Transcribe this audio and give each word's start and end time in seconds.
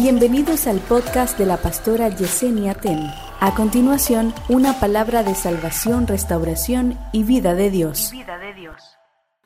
Bienvenidos 0.00 0.68
al 0.68 0.78
podcast 0.78 1.36
de 1.36 1.44
la 1.44 1.56
pastora 1.56 2.08
Yesenia 2.08 2.74
Ten. 2.74 3.00
A 3.40 3.52
continuación, 3.56 4.32
una 4.48 4.78
palabra 4.78 5.24
de 5.24 5.34
salvación, 5.34 6.06
restauración 6.06 6.96
y 7.12 7.24
vida 7.24 7.56
de 7.56 7.68
Dios. 7.68 8.12
vida 8.12 8.38
de 8.38 8.54
Dios. 8.54 8.80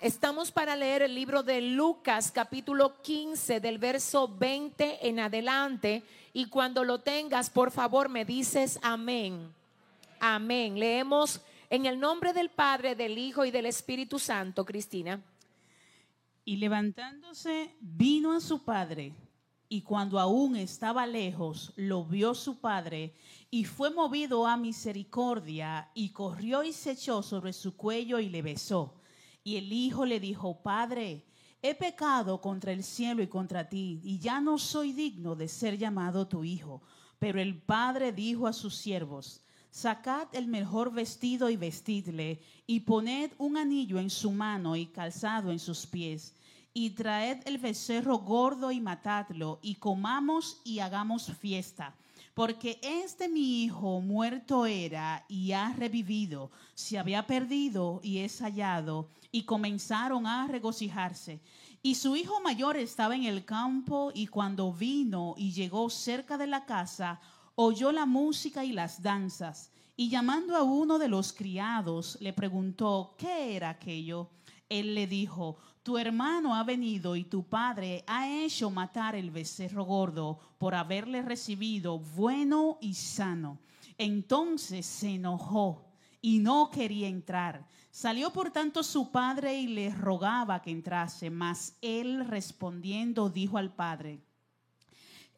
Estamos 0.03 0.53
para 0.53 0.77
leer 0.77 1.01
el 1.01 1.15
libro 1.15 1.43
de 1.43 1.63
Lucas 1.63 2.31
capítulo 2.31 3.01
15 3.01 3.61
del 3.61 3.79
verso 3.79 4.29
20 4.29 5.09
en 5.09 5.21
adelante 5.21 6.03
y 6.35 6.51
cuando 6.51 6.85
lo 6.85 7.01
tengas, 7.01 7.49
por 7.49 7.71
favor, 7.71 8.11
me 8.11 8.27
dices 8.27 8.79
amén. 8.83 9.55
Amén. 10.21 10.79
Leemos 10.79 11.41
en 11.71 11.87
el 11.87 11.99
nombre 11.99 12.35
del 12.35 12.51
Padre, 12.51 12.95
del 12.95 13.17
Hijo 13.17 13.47
y 13.47 13.53
del 13.53 13.65
Espíritu 13.65 14.19
Santo, 14.19 14.67
Cristina. 14.67 15.19
Y 16.45 16.57
levantándose, 16.57 17.75
vino 17.81 18.33
a 18.33 18.41
su 18.41 18.63
padre 18.63 19.15
y 19.73 19.81
cuando 19.81 20.21
aún 20.21 20.55
estaba 20.55 21.07
lejos, 21.07 21.73
lo 21.77 22.05
vio 22.05 22.35
su 22.35 22.61
padre 22.61 23.15
y 23.51 23.65
fue 23.65 23.91
movido 23.91 24.47
a 24.47 24.59
misericordia 24.59 25.91
y 25.95 26.11
corrió 26.11 26.63
y 26.63 26.75
se 26.75 26.91
echó 26.91 27.23
sobre 27.23 27.55
su 27.55 27.75
cuello 27.75 28.21
y 28.21 28.29
le 28.29 28.43
besó. 28.43 29.01
Y 29.43 29.57
el 29.57 29.73
hijo 29.73 30.05
le 30.05 30.21
dijo, 30.21 30.63
Padre, 30.63 31.25
he 31.63 31.75
pecado 31.75 32.43
contra 32.43 32.71
el 32.73 32.85
cielo 32.85 33.23
y 33.23 33.29
contra 33.29 33.71
ti, 33.71 33.99
y 34.05 34.19
ya 34.19 34.43
no 34.43 34.59
soy 34.59 34.93
digno 34.93 35.37
de 35.37 35.49
ser 35.49 35.79
llamado 35.79 36.29
tu 36.29 36.45
hijo. 36.45 36.83
Pero 37.19 37.41
el 37.41 37.57
padre 37.57 38.13
dijo 38.13 38.47
a 38.47 38.53
sus 38.53 38.77
siervos, 38.77 39.41
Sacad 39.71 40.29
el 40.35 40.49
mejor 40.49 40.93
vestido 40.93 41.49
y 41.49 41.57
vestidle, 41.57 42.43
y 42.67 42.81
poned 42.81 43.31
un 43.39 43.57
anillo 43.57 43.99
en 43.99 44.11
su 44.11 44.33
mano 44.33 44.77
y 44.77 44.85
calzado 44.85 45.51
en 45.51 45.59
sus 45.59 45.87
pies 45.87 46.35
y 46.75 46.91
traed 46.91 47.41
el 47.47 47.59
becerro 47.59 48.19
gordo 48.19 48.71
y 48.71 48.81
matadlo, 48.81 49.59
y 49.63 49.77
comamos 49.77 50.61
y 50.65 50.79
hagamos 50.79 51.33
fiesta. 51.33 51.95
Porque 52.35 52.81
este 52.83 53.29
mi 53.29 53.65
hijo 53.65 54.01
muerto 54.01 54.65
era 54.65 55.25
y 55.29 55.53
ha 55.53 55.75
revivido, 55.75 56.51
se 56.75 56.99
había 56.99 57.27
perdido 57.27 58.01
y 58.03 58.19
es 58.19 58.41
hallado, 58.41 59.09
y 59.31 59.43
comenzaron 59.43 60.27
a 60.27 60.47
regocijarse. 60.47 61.41
Y 61.83 61.97
su 61.97 62.17
hijo 62.17 62.41
mayor 62.41 62.77
estaba 62.77 63.17
en 63.17 63.25
el 63.25 63.45
campo, 63.45 64.13
y 64.15 64.29
cuando 64.29 64.73
vino 64.73 65.35
y 65.37 65.53
llegó 65.53 65.91
cerca 65.91 66.39
de 66.39 66.47
la 66.47 66.65
casa, 66.65 67.21
oyó 67.55 67.93
la 67.93 68.07
música 68.07 68.65
y 68.65 68.73
las 68.73 69.03
danzas, 69.03 69.71
y 69.97 70.09
llamando 70.09 70.57
a 70.57 70.63
uno 70.63 70.99
de 70.99 71.09
los 71.09 71.33
criados, 71.33 72.17
le 72.21 72.33
preguntó, 72.33 73.15
¿qué 73.19 73.57
era 73.57 73.71
aquello? 73.71 74.31
Él 74.71 74.95
le 74.95 75.07
dijo, 75.07 75.59
tu 75.83 75.99
hermano 75.99 76.55
ha 76.55 76.63
venido 76.63 77.17
y 77.17 77.25
tu 77.25 77.45
padre 77.45 78.05
ha 78.07 78.29
hecho 78.29 78.71
matar 78.71 79.17
el 79.17 79.31
becerro 79.31 79.85
gordo 79.85 80.39
por 80.59 80.75
haberle 80.75 81.23
recibido 81.23 81.99
bueno 81.99 82.79
y 82.81 82.95
sano. 82.95 83.59
Entonces 83.99 84.87
se 84.87 85.15
enojó 85.15 85.85
y 86.21 86.39
no 86.39 86.71
quería 86.71 87.09
entrar. 87.09 87.67
Salió 87.91 88.33
por 88.33 88.51
tanto 88.51 88.83
su 88.83 89.11
padre 89.11 89.61
y 89.61 89.67
le 89.67 89.91
rogaba 89.91 90.63
que 90.63 90.71
entrase, 90.71 91.31
mas 91.31 91.77
él 91.83 92.27
respondiendo 92.27 93.29
dijo 93.29 93.59
al 93.59 93.75
padre, 93.75 94.21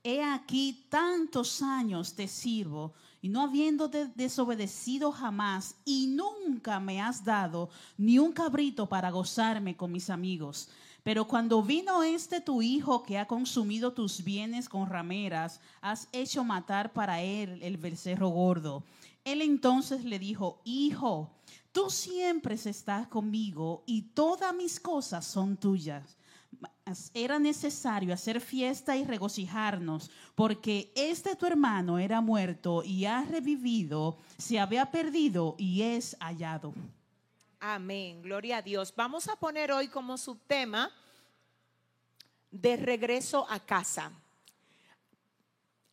He 0.06 0.22
aquí 0.22 0.86
tantos 0.90 1.62
años 1.62 2.14
te 2.14 2.28
sirvo 2.28 2.92
y 3.24 3.30
no 3.30 3.40
habiendo 3.40 3.88
desobedecido 3.88 5.10
jamás, 5.10 5.76
y 5.86 6.08
nunca 6.08 6.78
me 6.78 7.00
has 7.00 7.24
dado 7.24 7.70
ni 7.96 8.18
un 8.18 8.32
cabrito 8.32 8.86
para 8.86 9.10
gozarme 9.10 9.78
con 9.78 9.90
mis 9.92 10.10
amigos. 10.10 10.68
Pero 11.02 11.26
cuando 11.26 11.62
vino 11.62 12.02
este 12.02 12.42
tu 12.42 12.60
hijo 12.60 13.02
que 13.02 13.16
ha 13.16 13.26
consumido 13.26 13.94
tus 13.94 14.22
bienes 14.22 14.68
con 14.68 14.90
rameras, 14.90 15.58
has 15.80 16.06
hecho 16.12 16.44
matar 16.44 16.92
para 16.92 17.22
él 17.22 17.60
el 17.62 17.78
becerro 17.78 18.28
gordo. 18.28 18.82
Él 19.24 19.40
entonces 19.40 20.04
le 20.04 20.18
dijo, 20.18 20.60
Hijo, 20.66 21.30
tú 21.72 21.88
siempre 21.88 22.56
estás 22.56 23.08
conmigo 23.08 23.84
y 23.86 24.02
todas 24.02 24.54
mis 24.54 24.78
cosas 24.78 25.24
son 25.24 25.56
tuyas 25.56 26.18
era 27.14 27.38
necesario 27.38 28.12
hacer 28.12 28.40
fiesta 28.40 28.96
y 28.96 29.04
regocijarnos, 29.04 30.10
porque 30.34 30.92
este 30.94 31.36
tu 31.36 31.46
hermano 31.46 31.98
era 31.98 32.20
muerto 32.20 32.82
y 32.84 33.04
ha 33.04 33.22
revivido, 33.22 34.18
se 34.38 34.58
había 34.58 34.90
perdido 34.90 35.54
y 35.58 35.82
es 35.82 36.16
hallado. 36.20 36.74
Amén, 37.60 38.20
gloria 38.22 38.58
a 38.58 38.62
Dios. 38.62 38.92
Vamos 38.94 39.28
a 39.28 39.36
poner 39.36 39.72
hoy 39.72 39.88
como 39.88 40.18
subtema 40.18 40.90
de 42.50 42.76
regreso 42.76 43.46
a 43.48 43.58
casa. 43.58 44.12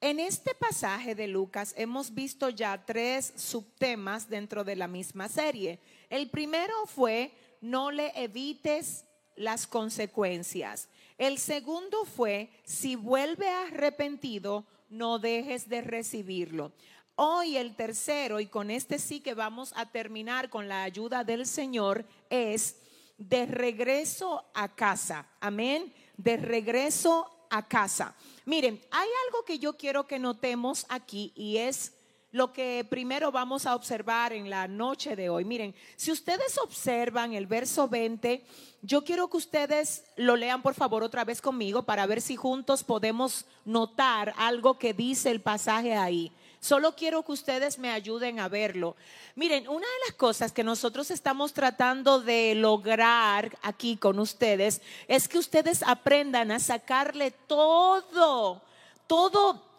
En 0.01 0.19
este 0.19 0.55
pasaje 0.55 1.13
de 1.13 1.27
Lucas 1.27 1.73
hemos 1.77 2.13
visto 2.13 2.49
ya 2.49 2.85
tres 2.85 3.33
subtemas 3.35 4.27
dentro 4.27 4.63
de 4.63 4.75
la 4.75 4.87
misma 4.87 5.29
serie. 5.29 5.79
El 6.09 6.29
primero 6.29 6.73
fue, 6.87 7.31
no 7.61 7.91
le 7.91 8.11
evites 8.15 9.05
las 9.35 9.67
consecuencias. 9.67 10.89
El 11.17 11.37
segundo 11.37 12.05
fue, 12.05 12.49
si 12.63 12.95
vuelve 12.95 13.47
arrepentido, 13.47 14.65
no 14.89 15.19
dejes 15.19 15.69
de 15.69 15.81
recibirlo. 15.81 16.71
Hoy 17.15 17.57
el 17.57 17.75
tercero, 17.75 18.39
y 18.39 18.47
con 18.47 18.71
este 18.71 18.97
sí 18.97 19.19
que 19.19 19.33
vamos 19.33 19.73
a 19.75 19.91
terminar 19.91 20.49
con 20.49 20.67
la 20.67 20.83
ayuda 20.83 21.23
del 21.23 21.45
Señor, 21.45 22.05
es 22.29 22.77
de 23.17 23.45
regreso 23.45 24.43
a 24.53 24.75
casa. 24.75 25.27
Amén. 25.39 25.93
De 26.17 26.37
regreso 26.37 27.29
a 27.49 27.67
casa. 27.67 28.15
Miren, 28.45 28.81
hay 28.89 29.09
algo 29.27 29.45
que 29.45 29.59
yo 29.59 29.77
quiero 29.77 30.07
que 30.07 30.17
notemos 30.17 30.85
aquí 30.89 31.31
y 31.35 31.57
es 31.57 31.93
lo 32.31 32.53
que 32.53 32.85
primero 32.89 33.31
vamos 33.31 33.65
a 33.65 33.75
observar 33.75 34.33
en 34.33 34.49
la 34.49 34.67
noche 34.67 35.15
de 35.15 35.29
hoy. 35.29 35.45
Miren, 35.45 35.75
si 35.95 36.11
ustedes 36.11 36.57
observan 36.57 37.33
el 37.33 37.45
verso 37.45 37.87
20, 37.87 38.43
yo 38.81 39.03
quiero 39.03 39.29
que 39.29 39.37
ustedes 39.37 40.05
lo 40.15 40.35
lean 40.35 40.61
por 40.61 40.73
favor 40.73 41.03
otra 41.03 41.25
vez 41.25 41.41
conmigo 41.41 41.83
para 41.83 42.05
ver 42.05 42.21
si 42.21 42.35
juntos 42.35 42.83
podemos 42.83 43.45
notar 43.65 44.33
algo 44.37 44.79
que 44.79 44.93
dice 44.93 45.29
el 45.29 45.41
pasaje 45.41 45.95
ahí. 45.95 46.31
Solo 46.61 46.95
quiero 46.95 47.23
que 47.23 47.31
ustedes 47.31 47.79
me 47.79 47.89
ayuden 47.89 48.39
a 48.39 48.47
verlo. 48.47 48.95
Miren, 49.35 49.67
una 49.67 49.87
de 49.87 50.07
las 50.07 50.15
cosas 50.15 50.51
que 50.51 50.63
nosotros 50.63 51.09
estamos 51.09 51.53
tratando 51.53 52.21
de 52.21 52.53
lograr 52.53 53.57
aquí 53.63 53.97
con 53.97 54.19
ustedes 54.19 54.79
es 55.07 55.27
que 55.27 55.39
ustedes 55.39 55.81
aprendan 55.81 56.51
a 56.51 56.59
sacarle 56.59 57.31
todo, 57.31 58.61
todo 59.07 59.70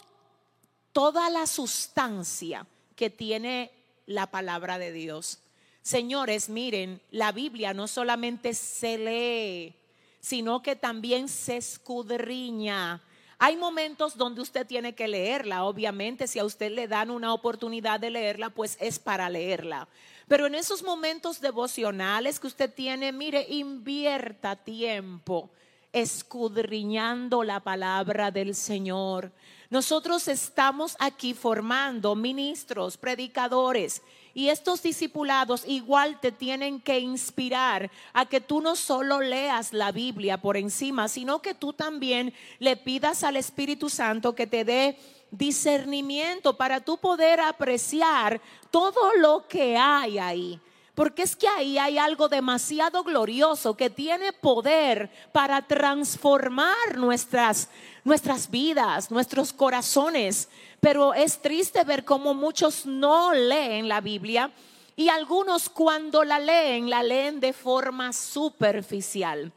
toda 0.93 1.31
la 1.31 1.47
sustancia 1.47 2.67
que 2.97 3.11
tiene 3.11 3.71
la 4.07 4.27
palabra 4.31 4.79
de 4.79 4.93
Dios. 4.93 5.39
Señores, 5.83 6.49
miren, 6.49 7.01
la 7.11 7.33
Biblia 7.33 7.75
no 7.75 7.89
solamente 7.89 8.55
se 8.55 8.99
lee, 8.99 9.75
sino 10.21 10.63
que 10.63 10.77
también 10.77 11.29
se 11.29 11.57
escudriña. 11.57 13.03
Hay 13.39 13.57
momentos 13.57 14.17
donde 14.17 14.41
usted 14.41 14.65
tiene 14.67 14.95
que 14.95 15.09
leerla, 15.09 15.65
obviamente, 15.65 16.29
si 16.29 16.39
a 16.39 16.45
usted 16.45 16.71
le 16.71 16.87
dan 16.87 17.11
una 17.11 17.35
oportunidad 17.35 17.99
de 17.99 18.11
leerla, 18.11 18.51
pues 18.51 18.77
es 18.79 19.01
para 19.01 19.29
leerla. 19.29 19.89
Pero 20.29 20.47
en 20.47 20.55
esos 20.55 20.85
momentos 20.85 21.41
devocionales 21.41 22.39
que 22.39 22.47
usted 22.47 22.73
tiene, 22.73 23.11
mire, 23.11 23.45
invierta 23.49 24.55
tiempo 24.55 25.51
escudriñando 25.93 27.43
la 27.43 27.61
palabra 27.61 28.31
del 28.31 28.55
Señor. 28.55 29.33
Nosotros 29.73 30.29
estamos 30.29 30.97
aquí 30.99 31.33
formando 31.33 32.15
ministros, 32.15 32.99
predicadores, 32.99 34.03
y 34.35 34.51
estos 34.51 34.83
discipulados 34.83 35.65
igual 35.67 36.21
te 36.21 36.31
tienen 36.31 36.79
que 36.79 37.01
inspirar 37.01 37.91
a 38.13 38.27
que 38.27 38.43
tú 38.43 38.61
no 38.61 38.77
solo 38.77 39.23
leas 39.23 39.73
la 39.73 39.91
Biblia 39.91 40.43
por 40.43 40.59
encima, 40.59 41.09
sino 41.09 41.41
que 41.41 41.55
tú 41.55 41.73
también 41.73 42.35
le 42.59 42.77
pidas 42.77 43.25
al 43.25 43.37
Espíritu 43.37 43.89
Santo 43.89 44.35
que 44.35 44.47
te 44.47 44.67
dé 44.67 44.99
discernimiento 45.31 46.55
para 46.59 46.81
tú 46.81 46.99
poder 46.99 47.41
apreciar 47.41 48.43
todo 48.71 49.15
lo 49.17 49.49
que 49.49 49.79
hay 49.79 50.19
ahí. 50.19 50.61
Porque 50.95 51.23
es 51.23 51.35
que 51.35 51.49
ahí 51.49 51.79
hay 51.79 51.97
algo 51.97 52.29
demasiado 52.29 53.03
glorioso 53.03 53.75
que 53.77 53.89
tiene 53.89 54.33
poder 54.33 55.11
para 55.33 55.63
transformar 55.63 56.97
nuestras, 56.97 57.71
nuestras 58.05 58.51
vidas, 58.51 59.11
nuestros 59.11 59.55
corazones. 59.55 60.51
Pero 60.81 61.15
es 61.15 61.41
triste 61.41 61.83
ver 61.85 62.05
cómo 62.05 62.35
muchos 62.35 62.85
no 62.85 63.33
leen 63.33 63.89
la 63.89 64.03
Biblia 64.03 64.51
y 64.95 65.09
algunos 65.09 65.71
cuando 65.71 66.25
la 66.25 66.39
leen, 66.39 66.91
la 66.91 67.03
leen 67.03 67.41
de 67.41 67.55
forma 67.55 68.13
superficial. 68.13 69.51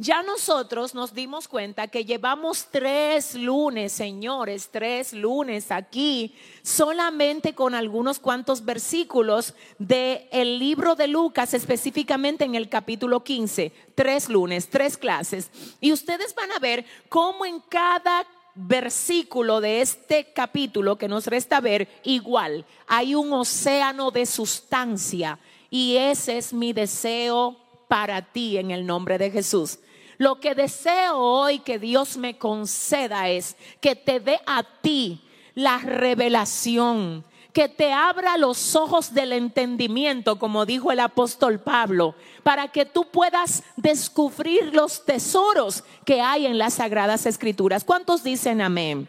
Ya 0.00 0.22
nosotros 0.22 0.94
nos 0.94 1.12
dimos 1.12 1.46
cuenta 1.46 1.88
que 1.88 2.06
llevamos 2.06 2.68
tres 2.70 3.34
lunes, 3.34 3.92
señores, 3.92 4.70
tres 4.72 5.12
lunes 5.12 5.70
aquí, 5.70 6.34
solamente 6.62 7.54
con 7.54 7.74
algunos 7.74 8.18
cuantos 8.18 8.64
versículos 8.64 9.52
del 9.78 10.26
el 10.32 10.58
libro 10.58 10.94
de 10.94 11.06
Lucas, 11.06 11.52
específicamente 11.52 12.46
en 12.46 12.54
el 12.54 12.70
capítulo 12.70 13.22
15. 13.22 13.72
Tres 13.94 14.30
lunes, 14.30 14.70
tres 14.70 14.96
clases. 14.96 15.50
Y 15.82 15.92
ustedes 15.92 16.34
van 16.34 16.50
a 16.52 16.58
ver 16.58 16.86
cómo 17.10 17.44
en 17.44 17.60
cada 17.60 18.26
versículo 18.54 19.60
de 19.60 19.82
este 19.82 20.32
capítulo 20.32 20.96
que 20.96 21.08
nos 21.08 21.26
resta 21.26 21.60
ver, 21.60 21.88
igual, 22.04 22.64
hay 22.86 23.14
un 23.14 23.34
océano 23.34 24.10
de 24.10 24.24
sustancia 24.24 25.38
y 25.68 25.96
ese 25.96 26.38
es 26.38 26.54
mi 26.54 26.72
deseo 26.72 27.58
para 27.86 28.22
ti 28.22 28.56
en 28.56 28.70
el 28.70 28.86
nombre 28.86 29.18
de 29.18 29.30
Jesús. 29.30 29.78
Lo 30.20 30.38
que 30.38 30.54
deseo 30.54 31.16
hoy 31.16 31.60
que 31.60 31.78
Dios 31.78 32.18
me 32.18 32.36
conceda 32.36 33.30
es 33.30 33.56
que 33.80 33.96
te 33.96 34.20
dé 34.20 34.38
a 34.44 34.62
ti 34.62 35.22
la 35.54 35.78
revelación, 35.78 37.24
que 37.54 37.70
te 37.70 37.94
abra 37.94 38.36
los 38.36 38.76
ojos 38.76 39.14
del 39.14 39.32
entendimiento, 39.32 40.38
como 40.38 40.66
dijo 40.66 40.92
el 40.92 41.00
apóstol 41.00 41.58
Pablo, 41.58 42.14
para 42.42 42.68
que 42.68 42.84
tú 42.84 43.06
puedas 43.10 43.62
descubrir 43.76 44.74
los 44.74 45.06
tesoros 45.06 45.84
que 46.04 46.20
hay 46.20 46.44
en 46.44 46.58
las 46.58 46.74
sagradas 46.74 47.24
escrituras. 47.24 47.82
¿Cuántos 47.82 48.22
dicen 48.22 48.60
amén? 48.60 49.08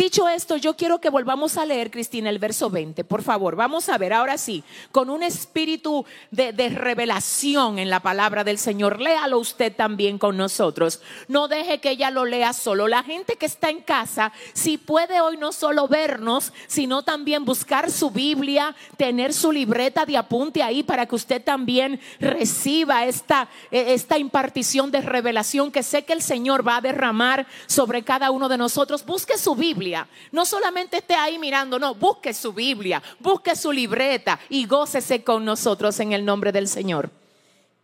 Dicho 0.00 0.26
esto, 0.30 0.56
yo 0.56 0.78
quiero 0.78 0.98
que 0.98 1.10
volvamos 1.10 1.58
a 1.58 1.66
leer, 1.66 1.90
Cristina, 1.90 2.30
el 2.30 2.38
verso 2.38 2.70
20. 2.70 3.04
Por 3.04 3.22
favor, 3.22 3.54
vamos 3.54 3.90
a 3.90 3.98
ver 3.98 4.14
ahora 4.14 4.38
sí, 4.38 4.64
con 4.92 5.10
un 5.10 5.22
espíritu 5.22 6.06
de, 6.30 6.52
revelación 6.70 7.78
en 7.78 7.90
la 7.90 8.00
palabra 8.00 8.42
del 8.42 8.56
Señor. 8.56 8.98
Léalo 8.98 9.38
usted 9.38 9.76
también 9.76 10.16
con 10.16 10.38
nosotros. 10.38 11.02
No 11.28 11.48
deje 11.48 11.80
que 11.80 11.90
ella 11.90 12.10
lo 12.10 12.24
lea 12.24 12.54
solo. 12.54 12.88
La 12.88 13.02
gente 13.02 13.36
que 13.36 13.44
está 13.44 13.68
en 13.68 13.82
casa, 13.82 14.32
si 14.54 14.78
puede 14.78 15.20
hoy 15.20 15.36
no 15.36 15.52
solo 15.52 15.86
vernos, 15.86 16.54
sino 16.66 17.02
también 17.02 17.44
buscar 17.44 17.90
su 17.90 18.10
Biblia, 18.10 18.74
tener 18.96 19.34
su 19.34 19.52
libreta 19.52 20.06
de 20.06 20.16
apunte 20.16 20.62
ahí 20.62 20.82
para 20.82 21.04
que 21.04 21.16
usted 21.16 21.44
también 21.44 22.00
reciba 22.18 23.04
esta, 23.04 23.50
esta 23.70 24.16
impartición 24.16 24.90
de 24.90 25.02
revelación 25.02 25.70
que 25.70 25.82
sé 25.82 26.06
que 26.06 26.14
el 26.14 26.22
Señor 26.22 26.66
va 26.66 26.78
a 26.78 26.80
derramar 26.80 27.46
sobre 27.66 28.02
cada 28.02 28.30
uno 28.30 28.48
de 28.48 28.56
nosotros. 28.56 29.04
Busque 29.04 29.36
su 29.36 29.54
Biblia 29.54 29.89
no 30.32 30.44
solamente 30.44 30.98
esté 30.98 31.14
ahí 31.14 31.38
mirando, 31.38 31.78
no, 31.78 31.94
busque 31.94 32.32
su 32.34 32.52
Biblia, 32.52 33.02
busque 33.18 33.56
su 33.56 33.72
libreta 33.72 34.38
y 34.48 34.66
gócese 34.66 35.22
con 35.22 35.44
nosotros 35.44 35.98
en 36.00 36.12
el 36.12 36.24
nombre 36.24 36.52
del 36.52 36.68
Señor. 36.68 37.10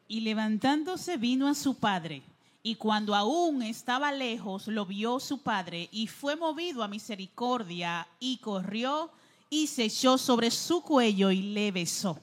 Y 0.08 0.20
levantándose 0.20 1.16
vino 1.16 1.48
a 1.48 1.54
su 1.54 1.74
padre. 1.74 2.22
Y 2.62 2.74
cuando 2.74 3.14
aún 3.14 3.62
estaba 3.62 4.10
lejos, 4.10 4.66
lo 4.66 4.86
vio 4.86 5.20
su 5.20 5.38
padre 5.38 5.88
y 5.92 6.08
fue 6.08 6.34
movido 6.34 6.82
a 6.82 6.88
misericordia 6.88 8.08
y 8.18 8.38
corrió 8.38 9.10
y 9.48 9.68
se 9.68 9.84
echó 9.84 10.18
sobre 10.18 10.50
su 10.50 10.82
cuello 10.82 11.30
y 11.30 11.42
le 11.42 11.70
besó. 11.70 12.18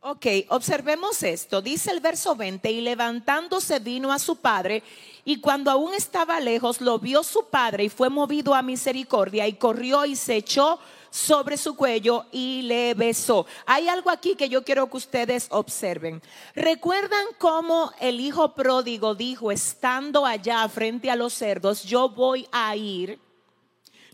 Ok, 0.00 0.26
observemos 0.50 1.24
esto. 1.24 1.60
Dice 1.60 1.90
el 1.90 1.98
verso 1.98 2.36
20, 2.36 2.70
y 2.70 2.80
levantándose 2.82 3.80
vino 3.80 4.12
a 4.12 4.20
su 4.20 4.36
padre, 4.36 4.84
y 5.24 5.40
cuando 5.40 5.72
aún 5.72 5.92
estaba 5.92 6.38
lejos, 6.38 6.80
lo 6.80 7.00
vio 7.00 7.24
su 7.24 7.46
padre 7.46 7.84
y 7.84 7.88
fue 7.88 8.08
movido 8.08 8.54
a 8.54 8.62
misericordia, 8.62 9.48
y 9.48 9.54
corrió 9.54 10.04
y 10.04 10.14
se 10.14 10.36
echó 10.36 10.78
sobre 11.10 11.56
su 11.56 11.74
cuello 11.74 12.26
y 12.30 12.62
le 12.62 12.94
besó. 12.94 13.44
Hay 13.66 13.88
algo 13.88 14.10
aquí 14.10 14.36
que 14.36 14.48
yo 14.48 14.62
quiero 14.62 14.88
que 14.88 14.98
ustedes 14.98 15.48
observen. 15.50 16.22
¿Recuerdan 16.54 17.26
cómo 17.38 17.92
el 17.98 18.20
hijo 18.20 18.54
pródigo 18.54 19.16
dijo, 19.16 19.50
estando 19.50 20.24
allá 20.24 20.68
frente 20.68 21.10
a 21.10 21.16
los 21.16 21.34
cerdos, 21.34 21.82
yo 21.82 22.08
voy 22.08 22.46
a 22.52 22.76
ir, 22.76 23.18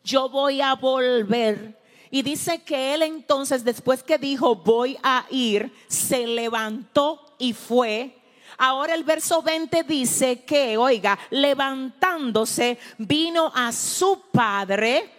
yo 0.02 0.30
voy 0.30 0.62
a 0.62 0.74
volver? 0.76 1.83
Y 2.14 2.22
dice 2.22 2.62
que 2.62 2.94
él 2.94 3.02
entonces, 3.02 3.64
después 3.64 4.04
que 4.04 4.18
dijo, 4.18 4.54
voy 4.54 4.96
a 5.02 5.26
ir, 5.30 5.74
se 5.88 6.28
levantó 6.28 7.34
y 7.40 7.52
fue. 7.54 8.16
Ahora 8.56 8.94
el 8.94 9.02
verso 9.02 9.42
20 9.42 9.82
dice 9.82 10.44
que, 10.44 10.76
oiga, 10.76 11.18
levantándose, 11.30 12.78
vino 12.98 13.50
a 13.52 13.72
su 13.72 14.22
padre. 14.30 15.10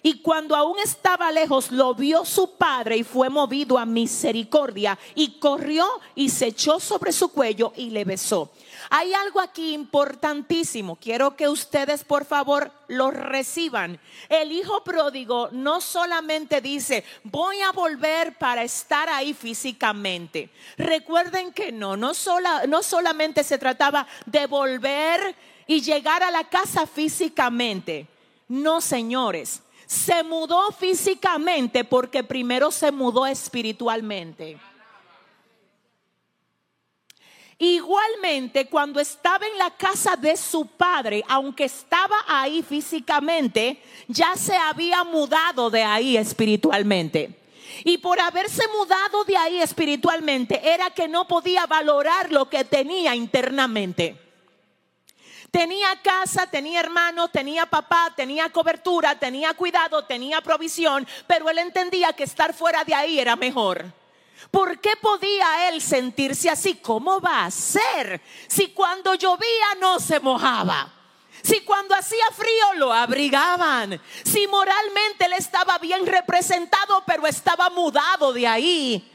Y 0.00 0.20
cuando 0.20 0.54
aún 0.54 0.78
estaba 0.78 1.32
lejos, 1.32 1.72
lo 1.72 1.92
vio 1.92 2.24
su 2.24 2.52
padre 2.56 2.98
y 2.98 3.02
fue 3.02 3.28
movido 3.28 3.76
a 3.76 3.84
misericordia. 3.84 4.96
Y 5.16 5.40
corrió 5.40 5.84
y 6.14 6.28
se 6.28 6.46
echó 6.46 6.78
sobre 6.78 7.10
su 7.10 7.30
cuello 7.30 7.72
y 7.74 7.90
le 7.90 8.04
besó. 8.04 8.52
Hay 8.90 9.14
algo 9.14 9.40
aquí 9.40 9.72
importantísimo. 9.72 10.96
Quiero 10.96 11.36
que 11.36 11.48
ustedes 11.48 12.04
por 12.04 12.24
favor 12.24 12.70
lo 12.88 13.10
reciban. 13.10 13.98
El 14.28 14.52
hijo 14.52 14.82
pródigo 14.84 15.48
no 15.52 15.80
solamente 15.80 16.60
dice, 16.60 17.04
voy 17.22 17.60
a 17.60 17.72
volver 17.72 18.36
para 18.38 18.62
estar 18.62 19.08
ahí 19.08 19.34
físicamente. 19.34 20.50
Recuerden 20.76 21.52
que 21.52 21.72
no, 21.72 21.96
no, 21.96 22.12
no 22.68 22.82
solamente 22.82 23.44
se 23.44 23.58
trataba 23.58 24.06
de 24.26 24.46
volver 24.46 25.34
y 25.66 25.80
llegar 25.80 26.22
a 26.22 26.30
la 26.30 26.44
casa 26.44 26.86
físicamente. 26.86 28.06
No, 28.48 28.80
señores. 28.80 29.62
Se 29.86 30.22
mudó 30.22 30.72
físicamente 30.72 31.84
porque 31.84 32.24
primero 32.24 32.70
se 32.70 32.90
mudó 32.90 33.26
espiritualmente. 33.26 34.58
Igualmente, 37.64 38.66
cuando 38.66 39.00
estaba 39.00 39.46
en 39.46 39.56
la 39.56 39.70
casa 39.70 40.16
de 40.16 40.36
su 40.36 40.66
padre, 40.66 41.24
aunque 41.26 41.64
estaba 41.64 42.14
ahí 42.26 42.62
físicamente, 42.62 43.82
ya 44.06 44.36
se 44.36 44.54
había 44.54 45.02
mudado 45.02 45.70
de 45.70 45.82
ahí 45.82 46.18
espiritualmente. 46.18 47.40
Y 47.82 47.96
por 47.96 48.20
haberse 48.20 48.68
mudado 48.68 49.24
de 49.24 49.38
ahí 49.38 49.62
espiritualmente, 49.62 50.60
era 50.62 50.90
que 50.90 51.08
no 51.08 51.26
podía 51.26 51.64
valorar 51.64 52.30
lo 52.30 52.50
que 52.50 52.66
tenía 52.66 53.14
internamente. 53.14 54.20
Tenía 55.50 55.88
casa, 56.02 56.46
tenía 56.50 56.80
hermano, 56.80 57.28
tenía 57.28 57.64
papá, 57.64 58.12
tenía 58.14 58.50
cobertura, 58.50 59.18
tenía 59.18 59.54
cuidado, 59.54 60.04
tenía 60.04 60.42
provisión, 60.42 61.06
pero 61.26 61.48
él 61.48 61.56
entendía 61.56 62.12
que 62.12 62.24
estar 62.24 62.52
fuera 62.52 62.84
de 62.84 62.94
ahí 62.94 63.18
era 63.18 63.36
mejor. 63.36 64.03
¿Por 64.50 64.80
qué 64.80 64.92
podía 65.00 65.68
él 65.68 65.80
sentirse 65.80 66.50
así? 66.50 66.74
¿Cómo 66.76 67.20
va 67.20 67.44
a 67.44 67.50
ser 67.50 68.20
si 68.46 68.68
cuando 68.68 69.14
llovía 69.14 69.74
no 69.80 69.98
se 69.98 70.20
mojaba? 70.20 70.92
Si 71.42 71.60
cuando 71.60 71.94
hacía 71.94 72.24
frío 72.32 72.74
lo 72.76 72.92
abrigaban. 72.92 74.00
Si 74.24 74.46
moralmente 74.46 75.26
él 75.26 75.34
estaba 75.34 75.78
bien 75.78 76.06
representado, 76.06 77.02
pero 77.06 77.26
estaba 77.26 77.68
mudado 77.70 78.32
de 78.32 78.46
ahí. 78.46 79.12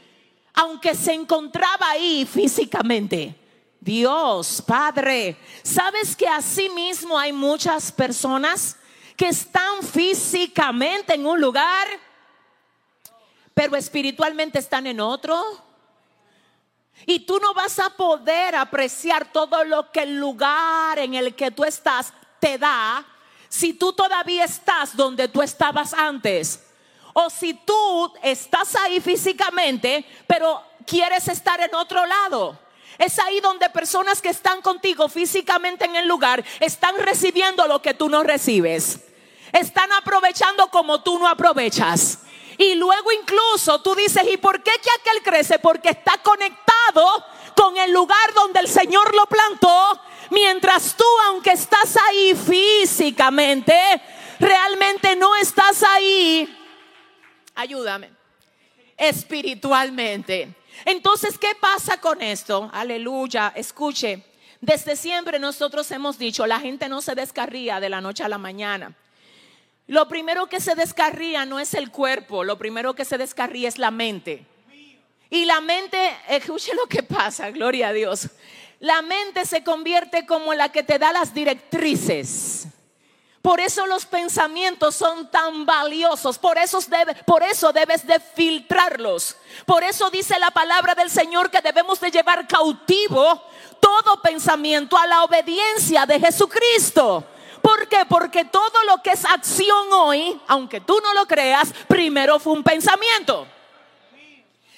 Aunque 0.54 0.94
se 0.94 1.12
encontraba 1.12 1.90
ahí 1.90 2.26
físicamente. 2.30 3.34
Dios, 3.80 4.62
Padre, 4.66 5.38
¿sabes 5.62 6.14
que 6.14 6.28
así 6.28 6.68
mismo 6.68 7.18
hay 7.18 7.32
muchas 7.32 7.90
personas 7.90 8.76
que 9.16 9.28
están 9.28 9.82
físicamente 9.82 11.14
en 11.14 11.26
un 11.26 11.40
lugar? 11.40 11.88
Pero 13.60 13.76
espiritualmente 13.76 14.58
están 14.58 14.86
en 14.86 15.00
otro. 15.00 15.38
Y 17.04 17.20
tú 17.26 17.38
no 17.38 17.52
vas 17.52 17.78
a 17.78 17.90
poder 17.90 18.56
apreciar 18.56 19.30
todo 19.30 19.64
lo 19.64 19.92
que 19.92 20.00
el 20.00 20.16
lugar 20.16 20.98
en 20.98 21.12
el 21.12 21.34
que 21.34 21.50
tú 21.50 21.64
estás 21.64 22.10
te 22.38 22.56
da 22.56 23.04
si 23.50 23.74
tú 23.74 23.92
todavía 23.92 24.44
estás 24.44 24.96
donde 24.96 25.28
tú 25.28 25.42
estabas 25.42 25.92
antes. 25.92 26.64
O 27.12 27.28
si 27.28 27.52
tú 27.52 28.14
estás 28.22 28.74
ahí 28.76 28.98
físicamente, 28.98 30.06
pero 30.26 30.64
quieres 30.86 31.28
estar 31.28 31.60
en 31.60 31.74
otro 31.74 32.06
lado. 32.06 32.58
Es 32.96 33.18
ahí 33.18 33.40
donde 33.40 33.68
personas 33.68 34.22
que 34.22 34.30
están 34.30 34.62
contigo 34.62 35.06
físicamente 35.10 35.84
en 35.84 35.96
el 35.96 36.08
lugar 36.08 36.42
están 36.60 36.96
recibiendo 36.96 37.66
lo 37.66 37.82
que 37.82 37.92
tú 37.92 38.08
no 38.08 38.22
recibes. 38.22 39.00
Están 39.52 39.92
aprovechando 39.92 40.70
como 40.70 41.02
tú 41.02 41.18
no 41.18 41.28
aprovechas. 41.28 42.20
Y 42.60 42.74
luego 42.74 43.10
incluso 43.10 43.80
tú 43.80 43.94
dices, 43.94 44.22
¿y 44.30 44.36
por 44.36 44.62
qué 44.62 44.72
que 44.82 44.90
aquel 45.00 45.22
crece? 45.22 45.58
Porque 45.58 45.88
está 45.88 46.18
conectado 46.22 47.24
con 47.56 47.74
el 47.78 47.90
lugar 47.90 48.34
donde 48.34 48.60
el 48.60 48.68
Señor 48.68 49.14
lo 49.14 49.24
plantó. 49.24 49.98
Mientras 50.28 50.94
tú, 50.94 51.06
aunque 51.28 51.52
estás 51.52 51.96
ahí 51.96 52.34
físicamente, 52.34 53.74
realmente 54.38 55.16
no 55.16 55.34
estás 55.36 55.82
ahí. 55.82 56.54
Ayúdame. 57.54 58.10
Espiritualmente. 58.94 60.54
Entonces, 60.84 61.38
¿qué 61.38 61.54
pasa 61.58 61.98
con 61.98 62.20
esto? 62.20 62.68
Aleluya. 62.74 63.54
Escuche. 63.56 64.22
Desde 64.60 64.96
siempre 64.96 65.38
nosotros 65.38 65.90
hemos 65.92 66.18
dicho, 66.18 66.46
la 66.46 66.60
gente 66.60 66.90
no 66.90 67.00
se 67.00 67.14
descarría 67.14 67.80
de 67.80 67.88
la 67.88 68.02
noche 68.02 68.22
a 68.22 68.28
la 68.28 68.36
mañana. 68.36 68.94
Lo 69.90 70.06
primero 70.06 70.46
que 70.46 70.60
se 70.60 70.76
descarría 70.76 71.44
no 71.44 71.58
es 71.58 71.74
el 71.74 71.90
cuerpo, 71.90 72.44
lo 72.44 72.56
primero 72.56 72.94
que 72.94 73.04
se 73.04 73.18
descarría 73.18 73.68
es 73.68 73.76
la 73.76 73.90
mente. 73.90 74.46
Y 75.30 75.46
la 75.46 75.60
mente, 75.60 75.98
escuche 76.28 76.72
lo 76.76 76.86
que 76.86 77.02
pasa, 77.02 77.50
gloria 77.50 77.88
a 77.88 77.92
Dios. 77.92 78.28
La 78.78 79.02
mente 79.02 79.44
se 79.44 79.64
convierte 79.64 80.26
como 80.26 80.54
la 80.54 80.68
que 80.68 80.84
te 80.84 81.00
da 81.00 81.12
las 81.12 81.34
directrices. 81.34 82.68
Por 83.42 83.58
eso 83.58 83.84
los 83.88 84.06
pensamientos 84.06 84.94
son 84.94 85.28
tan 85.28 85.66
valiosos, 85.66 86.38
por 86.38 86.56
eso, 86.56 86.78
por 87.26 87.42
eso 87.42 87.72
debes 87.72 88.06
de 88.06 88.20
filtrarlos. 88.20 89.38
Por 89.66 89.82
eso 89.82 90.08
dice 90.08 90.38
la 90.38 90.52
palabra 90.52 90.94
del 90.94 91.10
Señor 91.10 91.50
que 91.50 91.60
debemos 91.60 91.98
de 91.98 92.12
llevar 92.12 92.46
cautivo 92.46 93.42
todo 93.80 94.22
pensamiento 94.22 94.96
a 94.96 95.08
la 95.08 95.24
obediencia 95.24 96.06
de 96.06 96.20
Jesucristo. 96.20 97.26
¿Por 97.62 97.88
qué? 97.88 98.04
Porque 98.08 98.44
todo 98.44 98.84
lo 98.86 99.02
que 99.02 99.10
es 99.10 99.24
acción 99.24 99.92
hoy, 99.92 100.40
aunque 100.46 100.80
tú 100.80 100.98
no 101.02 101.14
lo 101.14 101.26
creas, 101.26 101.72
primero 101.88 102.38
fue 102.38 102.52
un 102.52 102.62
pensamiento. 102.62 103.46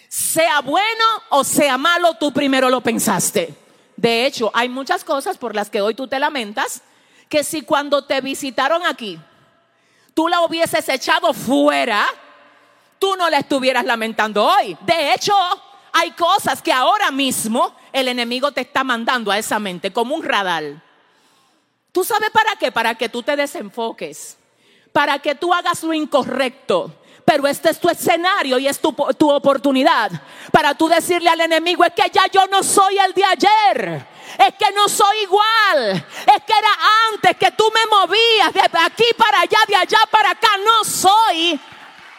Sea 0.08 0.60
bueno 0.60 1.04
o 1.30 1.42
sea 1.44 1.78
malo, 1.78 2.14
tú 2.14 2.32
primero 2.32 2.68
lo 2.68 2.80
pensaste. 2.80 3.54
De 3.96 4.26
hecho, 4.26 4.50
hay 4.54 4.68
muchas 4.68 5.04
cosas 5.04 5.38
por 5.38 5.54
las 5.54 5.70
que 5.70 5.80
hoy 5.80 5.94
tú 5.94 6.08
te 6.08 6.18
lamentas, 6.18 6.82
que 7.28 7.44
si 7.44 7.62
cuando 7.62 8.04
te 8.04 8.20
visitaron 8.20 8.84
aquí, 8.84 9.18
tú 10.12 10.28
la 10.28 10.40
hubieses 10.42 10.88
echado 10.88 11.32
fuera, 11.32 12.06
tú 12.98 13.16
no 13.16 13.30
la 13.30 13.38
estuvieras 13.38 13.84
lamentando 13.84 14.44
hoy. 14.44 14.76
De 14.82 15.14
hecho, 15.14 15.34
hay 15.92 16.10
cosas 16.12 16.62
que 16.62 16.72
ahora 16.72 17.10
mismo 17.10 17.74
el 17.92 18.08
enemigo 18.08 18.52
te 18.52 18.62
está 18.62 18.84
mandando 18.84 19.30
a 19.30 19.38
esa 19.38 19.58
mente 19.58 19.92
como 19.92 20.14
un 20.14 20.22
radar. 20.22 20.82
¿Tú 21.92 22.04
sabes 22.04 22.30
para 22.30 22.56
qué? 22.56 22.72
Para 22.72 22.94
que 22.94 23.08
tú 23.08 23.22
te 23.22 23.36
desenfoques, 23.36 24.36
para 24.92 25.18
que 25.18 25.34
tú 25.34 25.52
hagas 25.52 25.82
lo 25.82 25.92
incorrecto. 25.92 26.94
Pero 27.24 27.46
este 27.46 27.70
es 27.70 27.78
tu 27.78 27.88
escenario 27.88 28.58
y 28.58 28.66
es 28.66 28.80
tu, 28.80 28.92
tu 29.16 29.30
oportunidad 29.30 30.10
para 30.50 30.74
tú 30.74 30.88
decirle 30.88 31.30
al 31.30 31.40
enemigo, 31.40 31.84
es 31.84 31.92
que 31.92 32.10
ya 32.10 32.26
yo 32.26 32.46
no 32.48 32.64
soy 32.64 32.98
el 32.98 33.14
de 33.14 33.24
ayer 33.24 34.06
es 34.38 34.54
que 34.54 34.72
no 34.74 34.88
soy 34.88 35.18
igual, 35.22 35.92
es 35.94 36.42
que 36.44 36.52
era 36.52 36.68
antes 37.12 37.36
que 37.36 37.50
tú 37.52 37.64
me 37.72 37.80
movías 37.90 38.52
de 38.52 38.60
aquí 38.60 39.04
para 39.16 39.40
allá, 39.40 39.58
de 39.68 39.76
allá 39.76 39.98
para 40.10 40.30
acá, 40.30 40.48
no 40.64 40.84
soy. 40.84 41.60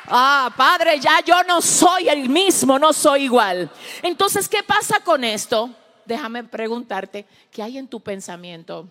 Ah, 0.07 0.51
Padre, 0.55 0.99
ya 0.99 1.21
yo 1.21 1.43
no 1.43 1.61
soy 1.61 2.09
el 2.09 2.29
mismo, 2.29 2.77
no 2.77 2.93
soy 2.93 3.23
igual. 3.23 3.69
Entonces, 4.01 4.49
¿qué 4.49 4.61
pasa 4.61 4.99
con 4.99 5.23
esto? 5.23 5.69
Déjame 6.05 6.43
preguntarte, 6.43 7.25
¿qué 7.51 7.63
hay 7.63 7.77
en 7.77 7.87
tu 7.87 8.01
pensamiento? 8.01 8.87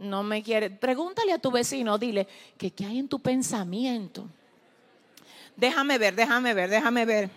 No 0.00 0.22
me 0.22 0.42
quiere. 0.42 0.70
Pregúntale 0.70 1.32
a 1.32 1.38
tu 1.38 1.50
vecino, 1.50 1.98
dile, 1.98 2.26
¿qué, 2.56 2.70
qué 2.70 2.86
hay 2.86 2.98
en 2.98 3.08
tu 3.08 3.20
pensamiento? 3.20 4.26
Déjame 5.56 5.98
ver, 5.98 6.14
déjame 6.14 6.54
ver, 6.54 6.70
déjame 6.70 7.04
ver. 7.04 7.30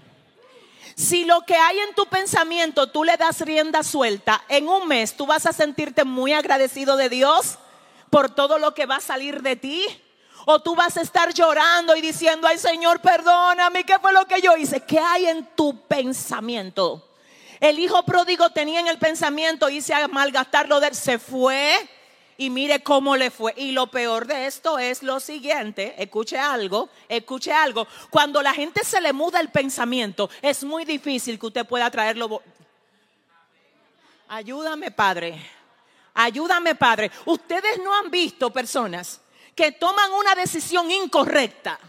Si 0.96 1.26
lo 1.26 1.42
que 1.42 1.56
hay 1.56 1.80
en 1.80 1.94
tu 1.94 2.06
pensamiento 2.06 2.88
tú 2.88 3.04
le 3.04 3.18
das 3.18 3.42
rienda 3.42 3.84
suelta, 3.84 4.44
en 4.48 4.70
un 4.70 4.88
mes 4.88 5.16
tú 5.16 5.26
vas 5.26 5.46
a 5.46 5.52
sentirte 5.52 6.06
muy 6.06 6.32
agradecido 6.32 6.96
de 6.96 7.10
Dios 7.10 7.58
por 8.10 8.30
todo 8.30 8.60
lo 8.60 8.74
que 8.74 8.86
va 8.86 8.98
a 8.98 9.02
salir 9.02 9.42
de 9.42 9.58
ti. 9.58 9.86
O 10.46 10.62
tú 10.62 10.76
vas 10.76 10.96
a 10.98 11.02
estar 11.02 11.34
llorando 11.34 11.96
y 11.96 12.02
diciendo, 12.02 12.48
ay 12.48 12.58
Señor, 12.58 13.02
perdóname, 13.02 13.86
¿qué 13.86 14.00
fue 14.00 14.14
lo 14.14 14.26
que 14.26 14.42
yo 14.42 14.56
hice? 14.56 14.82
¿Qué 14.82 15.00
hay 15.00 15.26
en 15.26 15.46
tu 15.56 15.82
pensamiento? 15.88 17.10
El 17.60 17.80
hijo 17.80 18.04
pródigo 18.04 18.50
tenía 18.52 18.82
en 18.82 18.88
el 18.88 19.00
pensamiento, 19.00 19.70
hice 19.70 19.94
a 19.94 20.08
malgastarlo 20.08 20.80
de 20.80 20.88
él, 20.88 20.96
se 20.96 21.18
fue 21.18 21.90
y 22.44 22.50
mire 22.50 22.84
cómo 22.84 23.16
le 23.16 23.32
fue. 23.32 23.54
Y 23.56 23.72
lo 23.72 23.88
peor 23.88 24.28
de 24.28 24.48
esto 24.48 24.78
es 24.78 25.02
lo 25.02 25.22
siguiente, 25.22 25.96
escuche 25.98 26.38
algo, 26.38 26.90
escuche 27.08 27.54
algo. 27.54 27.88
Cuando 28.10 28.42
la 28.42 28.54
gente 28.54 28.84
se 28.84 29.00
le 29.00 29.14
muda 29.14 29.40
el 29.40 29.50
pensamiento, 29.50 30.30
es 30.42 30.64
muy 30.66 30.84
difícil 30.84 31.40
que 31.40 31.46
usted 31.46 31.66
pueda 31.66 31.90
traerlo. 31.90 32.42
Ayúdame, 34.28 34.92
Padre. 34.92 35.42
Ayúdame, 36.14 36.76
Padre. 36.76 37.12
Ustedes 37.26 37.80
no 37.82 37.96
han 37.96 38.12
visto 38.12 38.50
personas 38.52 39.22
que 39.56 39.72
toman 39.72 40.12
una 40.12 40.36
decisión 40.36 40.92
incorrecta 40.92 41.80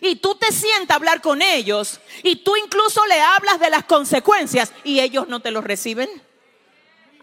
y 0.00 0.16
tú 0.16 0.36
te 0.36 0.52
sientas 0.52 0.96
hablar 0.96 1.20
con 1.20 1.42
ellos 1.42 2.00
y 2.22 2.36
tú 2.36 2.56
incluso 2.56 3.04
le 3.04 3.20
hablas 3.20 3.60
de 3.60 3.68
las 3.68 3.84
consecuencias 3.84 4.72
y 4.84 5.00
ellos 5.00 5.28
no 5.28 5.40
te 5.40 5.50
lo 5.50 5.60
reciben. 5.60 6.08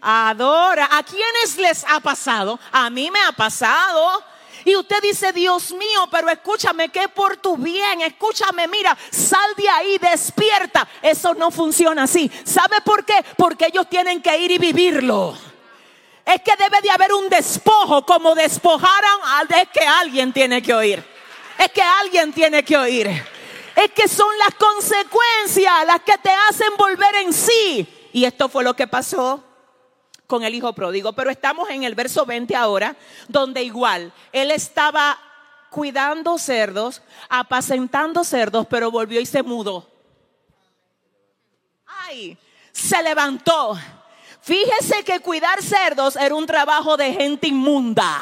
Adora. 0.08 0.88
¿A 0.92 1.02
quiénes 1.02 1.56
les 1.56 1.84
ha 1.84 1.98
pasado? 1.98 2.60
A 2.70 2.88
mí 2.90 3.10
me 3.10 3.20
ha 3.20 3.32
pasado. 3.32 4.22
Y 4.64 4.76
usted 4.76 5.02
dice, 5.02 5.32
Dios 5.32 5.72
mío, 5.72 6.08
pero 6.12 6.30
escúchame 6.30 6.90
que 6.90 7.08
por 7.08 7.36
tu 7.38 7.56
bien, 7.56 8.02
escúchame, 8.02 8.68
mira, 8.68 8.96
sal 9.10 9.52
de 9.56 9.68
ahí, 9.68 9.98
despierta. 9.98 10.86
Eso 11.02 11.34
no 11.34 11.50
funciona 11.50 12.04
así. 12.04 12.30
¿Sabe 12.44 12.80
por 12.82 13.04
qué? 13.04 13.14
Porque 13.36 13.66
ellos 13.66 13.88
tienen 13.88 14.22
que 14.22 14.38
ir 14.38 14.52
y 14.52 14.58
vivirlo. 14.58 15.36
Es 16.24 16.40
que 16.40 16.54
debe 16.56 16.80
de 16.82 16.90
haber 16.90 17.12
un 17.12 17.28
despojo, 17.28 18.06
como 18.06 18.34
despojaron, 18.36 19.20
es 19.60 19.68
que 19.70 19.84
alguien 19.84 20.32
tiene 20.32 20.62
que 20.62 20.72
oír. 20.72 21.04
Es 21.58 21.70
que 21.72 21.82
alguien 21.82 22.32
tiene 22.32 22.64
que 22.64 22.76
oír. 22.76 23.08
Es 23.74 23.90
que 23.92 24.06
son 24.06 24.38
las 24.38 24.54
consecuencias 24.54 25.86
las 25.86 26.00
que 26.02 26.16
te 26.18 26.30
hacen 26.48 26.76
volver 26.76 27.14
en 27.16 27.32
sí. 27.32 28.10
Y 28.12 28.24
esto 28.24 28.48
fue 28.48 28.62
lo 28.62 28.74
que 28.74 28.86
pasó 28.86 29.42
con 30.26 30.44
el 30.44 30.54
hijo 30.54 30.72
pródigo. 30.72 31.12
Pero 31.12 31.30
estamos 31.30 31.68
en 31.70 31.84
el 31.84 31.94
verso 31.94 32.26
20 32.26 32.54
ahora, 32.56 32.96
donde 33.28 33.62
igual 33.62 34.12
él 34.32 34.50
estaba 34.50 35.18
cuidando 35.70 36.38
cerdos, 36.38 37.02
apacentando 37.28 38.24
cerdos, 38.24 38.66
pero 38.68 38.90
volvió 38.90 39.20
y 39.20 39.26
se 39.26 39.42
mudó. 39.42 39.88
Ay, 41.86 42.36
se 42.72 43.02
levantó. 43.02 43.78
Fíjese 44.40 45.02
que 45.04 45.20
cuidar 45.20 45.62
cerdos 45.62 46.16
era 46.16 46.34
un 46.34 46.46
trabajo 46.46 46.96
de 46.96 47.12
gente 47.12 47.48
inmunda. 47.48 48.20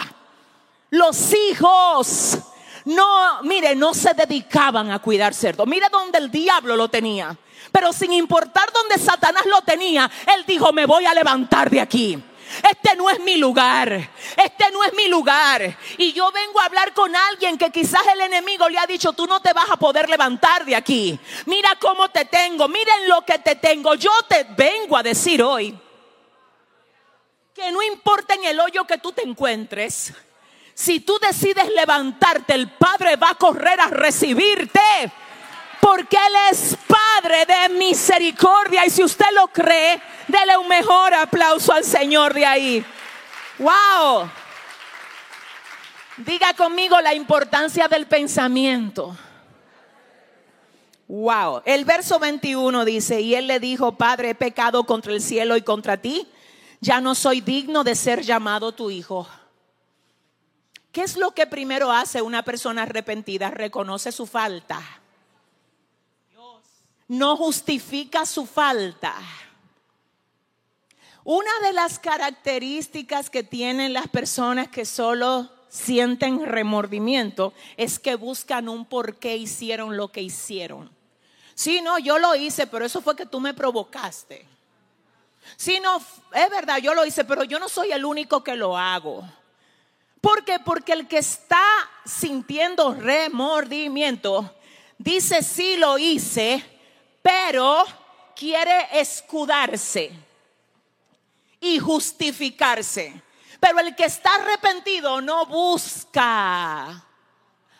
Los 0.90 1.34
hijos 1.34 2.38
no, 2.84 3.42
mire, 3.42 3.74
no 3.74 3.94
se 3.94 4.12
dedicaban 4.14 4.90
a 4.90 4.98
cuidar 4.98 5.32
cerdos. 5.32 5.66
Mire 5.66 5.86
donde 5.90 6.18
el 6.18 6.30
diablo 6.30 6.76
lo 6.76 6.88
tenía. 6.88 7.36
Pero 7.74 7.92
sin 7.92 8.12
importar 8.12 8.72
dónde 8.72 9.04
Satanás 9.04 9.44
lo 9.46 9.60
tenía, 9.62 10.08
él 10.32 10.44
dijo, 10.46 10.72
me 10.72 10.86
voy 10.86 11.06
a 11.06 11.12
levantar 11.12 11.68
de 11.68 11.80
aquí. 11.80 12.22
Este 12.70 12.94
no 12.94 13.10
es 13.10 13.18
mi 13.18 13.36
lugar. 13.36 14.10
Este 14.36 14.70
no 14.70 14.84
es 14.84 14.94
mi 14.94 15.08
lugar. 15.08 15.76
Y 15.98 16.12
yo 16.12 16.30
vengo 16.30 16.60
a 16.60 16.66
hablar 16.66 16.94
con 16.94 17.16
alguien 17.16 17.58
que 17.58 17.72
quizás 17.72 18.02
el 18.12 18.20
enemigo 18.20 18.68
le 18.68 18.78
ha 18.78 18.86
dicho, 18.86 19.12
tú 19.12 19.26
no 19.26 19.40
te 19.40 19.52
vas 19.52 19.68
a 19.68 19.76
poder 19.76 20.08
levantar 20.08 20.64
de 20.64 20.76
aquí. 20.76 21.18
Mira 21.46 21.76
cómo 21.80 22.08
te 22.10 22.26
tengo. 22.26 22.68
Miren 22.68 23.08
lo 23.08 23.22
que 23.22 23.40
te 23.40 23.56
tengo. 23.56 23.96
Yo 23.96 24.12
te 24.28 24.46
vengo 24.56 24.96
a 24.96 25.02
decir 25.02 25.42
hoy 25.42 25.76
que 27.52 27.72
no 27.72 27.82
importa 27.82 28.34
en 28.34 28.44
el 28.44 28.60
hoyo 28.60 28.84
que 28.84 28.98
tú 28.98 29.10
te 29.10 29.22
encuentres. 29.22 30.12
Si 30.74 31.00
tú 31.00 31.18
decides 31.18 31.68
levantarte, 31.74 32.54
el 32.54 32.70
Padre 32.70 33.16
va 33.16 33.30
a 33.30 33.34
correr 33.34 33.80
a 33.80 33.88
recibirte 33.88 34.80
porque 35.84 36.16
Él 36.16 36.34
es 36.50 36.78
Padre 36.86 37.44
de 37.44 37.74
misericordia. 37.74 38.86
Y 38.86 38.90
si 38.90 39.04
usted 39.04 39.26
lo 39.34 39.48
cree, 39.48 40.00
dele 40.26 40.56
un 40.56 40.66
mejor 40.66 41.12
aplauso 41.12 41.74
al 41.74 41.84
Señor 41.84 42.32
de 42.32 42.46
ahí. 42.46 42.86
¡Wow! 43.58 44.30
Diga 46.16 46.54
conmigo 46.54 46.98
la 47.02 47.12
importancia 47.12 47.86
del 47.86 48.06
pensamiento. 48.06 49.14
Wow. 51.06 51.60
El 51.66 51.84
verso 51.84 52.18
21 52.18 52.86
dice, 52.86 53.20
y 53.20 53.34
él 53.34 53.46
le 53.46 53.60
dijo, 53.60 53.92
Padre, 53.92 54.30
he 54.30 54.34
pecado 54.34 54.84
contra 54.84 55.12
el 55.12 55.20
cielo 55.20 55.54
y 55.54 55.60
contra 55.60 55.98
ti. 55.98 56.26
Ya 56.80 57.02
no 57.02 57.14
soy 57.14 57.42
digno 57.42 57.84
de 57.84 57.94
ser 57.94 58.22
llamado 58.22 58.72
tu 58.72 58.90
hijo. 58.90 59.28
¿Qué 60.92 61.02
es 61.02 61.18
lo 61.18 61.32
que 61.32 61.46
primero 61.46 61.92
hace 61.92 62.22
una 62.22 62.42
persona 62.42 62.84
arrepentida? 62.84 63.50
Reconoce 63.50 64.12
su 64.12 64.26
falta 64.26 64.82
no 67.18 67.36
justifica 67.36 68.26
su 68.26 68.46
falta. 68.46 69.14
Una 71.24 71.50
de 71.62 71.72
las 71.72 71.98
características 71.98 73.30
que 73.30 73.42
tienen 73.42 73.94
las 73.94 74.08
personas 74.08 74.68
que 74.68 74.84
solo 74.84 75.50
sienten 75.68 76.44
remordimiento 76.44 77.54
es 77.76 77.98
que 77.98 78.14
buscan 78.14 78.68
un 78.68 78.84
por 78.84 79.16
qué 79.16 79.36
hicieron 79.36 79.96
lo 79.96 80.08
que 80.08 80.20
hicieron. 80.20 80.90
Sí, 81.54 81.80
no, 81.80 81.98
yo 81.98 82.18
lo 82.18 82.34
hice, 82.34 82.66
pero 82.66 82.84
eso 82.84 83.00
fue 83.00 83.16
que 83.16 83.26
tú 83.26 83.40
me 83.40 83.54
provocaste. 83.54 84.46
Sí, 85.56 85.78
no, 85.80 85.98
es 85.98 86.50
verdad, 86.50 86.78
yo 86.78 86.94
lo 86.94 87.06
hice, 87.06 87.24
pero 87.24 87.44
yo 87.44 87.58
no 87.58 87.68
soy 87.68 87.92
el 87.92 88.04
único 88.04 88.44
que 88.44 88.56
lo 88.56 88.76
hago. 88.76 89.24
¿Por 90.20 90.44
qué? 90.44 90.58
Porque 90.58 90.92
el 90.92 91.06
que 91.06 91.18
está 91.18 91.62
sintiendo 92.04 92.94
remordimiento 92.94 94.54
dice, 94.98 95.42
sí 95.42 95.76
lo 95.76 95.98
hice, 95.98 96.64
pero 97.24 97.86
quiere 98.36 99.00
escudarse 99.00 100.12
y 101.58 101.78
justificarse. 101.78 103.22
Pero 103.58 103.80
el 103.80 103.96
que 103.96 104.04
está 104.04 104.34
arrepentido 104.34 105.22
no 105.22 105.46
busca. 105.46 107.02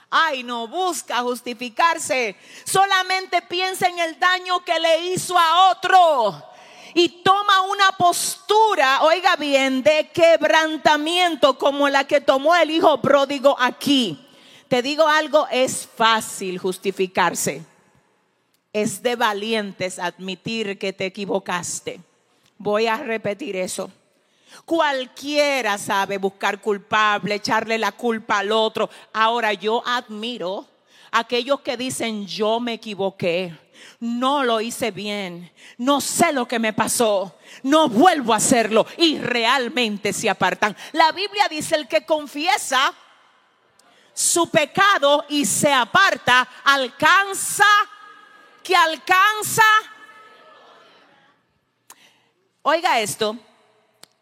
Ay, 0.08 0.42
no 0.44 0.66
busca 0.66 1.18
justificarse. 1.18 2.36
Solamente 2.64 3.42
piensa 3.42 3.86
en 3.86 3.98
el 3.98 4.18
daño 4.18 4.64
que 4.64 4.80
le 4.80 5.08
hizo 5.08 5.38
a 5.38 5.72
otro. 5.72 6.42
Y 6.94 7.22
toma 7.22 7.60
una 7.62 7.92
postura, 7.98 9.02
oiga 9.02 9.36
bien, 9.36 9.82
de 9.82 10.08
quebrantamiento 10.08 11.58
como 11.58 11.90
la 11.90 12.04
que 12.04 12.22
tomó 12.22 12.56
el 12.56 12.70
hijo 12.70 13.02
pródigo 13.02 13.54
aquí. 13.60 14.26
Te 14.68 14.80
digo 14.80 15.06
algo, 15.06 15.46
es 15.50 15.86
fácil 15.94 16.56
justificarse 16.58 17.73
es 18.74 19.02
de 19.02 19.14
valientes 19.16 19.98
admitir 19.98 20.78
que 20.78 20.92
te 20.92 21.06
equivocaste. 21.06 22.00
Voy 22.58 22.88
a 22.88 22.96
repetir 22.96 23.56
eso. 23.56 23.90
Cualquiera 24.64 25.78
sabe 25.78 26.18
buscar 26.18 26.60
culpable, 26.60 27.36
echarle 27.36 27.78
la 27.78 27.92
culpa 27.92 28.40
al 28.40 28.52
otro. 28.52 28.90
Ahora 29.12 29.52
yo 29.52 29.82
admiro 29.86 30.66
a 31.10 31.20
aquellos 31.20 31.60
que 31.60 31.76
dicen 31.76 32.26
yo 32.26 32.58
me 32.58 32.74
equivoqué, 32.74 33.56
no 34.00 34.42
lo 34.42 34.60
hice 34.60 34.90
bien, 34.90 35.52
no 35.78 36.00
sé 36.00 36.32
lo 36.32 36.46
que 36.46 36.58
me 36.58 36.72
pasó, 36.72 37.36
no 37.62 37.88
vuelvo 37.88 38.32
a 38.32 38.38
hacerlo 38.38 38.86
y 38.96 39.18
realmente 39.18 40.12
se 40.12 40.28
apartan. 40.28 40.76
La 40.92 41.12
Biblia 41.12 41.46
dice 41.48 41.76
el 41.76 41.86
que 41.86 42.04
confiesa 42.04 42.92
su 44.12 44.48
pecado 44.50 45.24
y 45.28 45.44
se 45.44 45.72
aparta, 45.72 46.48
alcanza, 46.64 47.66
que 48.64 48.74
alcanza. 48.74 49.62
Oiga 52.62 52.98
esto, 52.98 53.36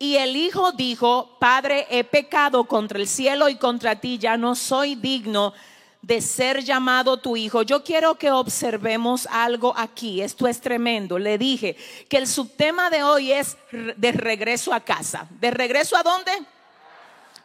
y 0.00 0.16
el 0.16 0.34
hijo 0.34 0.72
dijo, 0.72 1.38
Padre, 1.38 1.86
he 1.88 2.02
pecado 2.02 2.64
contra 2.64 2.98
el 2.98 3.06
cielo 3.06 3.48
y 3.48 3.54
contra 3.54 4.00
ti, 4.00 4.18
ya 4.18 4.36
no 4.36 4.56
soy 4.56 4.96
digno 4.96 5.54
de 6.02 6.20
ser 6.20 6.64
llamado 6.64 7.18
tu 7.18 7.36
hijo. 7.36 7.62
Yo 7.62 7.84
quiero 7.84 8.16
que 8.16 8.32
observemos 8.32 9.28
algo 9.30 9.72
aquí, 9.76 10.20
esto 10.20 10.48
es 10.48 10.60
tremendo. 10.60 11.20
Le 11.20 11.38
dije 11.38 11.76
que 12.08 12.16
el 12.16 12.26
subtema 12.26 12.90
de 12.90 13.04
hoy 13.04 13.30
es 13.30 13.56
de 13.70 14.10
regreso 14.10 14.74
a 14.74 14.80
casa. 14.80 15.28
¿De 15.30 15.52
regreso 15.52 15.96
a 15.96 16.02
dónde? 16.02 16.32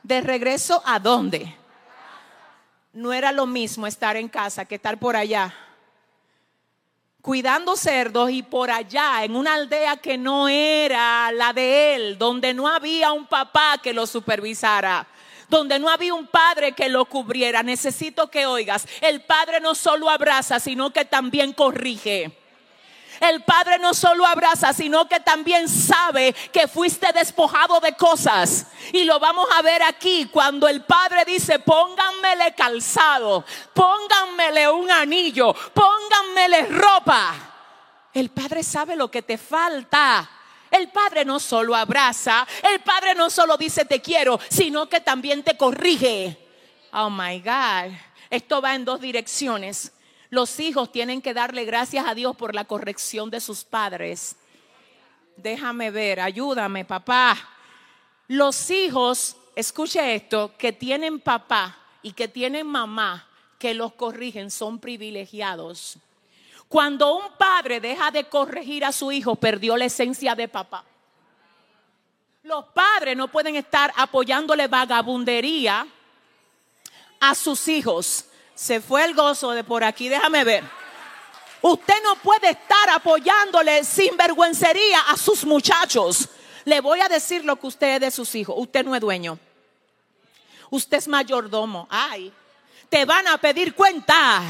De 0.01 0.21
regreso 0.21 0.81
a 0.83 0.97
dónde. 0.97 1.55
No 2.91 3.13
era 3.13 3.31
lo 3.31 3.45
mismo 3.45 3.85
estar 3.85 4.17
en 4.17 4.27
casa 4.27 4.65
que 4.65 4.75
estar 4.75 4.97
por 4.97 5.15
allá 5.15 5.53
cuidando 7.27 7.75
cerdos 7.75 8.31
y 8.31 8.41
por 8.41 8.71
allá, 8.71 9.25
en 9.25 9.35
una 9.35 9.55
aldea 9.55 9.97
que 9.97 10.17
no 10.17 10.47
era 10.47 11.29
la 11.33 11.51
de 11.51 11.93
él, 11.93 12.17
donde 12.17 12.53
no 12.53 12.69
había 12.69 13.11
un 13.11 13.27
papá 13.27 13.81
que 13.83 13.91
lo 13.91 14.07
supervisara 14.07 15.05
donde 15.49 15.77
no 15.77 15.89
había 15.89 16.13
un 16.13 16.27
padre 16.27 16.73
que 16.73 16.89
lo 16.89 17.05
cubriera. 17.05 17.63
Necesito 17.63 18.29
que 18.29 18.45
oigas, 18.45 18.85
el 19.01 19.21
padre 19.21 19.61
no 19.61 19.75
solo 19.75 20.09
abraza, 20.09 20.59
sino 20.59 20.91
que 20.91 21.05
también 21.05 21.53
corrige. 21.53 22.37
El 23.19 23.43
Padre 23.43 23.79
no 23.79 23.93
solo 23.93 24.25
abraza, 24.25 24.73
sino 24.73 25.07
que 25.07 25.19
también 25.19 25.67
sabe 25.67 26.33
que 26.51 26.67
fuiste 26.67 27.11
despojado 27.13 27.79
de 27.79 27.93
cosas. 27.93 28.67
Y 28.93 29.03
lo 29.03 29.19
vamos 29.19 29.47
a 29.55 29.61
ver 29.61 29.83
aquí 29.83 30.29
cuando 30.31 30.67
el 30.67 30.83
Padre 30.83 31.25
dice, 31.25 31.59
pónganmele 31.59 32.53
calzado, 32.55 33.45
pónganmele 33.73 34.69
un 34.69 34.91
anillo, 34.91 35.53
pónganmele 35.73 36.65
ropa. 36.67 37.33
El 38.13 38.29
Padre 38.29 38.63
sabe 38.63 38.95
lo 38.95 39.09
que 39.09 39.21
te 39.21 39.37
falta. 39.37 40.29
El 40.69 40.89
Padre 40.89 41.23
no 41.23 41.39
solo 41.39 41.75
abraza, 41.75 42.45
el 42.73 42.81
Padre 42.81 43.15
no 43.15 43.29
solo 43.29 43.57
dice 43.57 43.85
te 43.85 44.01
quiero, 44.01 44.39
sino 44.49 44.89
que 44.89 44.99
también 44.99 45.43
te 45.43 45.55
corrige. 45.55 46.37
Oh 46.91 47.09
my 47.09 47.39
God, 47.39 47.93
esto 48.29 48.61
va 48.61 48.75
en 48.75 48.83
dos 48.83 48.99
direcciones. 48.99 49.93
Los 50.29 50.59
hijos 50.59 50.91
tienen 50.91 51.21
que 51.21 51.33
darle 51.33 51.65
gracias 51.65 52.05
a 52.07 52.13
Dios 52.13 52.35
por 52.35 52.53
la 52.53 52.65
corrección 52.65 53.29
de 53.29 53.39
sus 53.39 53.63
padres. 53.63 54.35
Déjame 55.37 55.91
ver, 55.91 56.19
ayúdame, 56.19 56.83
papá. 56.83 57.37
Los 58.27 58.69
hijos, 58.69 59.37
escuche 59.55 60.15
esto, 60.15 60.51
que 60.57 60.73
tienen 60.73 61.19
papá 61.19 61.77
y 62.01 62.11
que 62.11 62.27
tienen 62.27 62.67
mamá 62.67 63.27
que 63.57 63.73
los 63.73 63.93
corrigen 63.93 64.51
son 64.51 64.79
privilegiados. 64.79 65.97
Cuando 66.67 67.15
un 67.15 67.33
padre 67.37 67.79
deja 67.79 68.11
de 68.11 68.25
corregir 68.25 68.83
a 68.83 68.91
su 68.91 69.11
hijo, 69.11 69.35
perdió 69.35 69.77
la 69.77 69.85
esencia 69.85 70.35
de 70.35 70.47
papá. 70.47 70.83
Los 72.43 72.65
padres 72.65 73.15
no 73.15 73.29
pueden 73.29 73.55
estar 73.55 73.93
apoyándole 73.95 74.67
vagabundería 74.67 75.87
a 77.19 77.35
sus 77.35 77.67
hijos. 77.67 78.25
Se 78.57 78.81
fue 78.81 79.05
el 79.05 79.13
gozo 79.13 79.51
de 79.51 79.63
por 79.63 79.83
aquí, 79.83 80.09
déjame 80.09 80.43
ver. 80.43 80.63
Usted 81.61 81.93
no 82.03 82.15
puede 82.15 82.49
estar 82.49 82.89
apoyándole 82.89 83.83
sin 83.83 84.17
vergüencería 84.17 84.99
a 85.09 85.15
sus 85.15 85.45
muchachos. 85.45 86.27
Le 86.65 86.81
voy 86.81 86.99
a 86.99 87.07
decir 87.07 87.45
lo 87.45 87.55
que 87.57 87.67
usted 87.67 87.93
es 87.93 88.01
de 88.01 88.09
sus 88.09 88.33
hijos. 88.33 88.55
Usted 88.57 88.83
no 88.83 88.95
es 88.95 89.01
dueño. 89.01 89.37
Usted 90.71 90.97
es 90.97 91.07
mayordomo. 91.07 91.87
Ay, 91.87 92.33
te 92.89 93.05
van 93.05 93.27
a 93.27 93.37
pedir 93.37 93.75
cuenta. 93.75 94.41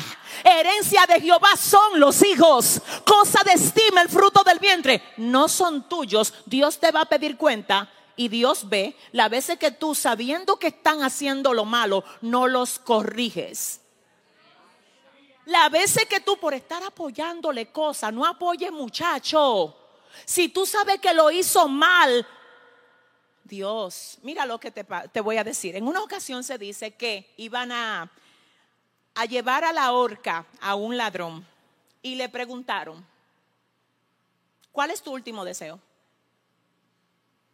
Herencia 0.42 1.06
de 1.06 1.20
Jehová 1.20 1.58
son 1.58 2.00
los 2.00 2.24
hijos. 2.24 2.82
Cosa 3.06 3.42
de 3.44 3.62
estima 3.62 4.02
el 4.02 4.08
fruto 4.08 4.42
del 4.46 4.60
vientre. 4.60 5.04
No 5.18 5.50
son 5.50 5.90
tuyos. 5.90 6.34
Dios 6.46 6.80
te 6.80 6.92
va 6.92 7.02
a 7.02 7.10
pedir 7.10 7.36
cuenta 7.36 7.92
y 8.16 8.30
Dios 8.30 8.70
ve 8.70 8.96
las 9.12 9.30
veces 9.30 9.60
que 9.60 9.72
tú, 9.72 9.94
sabiendo 9.94 10.60
que 10.60 10.68
están 10.68 11.04
haciendo 11.04 11.54
lo 11.54 11.66
malo, 11.66 12.06
no 12.22 12.48
los 12.48 12.80
corriges. 12.80 13.82
La 15.48 15.70
veces 15.70 16.06
que 16.08 16.20
tú 16.20 16.38
por 16.38 16.54
estar 16.54 16.84
apoyándole 16.84 17.72
cosas, 17.72 18.12
no 18.12 18.26
apoyes 18.26 18.70
muchacho. 18.70 19.74
Si 20.26 20.50
tú 20.50 20.66
sabes 20.66 21.00
que 21.00 21.14
lo 21.14 21.32
hizo 21.32 21.70
mal, 21.70 22.28
Dios, 23.46 24.18
mira 24.24 24.46
lo 24.46 24.60
que 24.60 24.72
te, 24.72 24.86
te, 25.14 25.22
voy 25.22 25.38
a 25.38 25.46
decir. 25.46 25.78
En 25.78 25.88
una 25.88 26.04
ocasión 26.04 26.44
se 26.44 26.58
dice 26.58 26.96
que 26.96 27.34
iban 27.38 27.72
a, 27.72 28.12
a 29.16 29.24
llevar 29.26 29.64
a 29.64 29.72
la 29.72 29.94
horca 29.94 30.46
a 30.60 30.76
un 30.76 30.98
ladrón 30.98 31.48
y 32.02 32.16
le 32.16 32.28
preguntaron, 32.28 33.08
¿cuál 34.74 34.92
es 34.92 35.02
tu 35.02 35.14
último 35.14 35.46
deseo? 35.46 35.80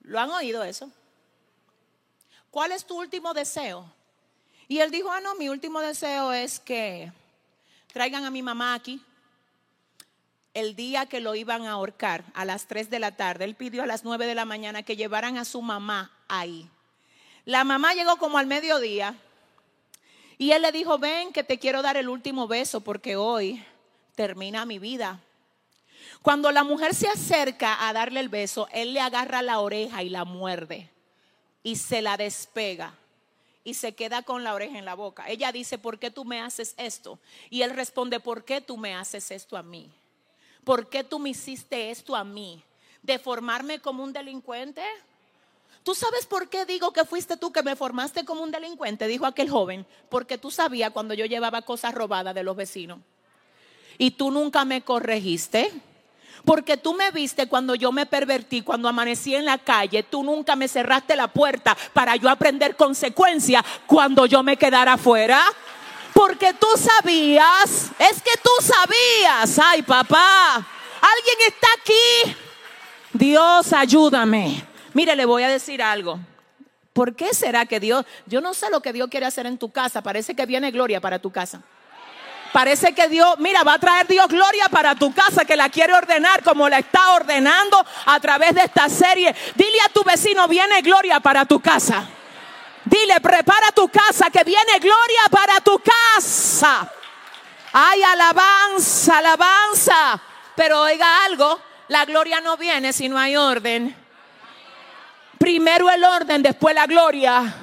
¿Lo 0.02 0.20
han 0.20 0.32
oído 0.32 0.64
eso? 0.64 0.90
¿Cuál 2.50 2.72
es 2.72 2.86
tu 2.86 2.98
último 2.98 3.36
deseo? 3.36 3.86
Y 4.68 4.80
él 4.80 4.90
dijo, 4.90 5.12
ah, 5.12 5.22
no, 5.22 5.36
mi 5.36 5.48
último 5.48 5.80
deseo 5.80 6.34
es 6.34 6.60
que 6.60 7.12
traigan 7.94 8.26
a 8.26 8.32
mi 8.32 8.42
mamá 8.42 8.74
aquí. 8.74 9.02
El 10.54 10.76
día 10.76 11.06
que 11.06 11.22
lo 11.22 11.36
iban 11.36 11.66
a 11.66 11.72
ahorcar 11.72 12.26
a 12.34 12.44
las 12.44 12.68
3 12.68 12.90
de 12.90 13.00
la 13.00 13.16
tarde, 13.16 13.46
él 13.46 13.56
pidió 13.56 13.84
a 13.84 13.88
las 13.88 14.04
9 14.04 14.26
de 14.26 14.36
la 14.36 14.46
mañana 14.46 14.84
que 14.84 14.96
llevaran 14.96 15.38
a 15.38 15.46
su 15.46 15.62
mamá 15.62 16.12
ahí. 16.28 16.70
La 17.46 17.64
mamá 17.64 17.94
llegó 17.94 18.18
como 18.18 18.38
al 18.38 18.48
mediodía 18.48 19.16
y 20.38 20.52
él 20.52 20.64
le 20.64 20.72
dijo, 20.72 20.98
ven 20.98 21.32
que 21.32 21.44
te 21.44 21.60
quiero 21.60 21.82
dar 21.82 21.96
el 21.96 22.10
último 22.10 22.48
beso 22.48 22.82
porque 22.82 23.16
hoy 23.16 23.64
termina 24.16 24.66
mi 24.66 24.80
vida. 24.80 25.20
Cuando 26.22 26.52
la 26.52 26.64
mujer 26.64 26.96
se 26.96 27.08
acerca 27.08 27.88
a 27.88 27.94
darle 27.94 28.20
el 28.20 28.30
beso, 28.30 28.68
él 28.72 28.94
le 28.94 29.02
agarra 29.02 29.42
la 29.42 29.60
oreja 29.60 30.04
y 30.04 30.10
la 30.10 30.26
muerde 30.26 30.90
y 31.62 31.76
se 31.76 32.02
la 32.02 32.18
despega 32.18 32.96
y 33.64 33.76
se 33.76 33.94
queda 33.96 34.24
con 34.24 34.44
la 34.44 34.54
oreja 34.54 34.78
en 34.78 34.86
la 34.86 34.96
boca. 34.96 35.28
Ella 35.28 35.52
dice, 35.52 35.78
¿por 35.78 36.00
qué 36.00 36.12
tú 36.12 36.26
me 36.26 36.42
haces 36.42 36.74
esto? 36.78 37.20
Y 37.50 37.62
él 37.62 37.72
responde, 37.72 38.20
¿por 38.20 38.44
qué 38.44 38.62
tú 38.62 38.78
me 38.78 38.94
haces 38.94 39.32
esto 39.32 39.58
a 39.58 39.64
mí? 39.64 39.90
¿Por 40.64 40.90
qué 40.90 41.04
tú 41.04 41.20
me 41.20 41.30
hiciste 41.30 41.90
esto 41.90 42.16
a 42.16 42.24
mí? 42.24 42.64
¿De 43.02 43.20
formarme 43.20 43.80
como 43.80 44.04
un 44.04 44.14
delincuente? 44.14 44.82
¿Tú 45.84 45.94
sabes 45.94 46.26
por 46.26 46.48
qué 46.50 46.66
digo 46.66 46.94
que 46.94 47.04
fuiste 47.04 47.36
tú 47.36 47.52
que 47.52 47.64
me 47.64 47.76
formaste 47.76 48.24
como 48.24 48.42
un 48.42 48.52
delincuente? 48.52 49.08
Dijo 49.08 49.26
aquel 49.26 49.50
joven, 49.50 49.86
porque 50.10 50.38
tú 50.38 50.50
sabías 50.50 50.92
cuando 50.92 51.14
yo 51.14 51.26
llevaba 51.26 51.62
cosas 51.62 51.94
robadas 51.94 52.34
de 52.34 52.44
los 52.44 52.56
vecinos. 52.56 53.00
Y 53.98 54.12
tú 54.12 54.32
nunca 54.32 54.64
me 54.64 54.82
corregiste. 54.82 55.72
Porque 56.46 56.78
tú 56.78 56.94
me 56.94 57.12
viste 57.12 57.48
cuando 57.48 57.76
yo 57.76 57.92
me 57.92 58.06
pervertí, 58.06 58.62
cuando 58.62 58.90
amanecí 58.90 59.34
en 59.36 59.46
la 59.46 59.58
calle, 59.58 60.04
tú 60.04 60.24
nunca 60.24 60.56
me 60.56 60.68
cerraste 60.68 61.16
la 61.16 61.28
puerta 61.28 61.78
para 61.94 62.16
yo 62.16 62.30
aprender 62.30 62.76
consecuencias 62.76 63.64
cuando 63.88 64.26
yo 64.26 64.44
me 64.44 64.58
quedara 64.58 64.94
afuera. 64.94 65.42
Porque 66.14 66.54
tú 66.54 66.68
sabías, 66.78 67.92
es 67.98 68.22
que 68.22 68.32
tú 68.44 68.52
sabías, 68.62 69.60
ay 69.60 69.82
papá, 69.82 70.56
alguien 70.56 71.38
está 71.48 71.68
aquí. 71.82 72.36
Dios, 73.14 73.74
ayúdame. 73.74 74.64
Mire, 74.94 75.16
le 75.16 75.26
voy 75.26 75.44
a 75.44 75.48
decir 75.48 75.82
algo. 75.82 76.20
¿Por 76.94 77.16
qué 77.16 77.34
será 77.34 77.66
que 77.66 77.80
Dios, 77.80 78.06
yo 78.28 78.40
no 78.42 78.54
sé 78.54 78.70
lo 78.70 78.82
que 78.82 78.94
Dios 78.94 79.10
quiere 79.10 79.26
hacer 79.26 79.48
en 79.48 79.58
tu 79.58 79.72
casa, 79.72 80.04
parece 80.04 80.36
que 80.36 80.46
viene 80.46 80.70
gloria 80.70 81.02
para 81.02 81.18
tu 81.18 81.32
casa? 81.32 81.62
Parece 82.54 82.94
que 82.94 83.10
Dios, 83.10 83.36
mira, 83.40 83.64
va 83.64 83.74
a 83.74 83.80
traer 83.80 84.06
Dios 84.06 84.28
gloria 84.28 84.70
para 84.70 84.94
tu 84.94 85.12
casa, 85.12 85.44
que 85.44 85.56
la 85.56 85.70
quiere 85.70 85.92
ordenar 85.92 86.44
como 86.44 86.70
la 86.70 86.78
está 86.78 87.14
ordenando 87.14 87.84
a 88.06 88.20
través 88.20 88.54
de 88.54 88.62
esta 88.62 88.88
serie. 88.90 89.36
Dile 89.56 89.82
a 89.84 89.90
tu 89.90 90.04
vecino, 90.04 90.48
viene 90.48 90.84
gloria 90.84 91.20
para 91.20 91.46
tu 91.46 91.60
casa. 91.60 92.08
Dile, 92.86 93.20
prepara 93.22 93.72
tu 93.72 93.90
casa, 93.90 94.30
que 94.30 94.44
viene 94.44 94.78
gloria 94.80 95.22
para 95.32 95.62
tu 95.62 95.80
casa. 95.80 96.88
Hay 97.74 98.04
alabanza, 98.04 99.18
alabanza. 99.18 100.22
Pero 100.56 100.82
oiga 100.82 101.26
algo, 101.26 101.60
la 101.88 102.06
gloria 102.06 102.40
no 102.40 102.56
viene 102.56 102.94
si 102.94 103.10
no 103.10 103.18
hay 103.18 103.36
orden. 103.36 103.96
Primero 105.40 105.90
el 105.90 106.04
orden, 106.04 106.44
después 106.44 106.76
la 106.76 106.86
gloria. 106.86 107.63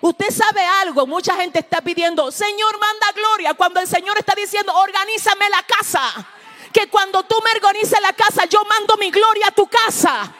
Usted 0.00 0.30
sabe 0.30 0.64
algo, 0.82 1.06
mucha 1.06 1.34
gente 1.36 1.60
está 1.60 1.80
pidiendo, 1.80 2.30
Señor, 2.30 2.78
manda 2.78 3.12
gloria, 3.14 3.54
cuando 3.54 3.80
el 3.80 3.88
Señor 3.88 4.18
está 4.18 4.34
diciendo, 4.34 4.72
organízame 4.74 5.48
la 5.48 5.62
casa. 5.62 6.26
Que 6.72 6.88
cuando 6.88 7.22
tú 7.22 7.36
me 7.42 7.50
organices 7.52 8.00
la 8.02 8.12
casa, 8.12 8.44
yo 8.44 8.62
mando 8.64 8.96
mi 8.98 9.10
gloria 9.10 9.48
a 9.48 9.52
tu 9.52 9.66
casa. 9.66 10.34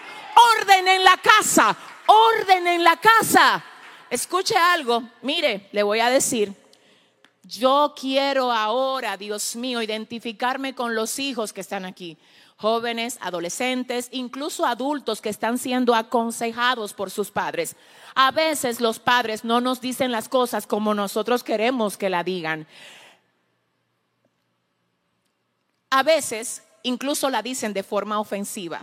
Orden 0.58 0.86
en 0.86 1.02
la 1.02 1.16
casa, 1.16 1.74
orden 2.06 2.66
en 2.66 2.84
la 2.84 2.96
casa. 2.98 3.64
Escuche 4.10 4.56
algo, 4.56 5.02
mire, 5.22 5.68
le 5.72 5.82
voy 5.82 6.00
a 6.00 6.10
decir, 6.10 6.52
yo 7.42 7.94
quiero 7.98 8.52
ahora, 8.52 9.16
Dios 9.16 9.56
mío, 9.56 9.80
identificarme 9.80 10.74
con 10.74 10.94
los 10.94 11.18
hijos 11.18 11.52
que 11.52 11.60
están 11.60 11.84
aquí, 11.84 12.18
jóvenes, 12.56 13.18
adolescentes, 13.20 14.08
incluso 14.10 14.66
adultos 14.66 15.20
que 15.20 15.28
están 15.28 15.56
siendo 15.56 15.94
aconsejados 15.94 16.92
por 16.92 17.10
sus 17.10 17.30
padres. 17.30 17.76
A 18.18 18.30
veces 18.30 18.80
los 18.80 18.98
padres 18.98 19.44
no 19.44 19.60
nos 19.60 19.82
dicen 19.82 20.10
las 20.10 20.30
cosas 20.30 20.66
como 20.66 20.94
nosotros 20.94 21.44
queremos 21.44 21.98
que 21.98 22.08
la 22.08 22.24
digan. 22.24 22.66
A 25.90 26.02
veces 26.02 26.62
incluso 26.82 27.28
la 27.28 27.42
dicen 27.42 27.74
de 27.74 27.82
forma 27.82 28.18
ofensiva. 28.18 28.80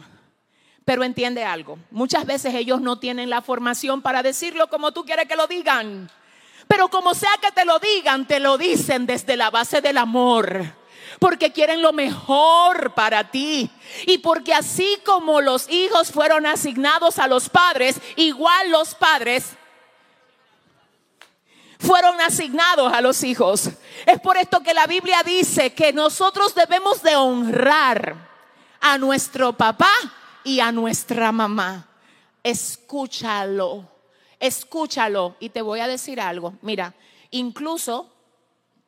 Pero 0.86 1.04
entiende 1.04 1.44
algo, 1.46 1.80
muchas 1.90 2.28
veces 2.28 2.54
ellos 2.54 2.80
no 2.80 3.00
tienen 3.00 3.32
la 3.32 3.42
formación 3.42 4.04
para 4.04 4.22
decirlo 4.22 4.70
como 4.70 4.92
tú 4.92 5.04
quieres 5.04 5.28
que 5.28 5.36
lo 5.36 5.48
digan. 5.48 6.12
Pero 6.68 6.90
como 6.90 7.16
sea 7.16 7.32
que 7.42 7.52
te 7.52 7.66
lo 7.66 7.80
digan, 7.80 8.28
te 8.28 8.40
lo 8.40 8.60
dicen 8.60 9.08
desde 9.08 9.36
la 9.36 9.50
base 9.50 9.82
del 9.82 9.98
amor. 9.98 10.64
Porque 11.24 11.54
quieren 11.54 11.82
lo 11.82 11.94
mejor 11.94 12.94
para 12.96 13.32
ti. 13.32 13.72
Y 14.08 14.18
porque 14.18 14.54
así 14.54 15.00
como 15.06 15.40
los 15.40 15.70
hijos 15.70 16.12
fueron 16.12 16.46
asignados 16.46 17.18
a 17.18 17.30
los 17.30 17.48
padres, 17.48 17.96
igual 18.18 18.72
los 18.72 18.94
padres 18.94 19.56
fueron 21.80 22.20
asignados 22.20 22.92
a 22.92 23.00
los 23.00 23.24
hijos. 23.24 23.70
Es 24.06 24.20
por 24.20 24.36
esto 24.36 24.60
que 24.60 24.74
la 24.74 24.86
Biblia 24.86 25.24
dice 25.24 25.74
que 25.74 25.94
nosotros 25.94 26.54
debemos 26.56 27.02
de 27.02 27.16
honrar 27.16 28.18
a 28.82 28.98
nuestro 28.98 29.54
papá 29.54 29.94
y 30.44 30.60
a 30.60 30.74
nuestra 30.74 31.32
mamá. 31.32 31.88
Escúchalo, 32.44 33.88
escúchalo. 34.42 35.38
Y 35.40 35.52
te 35.52 35.62
voy 35.62 35.80
a 35.80 35.88
decir 35.88 36.20
algo. 36.20 36.56
Mira, 36.62 36.94
incluso, 37.32 38.12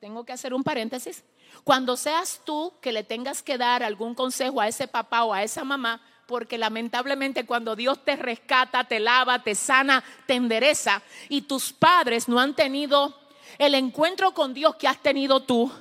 tengo 0.01 0.25
que 0.25 0.33
hacer 0.33 0.53
un 0.53 0.65
paréntesis, 0.65 1.23
cuando 1.65 1.97
seas 1.97 2.41
tú 2.45 2.73
que 2.79 2.91
le 2.91 3.03
tengas 3.03 3.41
que 3.41 3.57
dar 3.57 3.81
algún 3.81 4.13
consejo 4.13 4.61
a 4.61 4.67
ese 4.67 4.87
papá 4.87 5.23
o 5.23 5.33
a 5.33 5.41
esa 5.41 5.63
mamá, 5.63 5.99
porque 6.27 6.59
lamentablemente 6.59 7.47
cuando 7.47 7.75
Dios 7.75 8.05
te 8.05 8.15
rescata, 8.15 8.83
te 8.83 8.99
lava, 8.99 9.41
te 9.41 9.55
sana, 9.55 10.03
te 10.27 10.35
endereza, 10.35 11.01
y 11.27 11.41
tus 11.41 11.73
padres 11.73 12.29
no 12.29 12.39
han 12.39 12.53
tenido 12.53 13.19
el 13.57 13.73
encuentro 13.73 14.31
con 14.31 14.53
Dios 14.53 14.75
que 14.75 14.87
has 14.87 15.01
tenido 15.01 15.39
tú, 15.39 15.71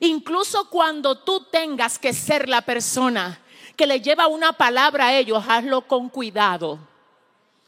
incluso 0.00 0.70
cuando 0.70 1.18
tú 1.18 1.40
tengas 1.50 1.98
que 1.98 2.14
ser 2.14 2.48
la 2.48 2.62
persona 2.62 3.38
que 3.76 3.86
le 3.86 4.00
lleva 4.00 4.28
una 4.28 4.54
palabra 4.54 5.08
a 5.08 5.14
ellos, 5.14 5.44
hazlo 5.46 5.82
con 5.82 6.08
cuidado, 6.08 6.78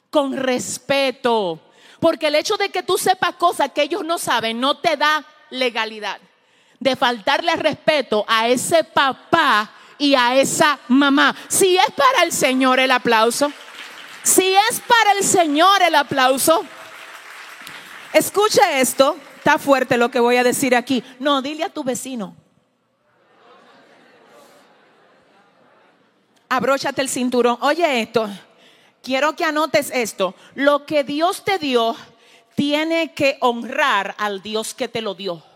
con 0.08 0.34
respeto. 0.34 1.60
Porque 2.00 2.28
el 2.28 2.36
hecho 2.36 2.56
de 2.56 2.70
que 2.70 2.82
tú 2.82 2.96
sepas 2.96 3.34
cosas 3.34 3.72
que 3.72 3.82
ellos 3.82 4.02
no 4.02 4.16
saben 4.16 4.58
no 4.58 4.78
te 4.78 4.96
da 4.96 5.26
legalidad 5.50 6.20
de 6.80 6.96
faltarle 6.96 7.54
respeto 7.56 8.24
a 8.26 8.48
ese 8.48 8.82
papá 8.82 9.70
y 9.98 10.14
a 10.14 10.34
esa 10.34 10.78
mamá. 10.88 11.36
Si 11.46 11.76
es 11.76 11.90
para 11.92 12.24
el 12.24 12.32
Señor 12.32 12.80
el 12.80 12.90
aplauso, 12.90 13.52
si 14.22 14.54
es 14.70 14.80
para 14.80 15.12
el 15.12 15.22
Señor 15.22 15.82
el 15.82 15.94
aplauso, 15.94 16.64
escucha 18.14 18.80
esto, 18.80 19.16
está 19.36 19.58
fuerte 19.58 19.98
lo 19.98 20.10
que 20.10 20.20
voy 20.20 20.36
a 20.36 20.42
decir 20.42 20.74
aquí. 20.74 21.04
No, 21.18 21.42
dile 21.42 21.64
a 21.64 21.68
tu 21.68 21.84
vecino, 21.84 22.34
abróchate 26.48 27.02
el 27.02 27.10
cinturón. 27.10 27.58
Oye 27.60 28.00
esto, 28.00 28.28
quiero 29.02 29.36
que 29.36 29.44
anotes 29.44 29.90
esto. 29.92 30.34
Lo 30.54 30.86
que 30.86 31.04
Dios 31.04 31.44
te 31.44 31.58
dio 31.58 31.94
tiene 32.54 33.12
que 33.12 33.36
honrar 33.40 34.14
al 34.18 34.40
Dios 34.42 34.74
que 34.74 34.88
te 34.88 35.02
lo 35.02 35.14
dio. 35.14 35.49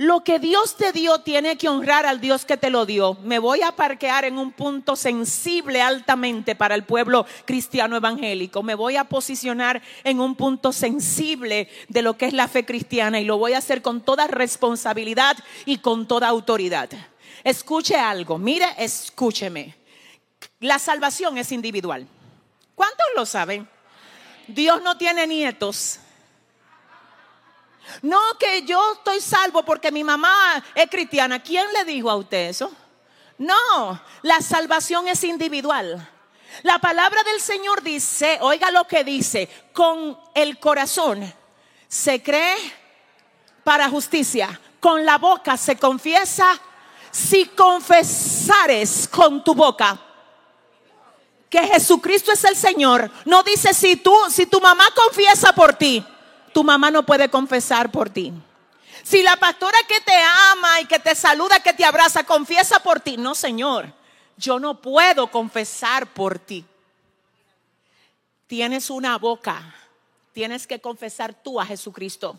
Lo 0.00 0.24
que 0.24 0.38
Dios 0.38 0.78
te 0.78 0.92
dio 0.92 1.18
tiene 1.18 1.58
que 1.58 1.68
honrar 1.68 2.06
al 2.06 2.22
Dios 2.22 2.46
que 2.46 2.56
te 2.56 2.70
lo 2.70 2.86
dio. 2.86 3.18
Me 3.22 3.38
voy 3.38 3.60
a 3.60 3.76
parquear 3.76 4.24
en 4.24 4.38
un 4.38 4.50
punto 4.50 4.96
sensible 4.96 5.82
altamente 5.82 6.54
para 6.54 6.74
el 6.74 6.84
pueblo 6.84 7.26
cristiano 7.44 7.96
evangélico. 7.96 8.62
Me 8.62 8.74
voy 8.74 8.96
a 8.96 9.04
posicionar 9.04 9.82
en 10.02 10.20
un 10.20 10.36
punto 10.36 10.72
sensible 10.72 11.68
de 11.88 12.00
lo 12.00 12.16
que 12.16 12.24
es 12.24 12.32
la 12.32 12.48
fe 12.48 12.64
cristiana 12.64 13.20
y 13.20 13.26
lo 13.26 13.36
voy 13.36 13.52
a 13.52 13.58
hacer 13.58 13.82
con 13.82 14.00
toda 14.00 14.26
responsabilidad 14.26 15.36
y 15.66 15.76
con 15.76 16.08
toda 16.08 16.28
autoridad. 16.28 16.88
Escuche 17.44 17.96
algo, 17.96 18.38
mire, 18.38 18.68
escúcheme. 18.78 19.76
La 20.60 20.78
salvación 20.78 21.36
es 21.36 21.52
individual. 21.52 22.08
¿Cuántos 22.74 23.06
lo 23.14 23.26
saben? 23.26 23.68
Dios 24.48 24.80
no 24.80 24.96
tiene 24.96 25.26
nietos. 25.26 25.99
No 28.02 28.20
que 28.38 28.62
yo 28.62 28.94
estoy 28.94 29.20
salvo 29.20 29.62
porque 29.64 29.92
mi 29.92 30.04
mamá 30.04 30.62
es 30.74 30.88
cristiana. 30.88 31.42
¿Quién 31.42 31.72
le 31.72 31.84
dijo 31.84 32.10
a 32.10 32.16
usted 32.16 32.48
eso? 32.48 32.70
No, 33.38 34.02
la 34.22 34.40
salvación 34.40 35.08
es 35.08 35.24
individual. 35.24 36.08
La 36.62 36.78
palabra 36.78 37.22
del 37.22 37.40
Señor 37.40 37.82
dice, 37.82 38.38
oiga 38.40 38.70
lo 38.70 38.86
que 38.86 39.04
dice, 39.04 39.48
con 39.72 40.18
el 40.34 40.58
corazón 40.58 41.32
se 41.88 42.22
cree 42.22 42.56
para 43.64 43.88
justicia, 43.88 44.60
con 44.80 45.04
la 45.04 45.18
boca 45.18 45.56
se 45.56 45.76
confiesa 45.76 46.60
si 47.10 47.46
confesares 47.46 49.08
con 49.08 49.42
tu 49.42 49.54
boca 49.54 49.98
que 51.50 51.66
Jesucristo 51.66 52.32
es 52.32 52.44
el 52.44 52.54
Señor, 52.54 53.10
no 53.24 53.42
dice 53.42 53.74
si 53.74 53.96
tú, 53.96 54.14
si 54.30 54.46
tu 54.46 54.60
mamá 54.60 54.84
confiesa 54.94 55.52
por 55.52 55.74
ti, 55.74 56.06
tu 56.52 56.64
mamá 56.64 56.90
no 56.90 57.04
puede 57.04 57.28
confesar 57.28 57.90
por 57.90 58.10
ti. 58.10 58.32
Si 59.02 59.22
la 59.22 59.36
pastora 59.36 59.78
que 59.88 60.00
te 60.00 60.16
ama 60.52 60.80
y 60.80 60.86
que 60.86 60.98
te 60.98 61.14
saluda, 61.14 61.60
que 61.60 61.72
te 61.72 61.84
abraza, 61.84 62.24
confiesa 62.24 62.80
por 62.80 63.00
ti, 63.00 63.16
no, 63.16 63.34
Señor, 63.34 63.92
yo 64.36 64.58
no 64.58 64.80
puedo 64.80 65.30
confesar 65.30 66.06
por 66.06 66.38
ti. 66.38 66.64
Tienes 68.46 68.90
una 68.90 69.16
boca, 69.16 69.74
tienes 70.32 70.66
que 70.66 70.80
confesar 70.80 71.34
tú 71.34 71.60
a 71.60 71.66
Jesucristo. 71.66 72.38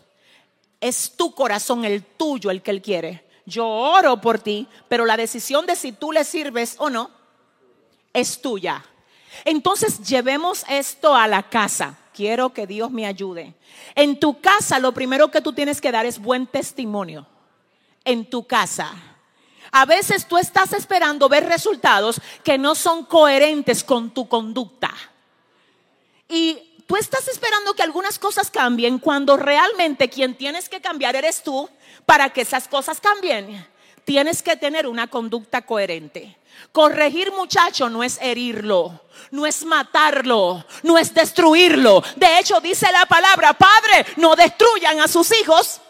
Es 0.80 1.16
tu 1.16 1.34
corazón, 1.34 1.84
el 1.84 2.04
tuyo, 2.04 2.50
el 2.50 2.62
que 2.62 2.70
Él 2.70 2.82
quiere 2.82 3.32
yo 3.44 3.66
oro 3.66 4.20
por 4.20 4.38
ti, 4.38 4.68
pero 4.88 5.04
la 5.04 5.16
decisión 5.16 5.66
de 5.66 5.76
si 5.76 5.92
tú 5.92 6.12
le 6.12 6.24
sirves 6.24 6.76
o 6.78 6.90
no 6.90 7.10
es 8.12 8.40
tuya. 8.40 8.84
Entonces 9.44 10.06
llevemos 10.06 10.64
esto 10.68 11.14
a 11.14 11.26
la 11.26 11.42
casa. 11.42 11.98
Quiero 12.12 12.52
que 12.52 12.66
Dios 12.66 12.90
me 12.90 13.06
ayude. 13.06 13.54
En 13.94 14.18
tu 14.20 14.40
casa 14.40 14.78
lo 14.78 14.92
primero 14.92 15.30
que 15.30 15.40
tú 15.40 15.52
tienes 15.52 15.80
que 15.80 15.92
dar 15.92 16.06
es 16.06 16.18
buen 16.18 16.46
testimonio. 16.46 17.26
En 18.04 18.28
tu 18.28 18.46
casa. 18.46 18.92
A 19.70 19.86
veces 19.86 20.26
tú 20.26 20.36
estás 20.36 20.72
esperando 20.72 21.28
ver 21.28 21.46
resultados 21.46 22.20
que 22.44 22.58
no 22.58 22.74
son 22.74 23.06
coherentes 23.06 23.82
con 23.82 24.10
tu 24.10 24.28
conducta. 24.28 24.92
Y 26.28 26.82
tú 26.86 26.96
estás 26.96 27.26
esperando 27.28 27.72
que 27.72 27.82
algunas 27.82 28.18
cosas 28.18 28.50
cambien 28.50 28.98
cuando 28.98 29.36
realmente 29.36 30.10
quien 30.10 30.34
tienes 30.34 30.68
que 30.68 30.80
cambiar 30.80 31.16
eres 31.16 31.42
tú 31.42 31.68
para 32.04 32.30
que 32.30 32.42
esas 32.42 32.68
cosas 32.68 33.00
cambien, 33.00 33.66
tienes 34.04 34.42
que 34.42 34.56
tener 34.56 34.86
una 34.86 35.08
conducta 35.08 35.62
coherente. 35.62 36.36
Corregir 36.70 37.32
muchacho 37.32 37.88
no 37.88 38.02
es 38.02 38.18
herirlo, 38.20 39.00
no 39.30 39.46
es 39.46 39.64
matarlo, 39.64 40.64
no 40.82 40.98
es 40.98 41.12
destruirlo. 41.12 42.02
De 42.16 42.38
hecho, 42.38 42.60
dice 42.60 42.90
la 42.92 43.06
palabra, 43.06 43.52
Padre, 43.52 44.06
no 44.16 44.36
destruyan 44.36 45.00
a 45.00 45.08
sus 45.08 45.32
hijos. 45.40 45.80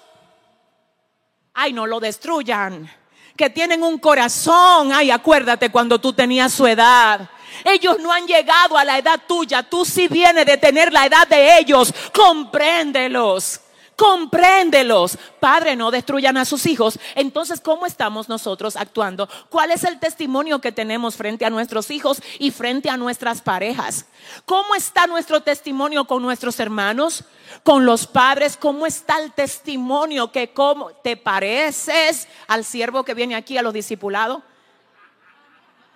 Ay, 1.55 1.73
no 1.73 1.87
lo 1.87 2.01
destruyan. 2.01 2.91
Que 3.37 3.51
tienen 3.51 3.83
un 3.83 3.99
corazón. 3.99 4.93
Ay, 4.93 5.11
acuérdate 5.11 5.71
cuando 5.71 6.01
tú 6.01 6.13
tenías 6.13 6.53
su 6.53 6.67
edad. 6.67 7.29
Ellos 7.65 7.99
no 8.01 8.13
han 8.13 8.27
llegado 8.27 8.77
a 8.77 8.85
la 8.85 8.99
edad 8.99 9.21
tuya. 9.27 9.63
Tú 9.63 9.85
sí 9.85 10.09
vienes 10.09 10.47
de 10.47 10.57
tener 10.57 10.93
la 10.93 11.07
edad 11.07 11.27
de 11.29 11.59
ellos. 11.59 11.93
Compréndelos. 12.15 13.61
Compréndelos. 14.03 15.17
Padre, 15.39 15.77
no 15.77 15.93
destruyan 15.93 16.37
a 16.37 16.45
sus 16.45 16.67
hijos. 16.67 16.99
Entonces, 17.15 17.61
¿cómo 17.61 17.87
estamos 17.87 18.29
nosotros 18.29 18.75
actuando? 18.75 19.29
¿Cuál 19.49 19.71
es 19.71 19.85
el 19.85 20.01
testimonio 20.01 20.61
que 20.61 20.73
tenemos 20.73 21.15
frente 21.15 21.45
a 21.45 21.51
nuestros 21.51 21.89
hijos 21.93 22.21
y 22.41 22.51
frente 22.51 22.91
a 22.91 22.97
nuestras 22.97 23.43
parejas? 23.43 24.07
¿Cómo 24.45 24.75
está 24.75 25.07
nuestro 25.07 25.43
testimonio 25.43 26.05
con 26.05 26.21
nuestros 26.21 26.59
hermanos? 26.59 27.23
Con 27.63 27.87
los 27.87 28.09
padres, 28.09 28.57
¿cómo 28.57 28.87
está 28.87 29.21
el 29.21 29.31
testimonio 29.31 30.33
que 30.33 30.53
cómo 30.53 30.91
te 31.05 31.17
pareces 31.17 32.27
al 32.49 32.65
siervo 32.65 33.05
que 33.05 33.15
viene 33.15 33.37
aquí 33.37 33.57
a 33.57 33.63
los 33.63 33.73
discipulados? 33.73 34.43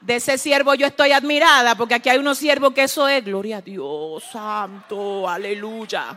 De 0.00 0.14
ese 0.14 0.38
siervo 0.38 0.74
yo 0.74 0.86
estoy 0.86 1.10
admirada 1.10 1.74
porque 1.74 1.94
aquí 1.96 2.08
hay 2.08 2.18
unos 2.18 2.38
siervos 2.38 2.72
que 2.72 2.84
eso 2.84 3.08
es 3.08 3.24
gloria 3.24 3.56
a 3.56 3.62
Dios, 3.62 4.22
santo, 4.30 5.28
aleluya. 5.28 6.16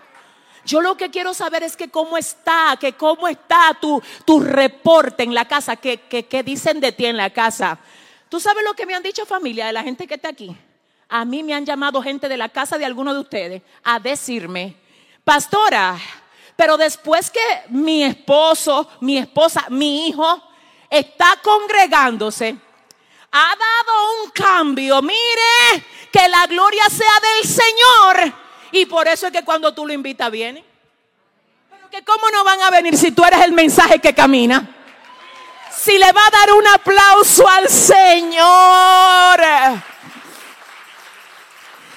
Yo 0.70 0.82
lo 0.82 0.96
que 0.96 1.10
quiero 1.10 1.34
saber 1.34 1.64
es 1.64 1.76
que 1.76 1.90
cómo 1.90 2.16
está, 2.16 2.78
que 2.80 2.94
cómo 2.94 3.28
está 3.28 3.76
tu, 3.82 4.00
tu 4.24 4.40
reporte 4.40 5.24
en 5.24 5.34
la 5.34 5.48
casa, 5.48 5.76
que, 5.78 5.98
que, 6.02 6.44
dicen 6.44 6.80
de 6.80 6.92
ti 6.92 7.08
en 7.08 7.18
la 7.18 7.32
casa. 7.32 7.80
¿Tú 8.30 8.40
sabes 8.40 8.64
lo 8.64 8.76
que 8.76 8.86
me 8.86 8.94
han 8.94 9.02
dicho 9.02 9.26
familia 9.26 9.66
de 9.66 9.74
la 9.74 9.82
gente 9.82 10.06
que 10.06 10.14
está 10.14 10.30
aquí? 10.30 10.56
A 11.08 11.26
mí 11.26 11.42
me 11.42 11.56
han 11.56 11.66
llamado 11.66 12.04
gente 12.04 12.30
de 12.30 12.38
la 12.38 12.50
casa 12.50 12.78
de 12.78 12.86
alguno 12.86 13.16
de 13.16 13.20
ustedes 13.20 13.64
a 13.84 14.00
decirme, 14.00 14.76
pastora, 15.24 15.98
pero 16.56 16.78
después 16.78 17.32
que 17.32 17.64
mi 17.70 18.04
esposo, 18.04 18.88
mi 19.02 19.18
esposa, 19.18 19.66
mi 19.70 20.06
hijo 20.08 20.40
está 20.88 21.40
congregándose, 21.42 22.56
ha 23.32 23.56
dado 23.56 24.24
un 24.24 24.30
cambio. 24.30 25.02
Mire, 25.02 25.84
que 26.12 26.30
la 26.30 26.46
gloria 26.46 26.84
sea 26.92 27.20
del 27.22 27.50
Señor. 27.50 28.49
Y 28.72 28.86
por 28.86 29.08
eso 29.08 29.28
es 29.28 29.34
que 29.34 29.44
cuando 29.44 29.74
tú 29.74 29.86
lo 29.86 29.94
invitas 29.94 30.30
viene. 30.32 30.64
Pero 31.70 31.90
que 31.90 32.04
cómo 32.04 32.30
no 32.32 32.44
van 32.44 32.62
a 32.62 32.70
venir 32.70 32.98
si 32.98 33.12
tú 33.12 33.24
eres 33.24 33.42
el 33.42 33.52
mensaje 33.52 34.00
que 34.00 34.14
camina. 34.14 34.76
Si 35.76 35.98
le 35.98 36.12
va 36.12 36.22
a 36.26 36.32
dar 36.32 36.54
un 36.54 36.68
aplauso 36.68 37.48
al 37.48 37.70
Señor. 37.70 39.40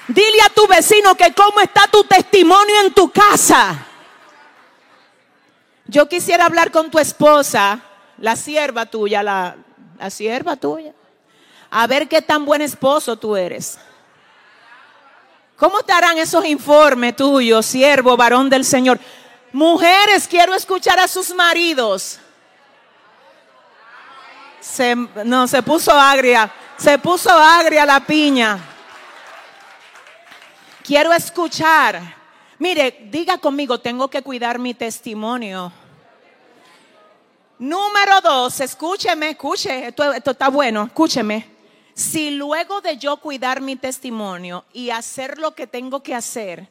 Dile 0.07 0.41
a 0.45 0.49
tu 0.49 0.67
vecino 0.67 1.15
que 1.15 1.33
cómo 1.33 1.59
está 1.59 1.87
tu 1.87 2.03
testimonio 2.03 2.81
en 2.81 2.93
tu 2.93 3.09
casa. 3.11 3.87
Yo 5.85 6.07
quisiera 6.09 6.45
hablar 6.45 6.71
con 6.71 6.89
tu 6.89 6.99
esposa, 6.99 7.79
la 8.17 8.35
sierva 8.35 8.85
tuya, 8.85 9.21
la, 9.21 9.55
la 9.99 10.09
sierva 10.09 10.55
tuya. 10.55 10.93
A 11.69 11.87
ver 11.87 12.07
qué 12.07 12.21
tan 12.21 12.45
buen 12.45 12.61
esposo 12.61 13.17
tú 13.17 13.35
eres. 13.35 13.79
¿Cómo 15.63 15.81
te 15.81 15.93
harán 15.93 16.17
esos 16.17 16.43
informes 16.43 17.15
tuyos, 17.15 17.65
siervo, 17.65 18.17
varón 18.17 18.49
del 18.49 18.65
Señor? 18.65 18.99
Mujeres, 19.53 20.27
quiero 20.27 20.53
escuchar 20.53 20.99
a 20.99 21.07
sus 21.07 21.33
maridos. 21.33 22.19
No, 25.23 25.47
se 25.47 25.63
puso 25.63 25.93
agria, 25.93 26.51
se 26.75 26.99
puso 26.99 27.29
agria 27.29 27.85
la 27.85 28.01
piña. 28.01 28.59
Quiero 30.83 31.13
escuchar. 31.13 32.13
Mire, 32.59 33.07
diga 33.09 33.37
conmigo, 33.37 33.79
tengo 33.79 34.09
que 34.09 34.21
cuidar 34.21 34.59
mi 34.59 34.73
testimonio. 34.73 35.71
Número 37.57 38.19
dos, 38.19 38.59
escúcheme, 38.59 39.29
escuche, 39.29 39.87
esto 39.87 40.11
está 40.11 40.49
bueno, 40.49 40.83
escúcheme. 40.83 41.52
Si 41.93 42.31
luego 42.31 42.81
de 42.81 42.97
yo 42.97 43.17
cuidar 43.17 43.61
mi 43.61 43.75
testimonio 43.75 44.65
y 44.73 44.89
hacer 44.89 45.37
lo 45.37 45.53
que 45.53 45.67
tengo 45.67 46.01
que 46.01 46.15
hacer, 46.15 46.67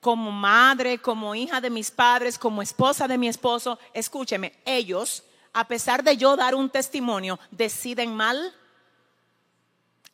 como 0.00 0.32
madre, 0.32 0.98
como 0.98 1.34
hija 1.34 1.60
de 1.60 1.70
mis 1.70 1.90
padres, 1.90 2.38
como 2.38 2.62
esposa 2.62 3.06
de 3.06 3.18
mi 3.18 3.28
esposo, 3.28 3.78
escúcheme, 3.92 4.52
ellos, 4.64 5.22
a 5.52 5.68
pesar 5.68 6.02
de 6.02 6.16
yo 6.16 6.36
dar 6.36 6.54
un 6.54 6.70
testimonio, 6.70 7.38
deciden 7.50 8.16
mal, 8.16 8.54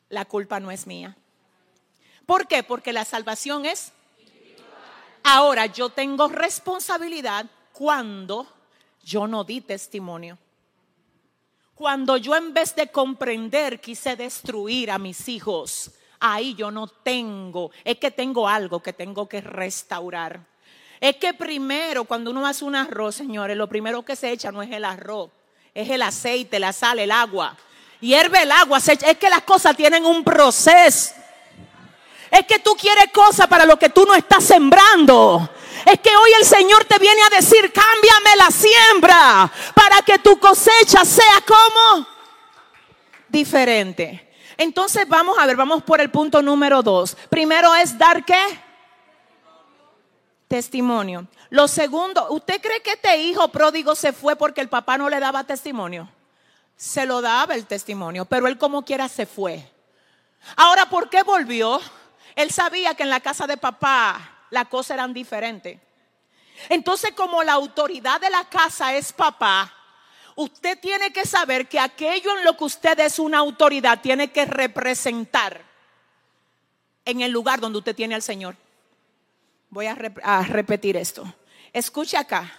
la 0.08 0.24
culpa 0.24 0.60
no 0.60 0.70
es 0.70 0.86
mía. 0.86 1.16
¿Por 2.26 2.46
qué? 2.46 2.62
Porque 2.62 2.92
la 2.92 3.04
salvación 3.04 3.64
es... 3.64 3.92
Ahora 5.22 5.66
yo 5.66 5.88
tengo 5.88 6.28
responsabilidad 6.28 7.46
cuando 7.72 8.46
yo 9.02 9.26
no 9.26 9.44
di 9.44 9.60
testimonio. 9.60 10.38
Cuando 11.78 12.16
yo 12.16 12.34
en 12.34 12.52
vez 12.52 12.74
de 12.74 12.88
comprender 12.88 13.80
quise 13.80 14.16
destruir 14.16 14.90
a 14.90 14.98
mis 14.98 15.28
hijos, 15.28 15.92
ahí 16.18 16.56
yo 16.56 16.72
no 16.72 16.88
tengo, 16.88 17.70
es 17.84 17.98
que 17.98 18.10
tengo 18.10 18.48
algo 18.48 18.82
que 18.82 18.92
tengo 18.92 19.28
que 19.28 19.40
restaurar. 19.40 20.40
Es 20.98 21.14
que 21.18 21.34
primero, 21.34 22.02
cuando 22.02 22.32
uno 22.32 22.44
hace 22.48 22.64
un 22.64 22.74
arroz, 22.74 23.14
señores, 23.14 23.56
lo 23.56 23.68
primero 23.68 24.04
que 24.04 24.16
se 24.16 24.32
echa 24.32 24.50
no 24.50 24.60
es 24.60 24.72
el 24.72 24.84
arroz, 24.84 25.30
es 25.72 25.88
el 25.88 26.02
aceite, 26.02 26.58
la 26.58 26.72
sal, 26.72 26.98
el 26.98 27.12
agua. 27.12 27.56
Hierve 28.00 28.42
el 28.42 28.50
agua, 28.50 28.78
es 28.78 29.16
que 29.16 29.30
las 29.30 29.42
cosas 29.42 29.76
tienen 29.76 30.04
un 30.04 30.24
proceso. 30.24 31.14
Es 32.28 32.44
que 32.44 32.58
tú 32.58 32.74
quieres 32.74 33.12
cosas 33.12 33.46
para 33.46 33.64
lo 33.64 33.78
que 33.78 33.90
tú 33.90 34.04
no 34.04 34.16
estás 34.16 34.42
sembrando. 34.42 35.48
Es 35.90 36.00
que 36.00 36.14
hoy 36.14 36.30
el 36.38 36.44
Señor 36.44 36.84
te 36.84 36.98
viene 36.98 37.22
a 37.22 37.34
decir, 37.34 37.72
cámbiame 37.72 38.36
la 38.36 38.50
siembra 38.50 39.50
para 39.74 40.02
que 40.02 40.18
tu 40.18 40.38
cosecha 40.38 41.02
sea 41.02 41.42
como 41.46 42.06
diferente. 43.26 44.30
Entonces 44.58 45.08
vamos 45.08 45.38
a 45.38 45.46
ver, 45.46 45.56
vamos 45.56 45.82
por 45.82 46.02
el 46.02 46.10
punto 46.10 46.42
número 46.42 46.82
dos. 46.82 47.16
Primero 47.30 47.74
es 47.74 47.96
dar 47.96 48.22
qué? 48.22 48.60
Testimonio. 50.46 51.26
Lo 51.48 51.66
segundo, 51.66 52.26
¿usted 52.32 52.60
cree 52.60 52.82
que 52.82 52.92
este 52.92 53.16
hijo 53.22 53.48
pródigo 53.48 53.94
se 53.94 54.12
fue 54.12 54.36
porque 54.36 54.60
el 54.60 54.68
papá 54.68 54.98
no 54.98 55.08
le 55.08 55.18
daba 55.18 55.44
testimonio? 55.44 56.06
Se 56.76 57.06
lo 57.06 57.22
daba 57.22 57.54
el 57.54 57.64
testimonio, 57.64 58.26
pero 58.26 58.46
él 58.46 58.58
como 58.58 58.84
quiera 58.84 59.08
se 59.08 59.24
fue. 59.24 59.66
Ahora, 60.54 60.90
¿por 60.90 61.08
qué 61.08 61.22
volvió? 61.22 61.80
Él 62.36 62.50
sabía 62.50 62.92
que 62.92 63.04
en 63.04 63.10
la 63.10 63.20
casa 63.20 63.46
de 63.46 63.56
papá 63.56 64.34
la 64.50 64.64
cosa 64.66 64.94
eran 64.94 65.12
diferente. 65.12 65.80
Entonces, 66.68 67.12
como 67.12 67.42
la 67.42 67.52
autoridad 67.52 68.20
de 68.20 68.30
la 68.30 68.44
casa 68.44 68.94
es 68.94 69.12
papá, 69.12 69.72
usted 70.34 70.78
tiene 70.80 71.12
que 71.12 71.24
saber 71.24 71.68
que 71.68 71.78
aquello 71.78 72.36
en 72.36 72.44
lo 72.44 72.56
que 72.56 72.64
usted 72.64 72.98
es 73.00 73.18
una 73.18 73.38
autoridad 73.38 74.00
tiene 74.00 74.30
que 74.30 74.44
representar 74.44 75.62
en 77.04 77.20
el 77.20 77.30
lugar 77.30 77.60
donde 77.60 77.78
usted 77.78 77.94
tiene 77.94 78.14
al 78.14 78.22
Señor. 78.22 78.56
Voy 79.70 79.86
a, 79.86 79.96
a 80.22 80.42
repetir 80.42 80.96
esto. 80.96 81.32
Escucha 81.72 82.20
acá. 82.20 82.52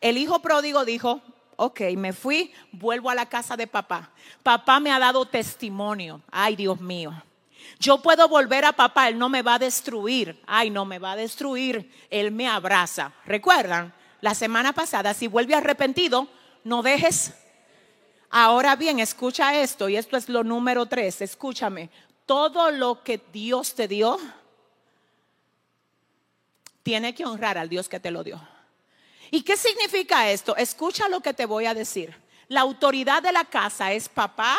El 0.00 0.18
hijo 0.18 0.40
pródigo 0.40 0.84
dijo, 0.84 1.22
ok, 1.56 1.80
me 1.96 2.12
fui, 2.12 2.52
vuelvo 2.72 3.10
a 3.10 3.14
la 3.14 3.26
casa 3.26 3.56
de 3.56 3.66
papá. 3.66 4.10
Papá 4.42 4.80
me 4.80 4.90
ha 4.90 4.98
dado 4.98 5.24
testimonio. 5.26 6.22
Ay, 6.30 6.56
Dios 6.56 6.80
mío. 6.80 7.12
Yo 7.78 8.02
puedo 8.02 8.28
volver 8.28 8.64
a 8.64 8.72
papá, 8.72 9.08
Él 9.08 9.18
no 9.18 9.28
me 9.28 9.42
va 9.42 9.54
a 9.54 9.58
destruir. 9.58 10.40
Ay, 10.46 10.70
no 10.70 10.84
me 10.84 10.98
va 10.98 11.12
a 11.12 11.16
destruir. 11.16 11.90
Él 12.10 12.30
me 12.30 12.48
abraza. 12.48 13.12
¿Recuerdan? 13.24 13.94
La 14.20 14.34
semana 14.34 14.72
pasada, 14.72 15.12
si 15.12 15.26
vuelve 15.26 15.54
arrepentido, 15.54 16.28
no 16.64 16.82
dejes. 16.82 17.34
Ahora 18.30 18.74
bien, 18.74 18.98
escucha 18.98 19.60
esto, 19.60 19.88
y 19.88 19.96
esto 19.96 20.16
es 20.16 20.28
lo 20.28 20.42
número 20.42 20.86
tres, 20.86 21.20
escúchame. 21.20 21.90
Todo 22.26 22.70
lo 22.70 23.04
que 23.04 23.20
Dios 23.32 23.74
te 23.74 23.86
dio, 23.86 24.18
tiene 26.82 27.14
que 27.14 27.24
honrar 27.24 27.58
al 27.58 27.68
Dios 27.68 27.88
que 27.88 28.00
te 28.00 28.10
lo 28.10 28.24
dio. 28.24 28.40
¿Y 29.30 29.42
qué 29.42 29.56
significa 29.56 30.30
esto? 30.30 30.56
Escucha 30.56 31.08
lo 31.08 31.20
que 31.20 31.34
te 31.34 31.46
voy 31.46 31.66
a 31.66 31.74
decir. 31.74 32.16
La 32.48 32.60
autoridad 32.60 33.22
de 33.22 33.32
la 33.32 33.44
casa 33.44 33.92
es 33.92 34.08
papá 34.08 34.56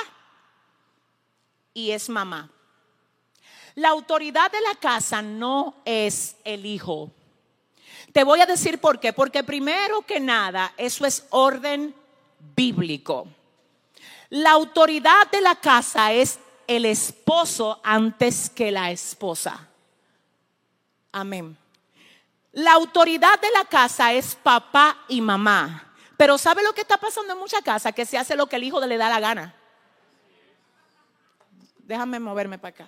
y 1.74 1.92
es 1.92 2.10
mamá. 2.10 2.52
La 3.76 3.90
autoridad 3.90 4.50
de 4.52 4.62
la 4.62 4.76
casa 4.76 5.22
no 5.22 5.76
es 5.84 6.38
el 6.46 6.66
hijo. 6.66 7.12
Te 8.14 8.24
voy 8.24 8.40
a 8.40 8.46
decir 8.46 8.80
por 8.80 9.02
qué. 9.02 9.12
Porque 9.12 9.44
primero 9.44 10.02
que 10.02 10.22
nada, 10.22 10.74
eso 10.78 11.06
es 11.06 11.26
orden 11.30 11.94
bíblico. 12.56 13.28
La 14.30 14.52
autoridad 14.52 15.30
de 15.30 15.42
la 15.42 15.56
casa 15.56 16.14
es 16.14 16.40
el 16.68 16.86
esposo 16.86 17.82
antes 17.84 18.50
que 18.50 18.72
la 18.72 18.92
esposa. 18.92 19.68
Amén. 21.12 21.58
La 22.54 22.72
autoridad 22.72 23.40
de 23.42 23.52
la 23.52 23.66
casa 23.66 24.14
es 24.14 24.36
papá 24.36 25.04
y 25.10 25.20
mamá. 25.20 25.94
Pero 26.16 26.38
¿sabe 26.38 26.64
lo 26.64 26.72
que 26.72 26.82
está 26.82 26.98
pasando 26.98 27.34
en 27.34 27.40
muchas 27.40 27.62
casas? 27.62 27.94
Que 27.94 28.06
se 28.06 28.18
hace 28.18 28.38
lo 28.38 28.48
que 28.48 28.56
el 28.56 28.64
hijo 28.64 28.80
le 28.80 28.96
da 28.96 29.10
la 29.10 29.20
gana. 29.20 29.54
Déjame 31.80 32.20
moverme 32.20 32.58
para 32.58 32.70
acá 32.70 32.88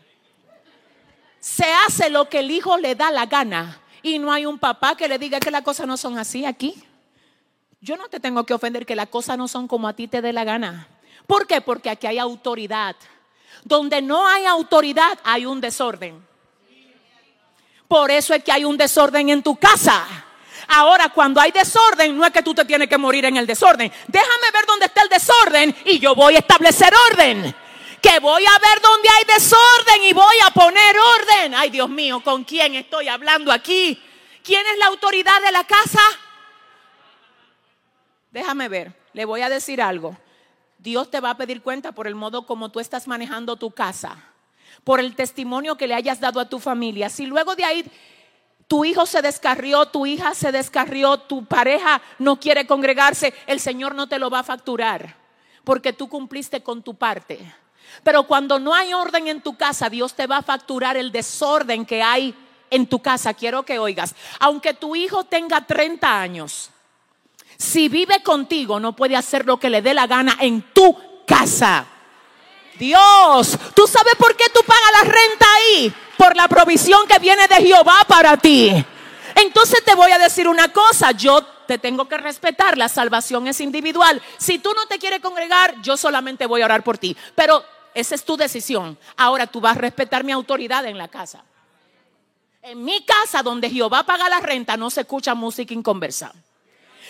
se 1.48 1.64
hace 1.88 2.10
lo 2.10 2.28
que 2.28 2.40
el 2.40 2.52
hijo 2.52 2.78
le 2.78 2.94
da 2.94 3.10
la 3.10 3.26
gana 3.26 3.80
y 4.02 4.20
no 4.20 4.34
hay 4.34 4.46
un 4.46 4.60
papá 4.60 4.98
que 4.98 5.08
le 5.08 5.18
diga 5.18 5.40
que 5.40 5.50
las 5.50 5.62
cosas 5.62 5.88
no 5.88 5.96
son 5.96 6.18
así 6.18 6.44
aquí. 6.44 6.76
Yo 7.80 7.96
no 7.96 8.10
te 8.10 8.20
tengo 8.20 8.46
que 8.46 8.54
ofender 8.54 8.86
que 8.86 8.98
las 8.98 9.08
cosas 9.08 9.38
no 9.38 9.48
son 9.48 9.66
como 9.66 9.88
a 9.88 9.94
ti 9.94 10.10
te 10.10 10.22
dé 10.22 10.34
la 10.34 10.44
gana. 10.44 10.90
¿Por 11.26 11.48
qué? 11.48 11.62
Porque 11.62 11.90
aquí 11.90 12.06
hay 12.06 12.20
autoridad. 12.20 12.98
Donde 13.64 14.02
no 14.02 14.28
hay 14.28 14.44
autoridad 14.44 15.18
hay 15.24 15.46
un 15.46 15.62
desorden. 15.62 16.22
Por 17.88 18.12
eso 18.12 18.34
es 18.34 18.44
que 18.44 18.52
hay 18.52 18.66
un 18.66 18.76
desorden 18.76 19.30
en 19.30 19.42
tu 19.42 19.56
casa. 19.56 20.06
Ahora, 20.68 21.08
cuando 21.08 21.40
hay 21.40 21.52
desorden, 21.52 22.18
no 22.18 22.26
es 22.26 22.34
que 22.34 22.44
tú 22.44 22.54
te 22.54 22.66
tienes 22.66 22.90
que 22.90 22.98
morir 22.98 23.24
en 23.24 23.38
el 23.38 23.48
desorden. 23.48 23.90
Déjame 24.06 24.52
ver 24.52 24.66
dónde 24.66 24.88
está 24.88 25.02
el 25.02 25.10
desorden 25.10 25.74
y 25.86 25.98
yo 25.98 26.14
voy 26.14 26.36
a 26.36 26.40
establecer 26.40 26.94
orden 27.10 27.56
que 28.02 28.20
voy 28.20 28.44
a 28.46 28.60
ver 28.60 28.82
dónde 28.82 29.10
hay 29.10 29.24
desorden 29.36 30.04
y 30.04 30.14
voy 30.14 30.36
a 30.46 30.52
poner 30.52 30.96
orden. 30.98 31.56
Ay, 31.56 31.70
Dios 31.70 31.90
mío, 31.90 32.22
¿con 32.24 32.44
quién 32.44 32.76
estoy 32.76 33.08
hablando 33.08 33.52
aquí? 33.52 34.02
¿Quién 34.44 34.66
es 34.68 34.78
la 34.78 34.88
autoridad 34.88 35.42
de 35.42 35.52
la 35.52 35.64
casa? 35.64 36.00
Déjame 38.32 38.70
ver, 38.70 38.94
le 39.14 39.26
voy 39.26 39.42
a 39.42 39.50
decir 39.50 39.82
algo. 39.82 40.18
Dios 40.78 41.10
te 41.10 41.20
va 41.20 41.32
a 41.32 41.38
pedir 41.38 41.62
cuenta 41.62 41.92
por 41.92 42.08
el 42.08 42.16
modo 42.16 42.46
como 42.46 42.70
tú 42.70 42.80
estás 42.80 43.08
manejando 43.08 43.56
tu 43.56 43.72
casa, 43.72 44.18
por 44.84 45.00
el 45.00 45.16
testimonio 45.16 45.76
que 45.76 45.88
le 45.88 45.96
hayas 45.96 46.20
dado 46.20 46.40
a 46.40 46.50
tu 46.50 46.60
familia. 46.60 47.10
Si 47.10 47.26
luego 47.26 47.56
de 47.56 47.66
ahí 47.66 47.92
tu 48.68 48.86
hijo 48.86 49.06
se 49.06 49.22
descarrió, 49.22 49.88
tu 49.88 50.06
hija 50.06 50.34
se 50.34 50.52
descarrió, 50.52 51.18
tu 51.18 51.46
pareja 51.46 52.02
no 52.20 52.40
quiere 52.40 52.68
congregarse, 52.68 53.34
el 53.48 53.60
Señor 53.60 53.96
no 53.96 54.08
te 54.08 54.20
lo 54.20 54.30
va 54.30 54.40
a 54.40 54.44
facturar 54.44 55.28
porque 55.68 55.92
tú 55.92 56.08
cumpliste 56.08 56.64
con 56.64 56.82
tu 56.82 56.96
parte. 56.96 57.38
Pero 58.04 58.24
cuando 58.24 58.60
no 58.60 58.74
hay 58.74 58.94
orden 58.94 59.28
en 59.28 59.42
tu 59.42 59.58
casa, 59.58 59.90
Dios 59.90 60.14
te 60.14 60.28
va 60.28 60.38
a 60.38 60.44
facturar 60.44 60.98
el 60.98 61.12
desorden 61.12 61.86
que 61.86 62.02
hay 62.02 62.34
en 62.70 62.88
tu 62.88 63.00
casa. 63.00 63.34
Quiero 63.34 63.64
que 63.64 63.80
oigas, 63.80 64.16
aunque 64.40 64.74
tu 64.74 64.96
hijo 64.96 65.24
tenga 65.24 65.66
30 65.66 66.20
años, 66.20 66.70
si 67.58 67.90
vive 67.90 68.22
contigo, 68.22 68.80
no 68.80 68.96
puede 68.96 69.16
hacer 69.16 69.46
lo 69.46 69.58
que 69.58 69.70
le 69.70 69.82
dé 69.82 69.94
la 69.94 70.08
gana 70.08 70.38
en 70.40 70.62
tu 70.74 70.96
casa. 71.26 71.86
Dios, 72.78 73.58
¿tú 73.74 73.88
sabes 73.88 74.16
por 74.16 74.36
qué 74.36 74.46
tú 74.54 74.60
pagas 74.66 74.92
la 74.94 75.04
renta 75.04 75.46
ahí? 75.56 75.94
Por 76.16 76.36
la 76.36 76.48
provisión 76.48 77.08
que 77.08 77.18
viene 77.18 77.48
de 77.48 77.56
Jehová 77.56 78.06
para 78.08 78.38
ti. 78.38 78.72
Entonces 79.36 79.84
te 79.84 79.96
voy 79.96 80.12
a 80.12 80.20
decir 80.20 80.48
una 80.48 80.72
cosa, 80.72 81.12
yo 81.12 81.44
te 81.68 81.78
tengo 81.78 82.08
que 82.08 82.18
respetar, 82.18 82.78
la 82.78 82.90
salvación 82.90 83.48
es 83.48 83.60
individual. 83.60 84.22
Si 84.38 84.60
tú 84.60 84.72
no 84.76 84.86
te 84.86 85.00
quieres 85.00 85.20
congregar, 85.20 85.76
yo 85.82 85.98
solamente 85.98 86.46
voy 86.46 86.62
a 86.62 86.66
orar 86.66 86.84
por 86.84 86.98
ti. 86.98 87.16
Pero 87.36 87.64
esa 87.98 88.14
es 88.14 88.24
tu 88.24 88.38
decisión. 88.38 88.96
Ahora 89.16 89.48
tú 89.48 89.60
vas 89.60 89.76
a 89.76 89.82
respetar 89.82 90.24
mi 90.24 90.32
autoridad 90.32 90.86
en 90.86 91.00
la 91.00 91.08
casa. 91.08 91.44
En 92.62 92.84
mi 92.84 93.04
casa 93.04 93.42
donde 93.42 93.72
Jehová 93.72 94.04
paga 94.04 94.30
la 94.30 94.40
renta 94.40 94.78
no 94.78 94.92
se 94.92 95.02
escucha 95.02 95.34
música 95.34 95.74
inconversa. 95.74 96.32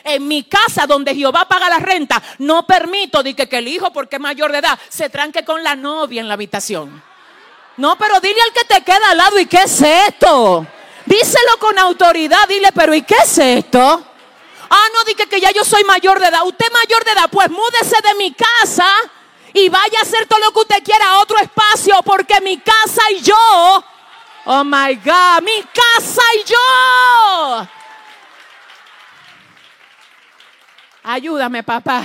En 0.05 0.25
mi 0.25 0.43
casa 0.43 0.87
donde 0.87 1.13
Jehová 1.13 1.45
paga 1.45 1.67
la 1.67 1.79
renta 1.79 2.23
no 2.37 2.65
permito 2.65 3.21
que, 3.21 3.35
que 3.35 3.57
el 3.57 3.67
hijo 3.67 3.91
porque 3.91 4.15
es 4.15 4.21
mayor 4.21 4.53
de 4.53 4.59
edad 4.59 4.79
se 4.87 5.09
tranque 5.09 5.43
con 5.43 5.61
la 5.61 5.75
novia 5.75 6.21
en 6.21 6.29
la 6.29 6.35
habitación. 6.35 7.03
No, 7.75 7.97
pero 7.97 8.21
dile 8.21 8.39
al 8.41 8.53
que 8.53 8.63
te 8.63 8.81
queda 8.81 9.11
al 9.11 9.17
lado, 9.17 9.39
¿y 9.39 9.45
qué 9.45 9.63
es 9.65 9.81
esto? 9.81 10.65
Díselo 11.05 11.59
con 11.59 11.77
autoridad, 11.77 12.47
dile, 12.47 12.71
pero 12.71 12.93
¿y 12.93 13.01
qué 13.01 13.15
es 13.23 13.37
esto? 13.37 13.79
Ah, 14.69 14.85
no, 14.93 15.03
dije 15.03 15.27
que 15.27 15.41
ya 15.41 15.51
yo 15.51 15.65
soy 15.65 15.83
mayor 15.83 16.19
de 16.19 16.27
edad. 16.27 16.45
Usted 16.45 16.65
mayor 16.71 17.03
de 17.03 17.11
edad, 17.11 17.29
pues 17.29 17.49
múdese 17.49 17.97
de 18.03 18.15
mi 18.15 18.31
casa 18.31 18.87
y 19.57 19.69
vaya 19.69 19.99
a 19.99 20.01
hacer 20.03 20.27
todo 20.27 20.39
lo 20.39 20.51
que 20.51 20.59
usted 20.59 20.83
quiera 20.83 21.09
a 21.09 21.19
otro 21.19 21.37
espacio, 21.39 22.01
porque 22.03 22.39
mi 22.41 22.57
casa 22.59 23.01
y 23.11 23.21
yo, 23.21 23.83
oh 24.45 24.63
my 24.63 24.95
God, 24.95 25.41
mi 25.41 25.63
casa 25.73 26.21
y 26.35 26.43
yo. 26.43 27.67
Ayúdame, 31.03 31.63
papá. 31.63 32.03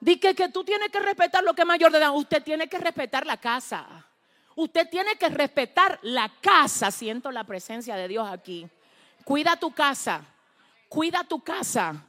Dije 0.00 0.34
que 0.34 0.48
tú 0.48 0.64
tienes 0.64 0.90
que 0.90 1.00
respetar 1.00 1.42
lo 1.42 1.54
que 1.54 1.62
es 1.62 1.66
mayor 1.66 1.90
de 1.92 1.98
edad. 1.98 2.14
Usted 2.14 2.42
tiene 2.42 2.68
que 2.68 2.78
respetar 2.78 3.26
la 3.26 3.36
casa. 3.36 3.86
Usted 4.54 4.88
tiene 4.88 5.16
que 5.16 5.28
respetar 5.28 5.98
la 6.02 6.30
casa. 6.40 6.90
Siento 6.90 7.30
la 7.32 7.44
presencia 7.44 7.96
de 7.96 8.08
Dios 8.08 8.28
aquí. 8.30 8.68
Cuida 9.24 9.56
tu 9.56 9.72
casa. 9.72 10.22
Cuida 10.88 11.24
tu 11.24 11.40
casa. 11.40 12.04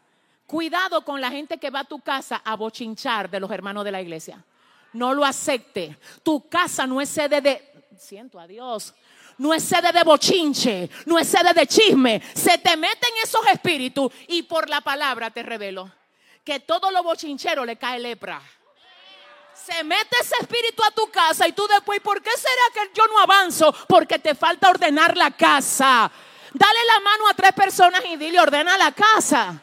Cuidado 0.46 1.04
con 1.04 1.20
la 1.20 1.32
gente 1.32 1.58
que 1.58 1.70
va 1.70 1.82
a 1.82 1.84
tu 1.86 2.00
casa 2.00 2.42
a 2.44 2.56
bochinchar 2.56 3.30
de 3.30 3.40
los 3.40 3.52
hermanos 3.52 3.84
de 3.84 3.92
la 3.92 4.02
iglesia. 4.02 4.44
No 4.94 5.14
lo 5.14 5.26
acepte. 5.26 5.98
Tu 6.24 6.48
casa 6.48 6.86
no 6.86 7.02
es 7.02 7.10
sede 7.10 7.42
de... 7.42 7.74
Siento 7.98 8.40
a 8.40 8.48
Dios. 8.48 8.94
No 9.38 9.54
es 9.54 9.64
sede 9.64 9.92
de 9.92 10.04
bochinche, 10.04 10.90
no 11.06 11.20
es 11.20 11.28
sede 11.28 11.54
de 11.54 11.68
chisme. 11.68 12.22
Se 12.34 12.58
te 12.58 12.78
meten 12.78 13.10
esos 13.22 13.46
espíritus 13.48 14.12
y 14.28 14.44
por 14.44 14.70
la 14.70 14.80
palabra 14.82 15.30
te 15.30 15.44
revelo 15.44 15.92
que 16.44 16.62
todo 16.62 16.92
lo 16.92 17.04
bochinchero 17.04 17.66
le 17.66 17.76
cae 17.76 18.00
lepra 18.00 18.42
se 19.66 19.84
mete 19.84 20.18
ese 20.22 20.36
espíritu 20.42 20.84
a 20.84 20.92
tu 20.92 21.10
casa 21.10 21.48
y 21.48 21.54
tú 21.54 21.66
después, 21.68 22.00
¿por 22.02 22.22
qué 22.22 22.30
será 22.38 22.86
que 22.86 22.92
yo 22.94 23.08
no 23.08 23.20
avanzo? 23.20 23.74
Porque 23.88 24.20
te 24.20 24.36
falta 24.36 24.70
ordenar 24.70 25.18
la 25.18 25.32
casa. 25.32 26.12
Dale 26.54 26.80
la 26.86 27.00
mano 27.00 27.28
a 27.28 27.34
tres 27.34 27.54
personas 27.54 28.02
y 28.06 28.16
dile, 28.16 28.40
ordena 28.40 28.78
la 28.78 28.92
casa. 28.92 29.60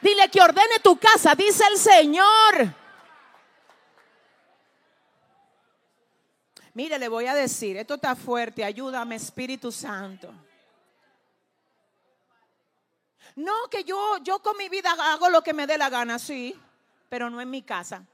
Dile 0.00 0.30
que 0.30 0.40
ordene 0.40 0.78
tu 0.82 0.98
casa, 0.98 1.34
dice 1.34 1.64
el 1.70 1.78
Señor. 1.78 2.74
Mire, 6.74 6.98
le 6.98 7.08
voy 7.08 7.26
a 7.26 7.34
decir, 7.34 7.76
esto 7.76 7.94
está 7.94 8.14
fuerte, 8.14 8.64
ayúdame 8.64 9.16
Espíritu 9.16 9.72
Santo. 9.72 10.32
No, 13.36 13.68
que 13.70 13.84
yo, 13.84 14.18
yo 14.22 14.40
con 14.40 14.56
mi 14.56 14.68
vida 14.68 14.92
hago 15.12 15.28
lo 15.28 15.42
que 15.42 15.52
me 15.52 15.66
dé 15.66 15.76
la 15.76 15.90
gana, 15.90 16.18
sí, 16.18 16.58
pero 17.08 17.28
no 17.28 17.40
en 17.40 17.50
mi 17.50 17.62
casa. 17.62 18.04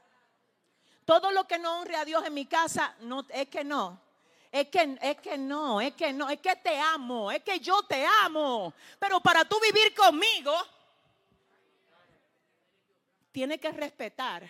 Todo 1.05 1.31
lo 1.31 1.47
que 1.47 1.57
no 1.57 1.79
honre 1.79 1.95
a 1.95 2.05
Dios 2.05 2.25
en 2.25 2.33
mi 2.33 2.45
casa, 2.45 2.95
no, 3.01 3.25
es 3.29 3.47
que 3.47 3.63
no. 3.63 4.01
Es 4.51 4.69
que, 4.69 4.97
es 5.01 5.17
que 5.17 5.37
no, 5.37 5.79
es 5.79 5.93
que 5.93 6.11
no, 6.13 6.29
es 6.29 6.39
que 6.39 6.55
te 6.55 6.79
amo, 6.79 7.31
es 7.31 7.43
que 7.43 7.59
yo 7.59 7.83
te 7.83 8.05
amo. 8.23 8.73
Pero 8.99 9.19
para 9.19 9.45
tú 9.45 9.57
vivir 9.61 9.93
conmigo, 9.93 10.53
tiene 13.37 13.59
que 13.59 13.71
respetar 13.71 14.49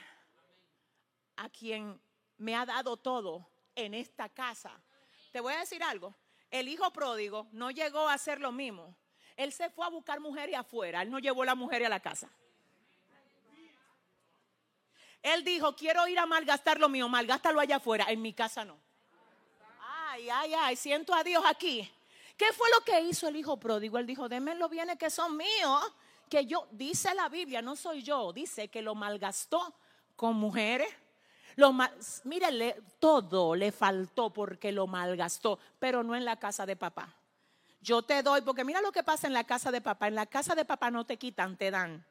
a 1.36 1.50
quien 1.50 2.00
me 2.38 2.56
ha 2.56 2.66
dado 2.66 2.96
todo 2.96 3.46
en 3.76 3.94
esta 3.94 4.30
casa. 4.30 4.72
Te 5.34 5.42
voy 5.42 5.52
a 5.52 5.60
decir 5.60 5.84
algo. 5.84 6.16
El 6.50 6.70
hijo 6.70 6.90
pródigo 6.94 7.50
no 7.52 7.70
llegó 7.70 8.08
a 8.08 8.14
hacer 8.14 8.40
lo 8.40 8.54
mismo. 8.54 8.96
Él 9.36 9.52
se 9.52 9.70
fue 9.70 9.86
a 9.86 9.90
buscar 9.90 10.22
mujeres 10.22 10.56
afuera. 10.56 11.02
Él 11.02 11.12
no 11.12 11.20
llevó 11.20 11.44
la 11.44 11.54
mujer 11.54 11.86
a 11.86 11.90
la 11.90 12.00
casa. 12.00 12.32
Él 15.22 15.44
dijo, 15.44 15.76
quiero 15.76 16.08
ir 16.08 16.18
a 16.18 16.26
malgastar 16.26 16.80
lo 16.80 16.88
mío, 16.88 17.10
malgástalo 17.10 17.60
allá 17.60 17.76
afuera, 17.76 18.06
en 18.08 18.22
mi 18.22 18.32
casa 18.32 18.64
no. 18.64 18.80
Ay, 19.82 20.30
ay, 20.30 20.54
ay, 20.54 20.78
siento 20.78 21.14
a 21.14 21.26
Dios 21.26 21.44
aquí. 21.46 21.92
¿Qué 22.38 22.54
fue 22.54 22.70
lo 22.70 22.86
que 22.86 23.02
hizo 23.02 23.28
el 23.28 23.36
hijo 23.36 23.60
pródigo? 23.60 23.98
Él 23.98 24.06
dijo, 24.06 24.30
denme 24.30 24.56
los 24.56 24.70
bienes 24.70 24.98
que 24.98 25.10
son 25.10 25.36
míos, 25.36 25.94
que 26.30 26.46
yo, 26.46 26.68
dice 26.72 27.14
la 27.14 27.30
Biblia, 27.30 27.62
no 27.62 27.76
soy 27.76 28.04
yo, 28.04 28.34
dice 28.34 28.68
que 28.68 28.82
lo 28.82 28.96
malgastó 28.96 29.74
con 30.16 30.36
mujeres. 30.36 30.90
Lo 31.56 31.74
mire, 32.26 32.76
todo 33.00 33.56
le 33.56 33.72
faltó 33.72 34.32
porque 34.32 34.72
lo 34.72 34.86
malgastó, 34.86 35.58
pero 35.80 36.04
no 36.04 36.16
en 36.16 36.24
la 36.24 36.38
casa 36.38 36.66
de 36.66 36.76
papá. 36.76 37.16
Yo 37.82 38.02
te 38.04 38.22
doy, 38.22 38.42
porque 38.42 38.64
mira 38.64 38.82
lo 38.82 38.92
que 38.92 39.04
pasa 39.04 39.28
en 39.28 39.34
la 39.34 39.44
casa 39.44 39.72
de 39.72 39.82
papá. 39.82 40.08
En 40.08 40.16
la 40.16 40.26
casa 40.26 40.54
de 40.54 40.66
papá 40.66 40.92
no 40.92 41.06
te 41.06 41.18
quitan, 41.18 41.58
te 41.58 41.72
dan. 41.72 42.06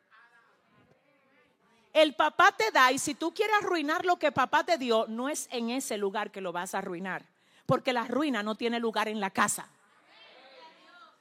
El 1.92 2.14
papá 2.14 2.52
te 2.52 2.70
da 2.72 2.92
y 2.92 2.98
si 2.98 3.14
tú 3.14 3.32
quieres 3.32 3.56
arruinar 3.62 4.04
lo 4.04 4.18
que 4.18 4.32
papá 4.32 4.64
te 4.64 4.78
dio, 4.78 5.06
no 5.08 5.28
es 5.28 5.48
en 5.50 5.70
ese 5.70 5.96
lugar 5.96 6.30
que 6.30 6.40
lo 6.40 6.52
vas 6.52 6.74
a 6.74 6.78
arruinar, 6.78 7.24
porque 7.66 7.92
la 7.92 8.04
ruina 8.04 8.42
no 8.42 8.54
tiene 8.54 8.80
lugar 8.80 9.08
en 9.08 9.20
la 9.20 9.30
casa. 9.30 9.68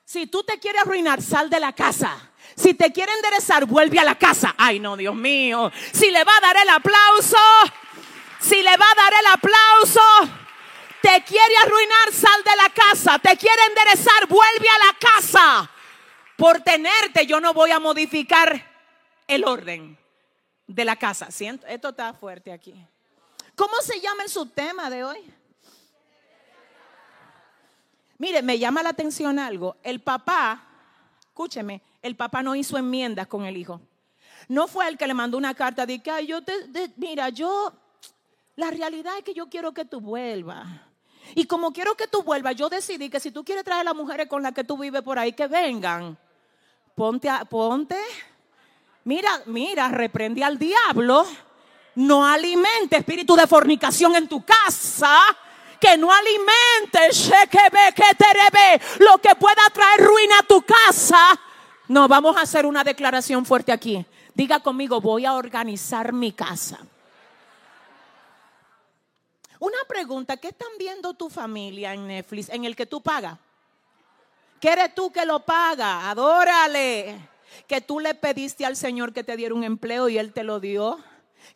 Si 0.05 0.27
tú 0.27 0.43
te 0.43 0.59
quieres 0.59 0.83
arruinar, 0.83 1.21
sal 1.21 1.49
de 1.49 1.59
la 1.59 1.73
casa. 1.73 2.31
Si 2.55 2.75
te 2.75 2.93
quiere 2.93 3.11
enderezar, 3.11 3.65
vuelve 3.65 3.99
a 3.99 4.03
la 4.03 4.15
casa. 4.15 4.53
Ay, 4.55 4.79
no, 4.79 4.95
Dios 4.95 5.15
mío. 5.15 5.71
Si 5.91 6.11
le 6.11 6.23
va 6.23 6.37
a 6.37 6.41
dar 6.41 6.57
el 6.57 6.69
aplauso, 6.69 7.37
si 8.39 8.61
le 8.61 8.77
va 8.77 8.85
a 8.85 8.95
dar 8.95 9.13
el 9.19 9.25
aplauso, 9.33 10.01
te 11.01 11.23
quiere 11.23 11.57
arruinar, 11.63 12.13
sal 12.13 12.43
de 12.43 12.55
la 12.55 12.69
casa. 12.69 13.17
Te 13.17 13.35
quiere 13.35 13.61
enderezar, 13.67 14.27
vuelve 14.27 14.69
a 14.69 14.85
la 14.85 14.97
casa. 14.99 15.71
Por 16.37 16.61
tenerte, 16.61 17.25
yo 17.25 17.41
no 17.41 17.53
voy 17.53 17.71
a 17.71 17.79
modificar 17.79 18.63
el 19.27 19.43
orden 19.43 19.97
de 20.67 20.85
la 20.85 20.97
casa. 20.97 21.31
Siento, 21.31 21.65
esto 21.65 21.89
está 21.89 22.13
fuerte 22.13 22.51
aquí. 22.51 22.75
¿Cómo 23.55 23.81
se 23.81 23.99
llama 23.99 24.23
el 24.23 24.29
subtema 24.29 24.89
de 24.89 25.03
hoy? 25.03 25.33
Mire, 28.17 28.41
me 28.41 28.57
llama 28.57 28.83
la 28.83 28.89
atención 28.89 29.39
algo. 29.39 29.77
El 29.83 30.01
papá, 30.01 30.63
escúcheme, 31.19 31.81
el 32.01 32.15
papá 32.15 32.41
no 32.41 32.55
hizo 32.55 32.77
enmiendas 32.77 33.27
con 33.27 33.45
el 33.45 33.57
hijo. 33.57 33.81
No 34.47 34.67
fue 34.67 34.87
el 34.87 34.97
que 34.97 35.07
le 35.07 35.13
mandó 35.13 35.37
una 35.37 35.53
carta 35.53 35.85
de 35.85 35.99
que, 35.99 36.25
yo 36.25 36.43
te, 36.43 36.53
mira, 36.97 37.29
yo, 37.29 37.73
la 38.55 38.71
realidad 38.71 39.17
es 39.17 39.23
que 39.23 39.33
yo 39.33 39.49
quiero 39.49 39.73
que 39.73 39.85
tú 39.85 39.99
vuelvas. 39.99 40.67
Y 41.33 41.45
como 41.45 41.73
quiero 41.73 41.95
que 41.95 42.07
tú 42.07 42.21
vuelvas, 42.21 42.55
yo 42.55 42.69
decidí 42.69 43.09
que 43.09 43.19
si 43.19 43.31
tú 43.31 43.43
quieres 43.43 43.63
traer 43.63 43.81
a 43.81 43.85
las 43.85 43.95
mujeres 43.95 44.27
con 44.27 44.43
las 44.43 44.53
que 44.53 44.63
tú 44.63 44.77
vives 44.77 45.01
por 45.01 45.17
ahí, 45.17 45.33
que 45.33 45.47
vengan. 45.47 46.17
Ponte, 46.93 47.27
a, 47.29 47.43
ponte 47.43 47.97
Mira, 49.05 49.43
mira, 49.45 49.87
reprende 49.89 50.43
al 50.43 50.57
diablo. 50.57 51.25
No 51.95 52.25
alimente 52.25 52.97
espíritu 52.97 53.35
de 53.35 53.47
fornicación 53.47 54.15
en 54.15 54.27
tu 54.27 54.43
casa. 54.43 55.19
Que 55.79 55.97
no 55.97 56.11
alimente 56.11 56.99
lo 58.99 59.17
que 59.19 59.35
pueda 59.35 59.61
traer 59.73 60.01
ruina 60.01 60.39
a 60.39 60.43
tu 60.43 60.61
casa. 60.61 61.39
No, 61.87 62.07
vamos 62.07 62.35
a 62.37 62.41
hacer 62.41 62.65
una 62.65 62.83
declaración 62.83 63.45
fuerte 63.45 63.71
aquí. 63.71 64.05
Diga 64.33 64.59
conmigo, 64.59 64.99
voy 65.01 65.25
a 65.25 65.33
organizar 65.33 66.11
mi 66.13 66.31
casa. 66.31 66.79
Una 69.59 69.77
pregunta, 69.87 70.37
¿qué 70.37 70.49
están 70.49 70.71
viendo 70.77 71.13
tu 71.13 71.29
familia 71.29 71.93
en 71.93 72.07
Netflix 72.07 72.49
en 72.49 72.65
el 72.65 72.75
que 72.75 72.85
tú 72.85 73.01
pagas? 73.01 73.37
¿Qué 74.59 74.69
eres 74.69 74.93
tú 74.95 75.11
que 75.11 75.25
lo 75.25 75.45
paga? 75.45 76.09
Adórale 76.09 77.19
que 77.67 77.81
tú 77.81 77.99
le 77.99 78.13
pediste 78.15 78.65
al 78.65 78.75
Señor 78.75 79.13
que 79.13 79.23
te 79.23 79.35
diera 79.37 79.55
un 79.55 79.63
empleo 79.63 80.09
y 80.09 80.17
Él 80.17 80.33
te 80.33 80.43
lo 80.43 80.59
dio, 80.59 80.99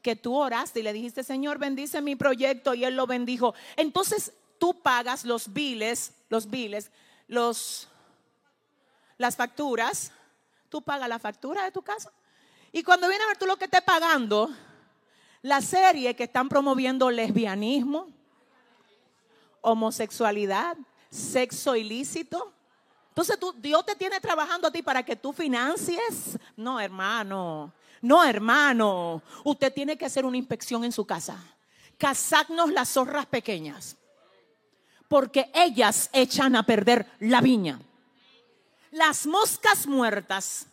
que 0.02 0.16
tú 0.16 0.36
oraste 0.36 0.80
y 0.80 0.84
le 0.84 0.94
dijiste, 0.94 1.24
Señor, 1.24 1.58
bendice 1.58 2.02
mi 2.02 2.16
proyecto 2.16 2.74
y 2.74 2.86
Él 2.86 2.96
lo 2.96 3.08
bendijo. 3.08 3.54
Entonces 3.76 4.34
tú 4.58 4.82
pagas 4.82 5.26
los 5.26 5.54
biles, 5.54 6.14
los 6.30 6.50
biles, 6.50 6.92
los, 7.28 7.88
las 9.18 9.36
facturas, 9.36 10.12
tú 10.70 10.82
pagas 10.82 11.10
la 11.10 11.20
factura 11.20 11.64
de 11.64 11.72
tu 11.72 11.82
casa. 11.82 12.12
Y 12.72 12.84
cuando 12.84 13.08
viene 13.08 13.24
a 13.24 13.28
ver 13.28 13.38
tú 13.38 13.46
lo 13.46 13.58
que 13.58 13.66
estés 13.66 13.82
pagando, 13.82 14.50
La 15.42 15.62
serie 15.62 16.16
que 16.18 16.26
están 16.26 16.50
promoviendo 16.50 17.10
lesbianismo, 17.10 18.08
homosexualidad, 19.62 20.76
sexo 21.10 21.78
ilícito. 21.78 22.52
Entonces 23.10 23.40
tú, 23.40 23.54
Dios 23.58 23.86
te 23.86 23.96
tiene 23.96 24.20
trabajando 24.20 24.68
a 24.68 24.72
ti 24.72 24.82
para 24.82 25.04
que 25.04 25.16
tú 25.16 25.32
financies. 25.32 26.38
No, 26.58 26.80
hermano. 26.80 27.74
No, 28.02 28.24
hermano. 28.24 29.22
Usted 29.44 29.74
tiene 29.74 29.98
que 29.98 30.06
hacer 30.06 30.26
una 30.26 30.38
inspección 30.38 30.84
en 30.84 30.92
su 30.92 31.06
casa. 31.06 31.38
Cazadnos 31.98 32.72
las 32.72 32.90
zorras 32.90 33.26
pequeñas. 33.26 33.98
Porque 35.08 35.52
ellas 35.54 36.10
echan 36.14 36.56
a 36.56 36.64
perder 36.64 37.06
la 37.20 37.42
viña. 37.42 37.80
Las 38.92 39.26
moscas 39.26 39.86
muertas 39.88 40.68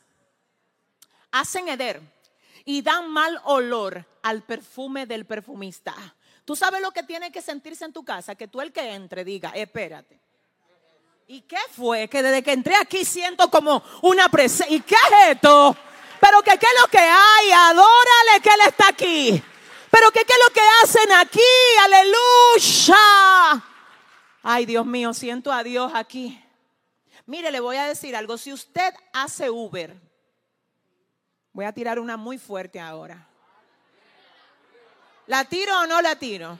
hacen 1.30 1.68
heder 1.68 2.00
y 2.64 2.82
dan 2.82 3.10
mal 3.10 3.40
olor 3.44 4.04
al 4.22 4.42
perfume 4.42 5.06
del 5.06 5.26
perfumista. 5.26 5.94
Tú 6.44 6.56
sabes 6.56 6.80
lo 6.80 6.92
que 6.92 7.02
tiene 7.02 7.32
que 7.32 7.42
sentirse 7.42 7.84
en 7.84 7.92
tu 7.92 8.04
casa, 8.04 8.34
que 8.34 8.48
tú 8.48 8.60
el 8.60 8.72
que 8.72 8.94
entre 8.94 9.24
diga, 9.24 9.50
espérate. 9.50 10.20
¿Y 11.28 11.40
qué 11.40 11.58
fue? 11.72 12.08
Que 12.08 12.22
desde 12.22 12.42
que 12.42 12.52
entré 12.52 12.76
aquí 12.76 13.04
siento 13.04 13.50
como 13.50 13.82
una 14.02 14.28
presencia. 14.28 14.74
¿Y 14.76 14.80
qué 14.80 14.94
es 14.94 15.36
esto? 15.36 15.76
Pero 16.20 16.42
que 16.42 16.58
qué 16.58 16.66
es 16.66 16.80
lo 16.80 16.88
que 16.88 16.98
hay, 16.98 17.50
adórale 17.52 18.40
que 18.42 18.48
Él 18.50 18.60
está 18.66 18.88
aquí. 18.88 19.42
Pero 19.90 20.10
que 20.10 20.24
qué 20.24 20.32
es 20.32 20.38
lo 20.46 20.52
que 20.52 20.60
hacen 20.82 21.12
aquí, 21.12 21.40
aleluya. 21.84 23.64
Ay, 24.42 24.66
Dios 24.66 24.86
mío, 24.86 25.14
siento 25.14 25.52
a 25.52 25.62
Dios 25.62 25.92
aquí. 25.94 26.42
Mire, 27.26 27.50
le 27.50 27.60
voy 27.60 27.76
a 27.76 27.86
decir 27.86 28.14
algo. 28.14 28.38
Si 28.38 28.52
usted 28.52 28.94
hace 29.12 29.50
Uber, 29.50 29.96
voy 31.52 31.64
a 31.64 31.72
tirar 31.72 31.98
una 31.98 32.16
muy 32.16 32.38
fuerte 32.38 32.78
ahora. 32.78 33.26
¿La 35.26 35.44
tiro 35.44 35.80
o 35.80 35.86
no 35.86 36.00
la 36.00 36.14
tiro? 36.16 36.58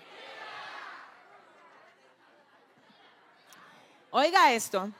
Oiga 4.11 4.53
esto. 4.53 4.91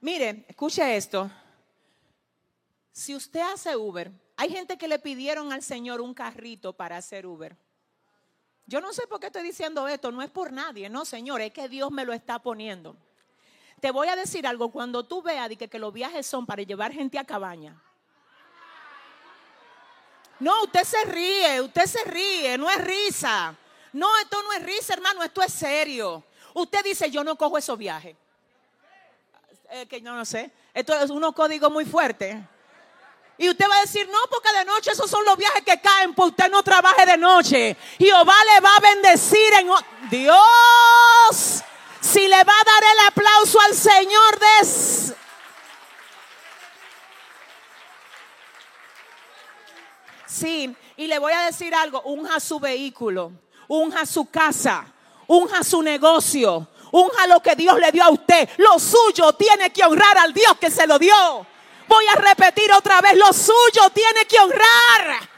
Mire, 0.00 0.44
escuche 0.48 0.96
esto. 0.96 1.30
Si 2.96 3.14
usted 3.14 3.40
hace 3.40 3.76
Uber, 3.76 4.10
hay 4.38 4.48
gente 4.48 4.78
que 4.78 4.88
le 4.88 4.98
pidieron 4.98 5.52
al 5.52 5.62
Señor 5.62 6.00
un 6.00 6.14
carrito 6.14 6.72
para 6.72 6.96
hacer 6.96 7.26
Uber. 7.26 7.54
Yo 8.64 8.80
no 8.80 8.90
sé 8.94 9.06
por 9.06 9.20
qué 9.20 9.26
estoy 9.26 9.42
diciendo 9.42 9.86
esto, 9.86 10.10
no 10.10 10.22
es 10.22 10.30
por 10.30 10.50
nadie, 10.50 10.88
no, 10.88 11.04
Señor, 11.04 11.42
es 11.42 11.52
que 11.52 11.68
Dios 11.68 11.90
me 11.90 12.06
lo 12.06 12.14
está 12.14 12.38
poniendo. 12.38 12.96
Te 13.80 13.90
voy 13.90 14.08
a 14.08 14.16
decir 14.16 14.46
algo, 14.46 14.70
cuando 14.70 15.04
tú 15.04 15.20
veas 15.20 15.50
que, 15.58 15.68
que 15.68 15.78
los 15.78 15.92
viajes 15.92 16.26
son 16.26 16.46
para 16.46 16.62
llevar 16.62 16.90
gente 16.90 17.18
a 17.18 17.24
cabaña. 17.24 17.78
No, 20.40 20.62
usted 20.62 20.84
se 20.84 21.04
ríe, 21.04 21.60
usted 21.60 21.84
se 21.84 22.02
ríe, 22.04 22.56
no 22.56 22.70
es 22.70 22.82
risa. 22.82 23.54
No, 23.92 24.08
esto 24.16 24.42
no 24.42 24.54
es 24.54 24.62
risa, 24.62 24.94
hermano, 24.94 25.22
esto 25.22 25.42
es 25.42 25.52
serio. 25.52 26.24
Usted 26.54 26.82
dice, 26.82 27.10
yo 27.10 27.22
no 27.22 27.36
cojo 27.36 27.58
esos 27.58 27.76
viajes. 27.76 28.16
Eh, 29.68 29.84
que 29.84 30.00
yo 30.00 30.14
no 30.14 30.24
sé. 30.24 30.50
Esto 30.72 30.94
es 30.94 31.10
unos 31.10 31.34
códigos 31.34 31.70
muy 31.70 31.84
fuertes. 31.84 32.38
Y 33.38 33.50
usted 33.50 33.66
va 33.70 33.76
a 33.76 33.80
decir, 33.80 34.08
no, 34.08 34.18
porque 34.30 34.50
de 34.56 34.64
noche 34.64 34.92
esos 34.92 35.10
son 35.10 35.24
los 35.24 35.36
viajes 35.36 35.62
que 35.62 35.78
caen, 35.80 36.14
pues 36.14 36.30
usted 36.30 36.50
no 36.50 36.62
trabaje 36.62 37.04
de 37.04 37.18
noche. 37.18 37.76
Jehová 37.98 38.34
le 38.54 38.60
va 38.60 38.76
a 38.76 38.80
bendecir 38.80 39.52
en... 39.60 39.68
Dios, 40.10 41.62
si 42.00 42.28
le 42.28 42.36
va 42.36 42.40
a 42.40 42.64
dar 42.64 42.84
el 42.92 43.06
aplauso 43.08 43.60
al 43.60 43.74
Señor 43.74 44.38
de... 44.38 45.16
Sí, 50.26 50.76
y 50.96 51.06
le 51.06 51.18
voy 51.18 51.32
a 51.32 51.40
decir 51.42 51.74
algo, 51.74 52.02
unja 52.02 52.40
su 52.40 52.60
vehículo, 52.60 53.32
unja 53.68 54.04
su 54.06 54.30
casa, 54.30 54.86
unja 55.26 55.64
su 55.64 55.82
negocio, 55.82 56.68
unja 56.92 57.26
lo 57.26 57.40
que 57.40 57.54
Dios 57.56 57.78
le 57.78 57.90
dio 57.90 58.04
a 58.04 58.10
usted. 58.10 58.48
Lo 58.58 58.78
suyo 58.78 59.32
tiene 59.32 59.70
que 59.72 59.82
honrar 59.84 60.18
al 60.18 60.32
Dios 60.32 60.56
que 60.60 60.70
se 60.70 60.86
lo 60.86 60.98
dio. 60.98 61.46
Voy 61.88 62.04
a 62.08 62.16
repetir 62.16 62.72
otra 62.72 63.00
vez, 63.00 63.16
lo 63.16 63.32
suyo 63.32 63.90
tiene 63.94 64.24
que 64.26 64.38
honrar 64.38 65.28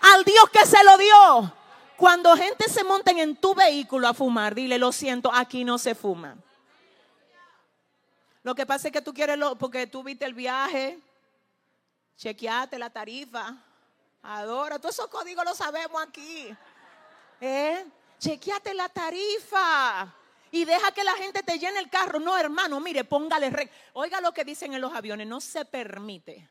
al 0.00 0.24
Dios 0.24 0.48
que 0.50 0.66
se 0.66 0.82
lo 0.84 0.96
dio. 0.98 1.54
Cuando 1.96 2.34
gente 2.36 2.68
se 2.68 2.82
monten 2.82 3.18
en 3.18 3.36
tu 3.36 3.54
vehículo 3.54 4.08
a 4.08 4.14
fumar, 4.14 4.54
dile, 4.54 4.78
lo 4.78 4.92
siento, 4.92 5.30
aquí 5.32 5.64
no 5.64 5.78
se 5.78 5.94
fuma. 5.94 6.36
Lo 8.42 8.54
que 8.54 8.64
pasa 8.64 8.88
es 8.88 8.92
que 8.92 9.02
tú 9.02 9.12
quieres, 9.12 9.36
lo, 9.36 9.56
porque 9.56 9.86
tú 9.86 10.02
viste 10.02 10.24
el 10.24 10.32
viaje, 10.32 10.98
chequeate 12.16 12.78
la 12.78 12.88
tarifa, 12.88 13.54
adora, 14.22 14.78
todos 14.78 14.94
esos 14.94 15.08
códigos 15.08 15.44
los 15.44 15.58
sabemos 15.58 16.02
aquí. 16.02 16.54
¿Eh? 17.42 17.84
Chequeate 18.18 18.72
la 18.72 18.88
tarifa 18.88 20.14
y 20.50 20.64
deja 20.64 20.92
que 20.92 21.04
la 21.04 21.14
gente 21.14 21.42
te 21.42 21.58
llene 21.58 21.78
el 21.78 21.88
carro. 21.88 22.18
No, 22.18 22.36
hermano, 22.36 22.80
mire, 22.80 23.04
póngale 23.04 23.50
re. 23.50 23.70
Oiga 23.92 24.20
lo 24.20 24.32
que 24.32 24.44
dicen 24.44 24.74
en 24.74 24.80
los 24.80 24.94
aviones, 24.94 25.26
no 25.26 25.40
se 25.40 25.64
permite 25.64 26.48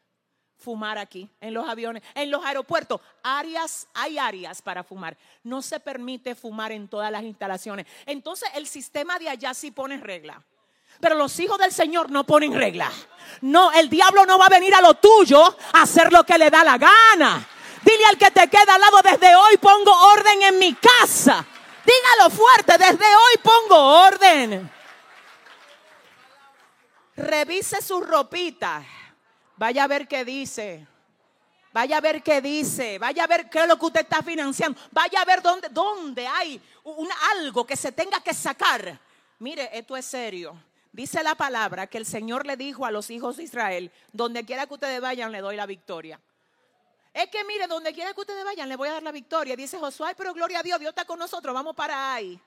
fumar 0.59 0.97
aquí 0.97 1.29
en 1.39 1.53
los 1.53 1.67
aviones, 1.67 2.03
en 2.13 2.29
los 2.29 2.43
aeropuertos, 2.43 2.99
áreas, 3.23 3.87
hay 3.93 4.17
áreas 4.17 4.61
para 4.61 4.83
fumar. 4.83 5.17
No 5.43 5.61
se 5.61 5.79
permite 5.79 6.35
fumar 6.35 6.71
en 6.71 6.87
todas 6.87 7.11
las 7.11 7.23
instalaciones. 7.23 7.87
Entonces 8.05 8.49
el 8.55 8.67
sistema 8.67 9.17
de 9.17 9.29
allá 9.29 9.53
sí 9.53 9.71
pone 9.71 9.97
regla. 9.97 10.43
Pero 10.99 11.15
los 11.15 11.39
hijos 11.39 11.57
del 11.57 11.71
Señor 11.71 12.11
no 12.11 12.25
ponen 12.25 12.53
regla. 12.53 12.91
No, 13.41 13.71
el 13.71 13.89
diablo 13.89 14.25
no 14.25 14.37
va 14.37 14.47
a 14.47 14.49
venir 14.49 14.75
a 14.75 14.81
lo 14.81 14.95
tuyo 14.95 15.41
a 15.73 15.81
hacer 15.81 16.11
lo 16.11 16.25
que 16.25 16.37
le 16.37 16.49
da 16.49 16.63
la 16.63 16.77
gana. 16.77 17.47
Dile 17.83 18.05
al 18.09 18.17
que 18.17 18.31
te 18.31 18.49
queda 18.49 18.75
al 18.75 18.81
lado, 18.81 19.01
desde 19.01 19.33
hoy 19.33 19.57
pongo 19.57 19.91
orden 20.13 20.43
en 20.43 20.59
mi 20.59 20.73
casa. 20.73 21.45
Dígalo 21.85 22.29
fuerte, 22.29 22.77
desde 22.77 23.05
hoy 23.05 23.37
pongo 23.43 24.05
orden. 24.07 24.71
Revise 27.15 27.81
su 27.81 28.01
ropita. 28.01 28.83
Vaya 29.57 29.83
a 29.83 29.87
ver 29.87 30.07
qué 30.07 30.23
dice. 30.23 30.87
Vaya 31.71 31.97
a 31.97 32.01
ver 32.01 32.23
qué 32.23 32.41
dice. 32.41 32.97
Vaya 32.97 33.25
a 33.25 33.27
ver 33.27 33.49
qué 33.49 33.59
es 33.59 33.67
lo 33.67 33.77
que 33.77 33.85
usted 33.85 34.01
está 34.01 34.23
financiando. 34.23 34.79
Vaya 34.91 35.21
a 35.21 35.25
ver 35.25 35.41
dónde, 35.41 35.67
dónde 35.69 36.27
hay 36.27 36.61
un, 36.83 37.09
algo 37.37 37.65
que 37.65 37.75
se 37.75 37.91
tenga 37.91 38.21
que 38.21 38.33
sacar. 38.33 38.99
Mire, 39.39 39.69
esto 39.73 39.95
es 39.95 40.05
serio. 40.05 40.55
Dice 40.91 41.21
la 41.23 41.35
palabra 41.35 41.87
que 41.87 41.97
el 41.97 42.05
Señor 42.05 42.47
le 42.47 42.57
dijo 42.57 42.85
a 42.85 42.91
los 42.91 43.09
hijos 43.09 43.37
de 43.37 43.43
Israel, 43.43 43.91
donde 44.11 44.43
quiera 44.45 44.65
que 44.65 44.73
ustedes 44.73 44.99
vayan, 44.99 45.31
le 45.31 45.41
doy 45.41 45.55
la 45.55 45.65
victoria. 45.65 46.19
Es 47.19 47.29
que 47.29 47.43
mire, 47.43 47.67
donde 47.67 47.91
quiera 47.91 48.13
que 48.13 48.21
ustedes 48.21 48.45
vayan, 48.45 48.69
le 48.69 48.77
voy 48.77 48.87
a 48.87 48.93
dar 48.93 49.03
la 49.03 49.11
victoria. 49.11 49.53
Dice 49.53 49.77
Josué, 49.77 50.15
pero 50.15 50.33
gloria 50.33 50.59
a 50.59 50.63
Dios, 50.63 50.79
Dios 50.79 50.91
está 50.91 51.03
con 51.03 51.19
nosotros, 51.19 51.53
vamos 51.53 51.75
para 51.75 52.13
ahí. 52.13 52.39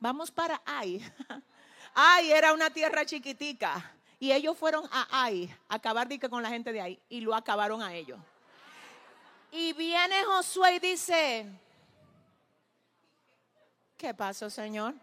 Vamos 0.00 0.28
para 0.28 0.60
ahí. 0.66 1.00
Ay, 1.94 2.32
era 2.32 2.52
una 2.52 2.68
tierra 2.68 3.06
chiquitica. 3.06 3.94
Y 4.18 4.32
ellos 4.32 4.58
fueron 4.58 4.84
a 4.90 5.06
Ai, 5.08 5.48
a 5.68 5.76
acabar 5.76 6.08
con 6.28 6.42
la 6.42 6.48
gente 6.48 6.72
de 6.72 6.80
ahí. 6.80 7.00
Y 7.08 7.20
lo 7.20 7.32
acabaron 7.32 7.80
a 7.80 7.94
ellos. 7.94 8.18
Y 9.52 9.72
viene 9.72 10.24
Josué 10.24 10.74
y 10.74 10.78
dice, 10.80 11.46
¿qué 13.96 14.12
pasó, 14.12 14.50
Señor? 14.50 14.94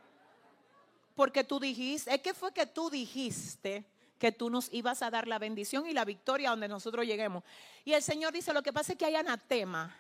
Porque 1.16 1.46
tú 1.46 1.58
dijiste, 1.58 2.14
es 2.14 2.22
que 2.22 2.34
fue 2.34 2.52
que 2.52 2.66
tú 2.66 2.90
dijiste 2.90 3.86
que 4.20 4.32
tú 4.34 4.50
nos 4.50 4.72
ibas 4.74 5.02
a 5.02 5.10
dar 5.10 5.28
la 5.28 5.40
bendición 5.40 5.88
y 5.88 5.94
la 5.94 6.06
victoria 6.06 6.52
donde 6.52 6.68
nosotros 6.68 7.06
lleguemos. 7.06 7.44
Y 7.86 7.94
el 7.94 8.04
Señor 8.04 8.34
dice, 8.34 8.54
lo 8.54 8.62
que 8.62 8.74
pasa 8.74 8.92
es 8.92 8.98
que 8.98 9.06
hay 9.06 9.16
anatema 9.16 9.96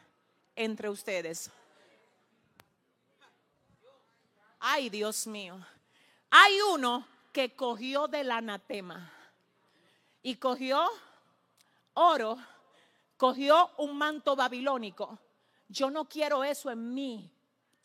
entre 0.55 0.89
ustedes. 0.89 1.49
Ay, 4.59 4.89
Dios 4.89 5.25
mío. 5.25 5.57
Hay 6.29 6.53
uno 6.73 7.07
que 7.31 7.55
cogió 7.55 8.07
del 8.07 8.29
anatema 8.29 9.09
y 10.21 10.35
cogió 10.35 10.85
oro, 11.93 12.37
cogió 13.15 13.71
un 13.77 13.97
manto 13.97 14.35
babilónico. 14.35 15.17
Yo 15.69 15.89
no 15.89 16.09
quiero 16.09 16.43
eso 16.43 16.69
en 16.69 16.93
mi 16.93 17.31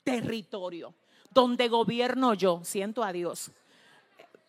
territorio, 0.03 0.95
donde 1.31 1.69
gobierno 1.69 2.35
yo. 2.35 2.61
Siento 2.65 3.05
a 3.05 3.13
Dios. 3.13 3.53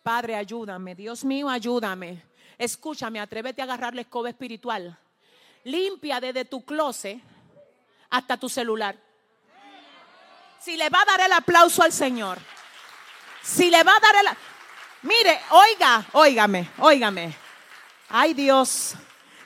Padre, 0.06 0.36
ayúdame. 0.36 0.94
Dios 0.94 1.24
mío, 1.24 1.48
ayúdame. 1.48 2.22
Escúchame, 2.56 3.18
atrévete 3.18 3.60
a 3.60 3.64
agarrar 3.64 3.92
la 3.92 4.02
escoba 4.02 4.28
espiritual. 4.28 4.96
Limpia 5.64 6.20
desde 6.20 6.44
tu 6.44 6.64
closet 6.64 7.20
hasta 8.08 8.36
tu 8.36 8.48
celular. 8.48 8.96
Si 10.60 10.76
le 10.76 10.88
va 10.90 11.02
a 11.02 11.04
dar 11.06 11.22
el 11.22 11.32
aplauso 11.32 11.82
al 11.82 11.90
Señor. 11.90 12.38
Si 13.42 13.68
le 13.68 13.82
va 13.82 13.96
a 13.96 13.98
dar 13.98 14.14
el... 14.14 14.28
Mire, 15.02 15.40
oiga, 15.50 16.06
óigame, 16.12 16.70
óigame. 16.78 17.36
Ay 18.08 18.32
Dios. 18.32 18.94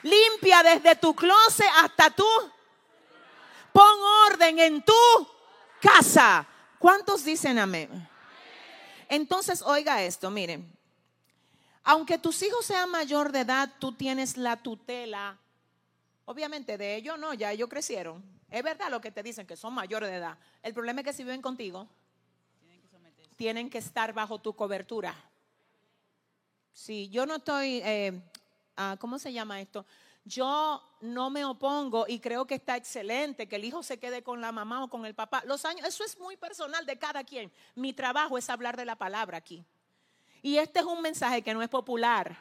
Limpia 0.03 0.61
desde 0.61 0.95
tu 0.95 1.15
closet 1.15 1.71
hasta 1.77 2.11
tú. 2.11 2.29
Pon 3.73 3.99
orden 4.29 4.59
en 4.59 4.83
tu 4.83 5.27
casa. 5.81 6.45
¿Cuántos 6.77 7.25
dicen 7.25 7.57
amén? 7.57 8.10
Entonces, 9.11 9.61
oiga 9.61 10.01
esto, 10.01 10.31
miren. 10.31 10.67
Aunque 11.83 12.17
tus 12.17 12.41
hijos 12.41 12.65
sean 12.65 12.89
mayor 12.89 13.31
de 13.31 13.41
edad, 13.41 13.69
tú 13.79 13.91
tienes 13.91 14.37
la 14.37 14.57
tutela 14.57 15.37
Obviamente 16.31 16.77
de 16.77 16.95
ellos 16.95 17.19
no, 17.19 17.33
ya 17.33 17.51
ellos 17.51 17.67
crecieron. 17.67 18.23
Es 18.49 18.63
verdad 18.63 18.89
lo 18.89 19.01
que 19.01 19.11
te 19.11 19.21
dicen, 19.21 19.45
que 19.45 19.57
son 19.57 19.73
mayores 19.73 20.09
de 20.09 20.15
edad. 20.15 20.37
El 20.63 20.73
problema 20.73 21.01
es 21.01 21.07
que 21.07 21.13
si 21.13 21.23
viven 21.23 21.41
contigo, 21.41 21.89
tienen 23.35 23.69
que 23.69 23.79
estar 23.79 24.13
bajo 24.13 24.39
tu 24.39 24.53
cobertura. 24.53 25.13
Si 26.71 27.09
yo 27.09 27.25
no 27.25 27.35
estoy, 27.35 27.81
eh, 27.83 28.21
ah, 28.77 28.95
¿cómo 28.97 29.19
se 29.19 29.33
llama 29.33 29.59
esto? 29.59 29.85
Yo 30.23 30.81
no 31.01 31.29
me 31.29 31.43
opongo 31.45 32.05
y 32.07 32.19
creo 32.19 32.45
que 32.45 32.55
está 32.55 32.75
excelente 32.75 33.47
que 33.47 33.55
el 33.55 33.65
hijo 33.65 33.81
se 33.81 33.99
quede 33.99 34.23
con 34.23 34.39
la 34.39 34.51
mamá 34.51 34.83
o 34.83 34.87
con 34.87 35.05
el 35.05 35.15
papá. 35.15 35.41
Los 35.45 35.65
años, 35.65 35.87
eso 35.87 36.03
es 36.03 36.19
muy 36.19 36.37
personal 36.37 36.85
de 36.85 36.99
cada 36.99 37.23
quien. 37.23 37.51
Mi 37.75 37.93
trabajo 37.93 38.37
es 38.37 38.49
hablar 38.49 38.77
de 38.77 38.85
la 38.85 38.95
palabra 38.95 39.37
aquí. 39.37 39.65
Y 40.43 40.57
este 40.57 40.79
es 40.79 40.85
un 40.85 41.01
mensaje 41.01 41.41
que 41.41 41.53
no 41.53 41.61
es 41.61 41.69
popular. 41.69 42.37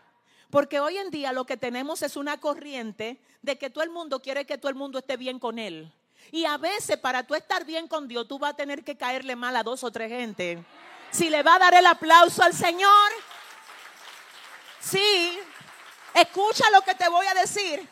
Porque 0.50 0.80
hoy 0.80 0.98
en 0.98 1.10
día 1.10 1.32
lo 1.32 1.46
que 1.46 1.56
tenemos 1.56 2.02
es 2.02 2.16
una 2.16 2.38
corriente 2.38 3.20
de 3.40 3.56
que 3.56 3.70
todo 3.70 3.84
el 3.84 3.90
mundo 3.90 4.20
quiere 4.20 4.44
que 4.44 4.58
todo 4.58 4.68
el 4.68 4.74
mundo 4.74 4.98
esté 4.98 5.16
bien 5.16 5.38
con 5.38 5.58
él. 5.58 5.92
Y 6.32 6.44
a 6.44 6.58
veces 6.58 6.98
para 6.98 7.26
tú 7.26 7.34
estar 7.34 7.64
bien 7.64 7.88
con 7.88 8.08
Dios, 8.08 8.28
tú 8.28 8.38
vas 8.38 8.52
a 8.52 8.56
tener 8.56 8.84
que 8.84 8.96
caerle 8.96 9.36
mal 9.36 9.56
a 9.56 9.62
dos 9.62 9.84
o 9.84 9.90
tres 9.90 10.10
gente. 10.10 10.62
Si 11.10 11.30
le 11.30 11.42
va 11.42 11.54
a 11.54 11.58
dar 11.58 11.74
el 11.74 11.86
aplauso 11.86 12.42
al 12.42 12.52
Señor, 12.52 13.10
sí, 14.80 15.38
escucha 16.14 16.70
lo 16.70 16.82
que 16.82 16.94
te 16.94 17.08
voy 17.08 17.26
a 17.26 17.34
decir. 17.34 17.88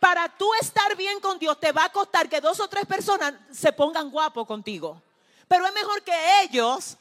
Para 0.00 0.28
tú 0.28 0.48
estar 0.60 0.96
bien 0.96 1.18
con 1.20 1.38
Dios, 1.38 1.58
te 1.58 1.72
va 1.72 1.84
a 1.84 1.92
costar 1.92 2.28
que 2.28 2.40
dos 2.40 2.60
o 2.60 2.68
tres 2.68 2.84
personas 2.84 3.34
se 3.50 3.72
pongan 3.72 4.10
guapos 4.10 4.46
contigo. 4.46 5.00
Pero 5.48 5.66
es 5.66 5.72
mejor 5.72 6.02
que 6.02 6.42
ellos 6.42 6.96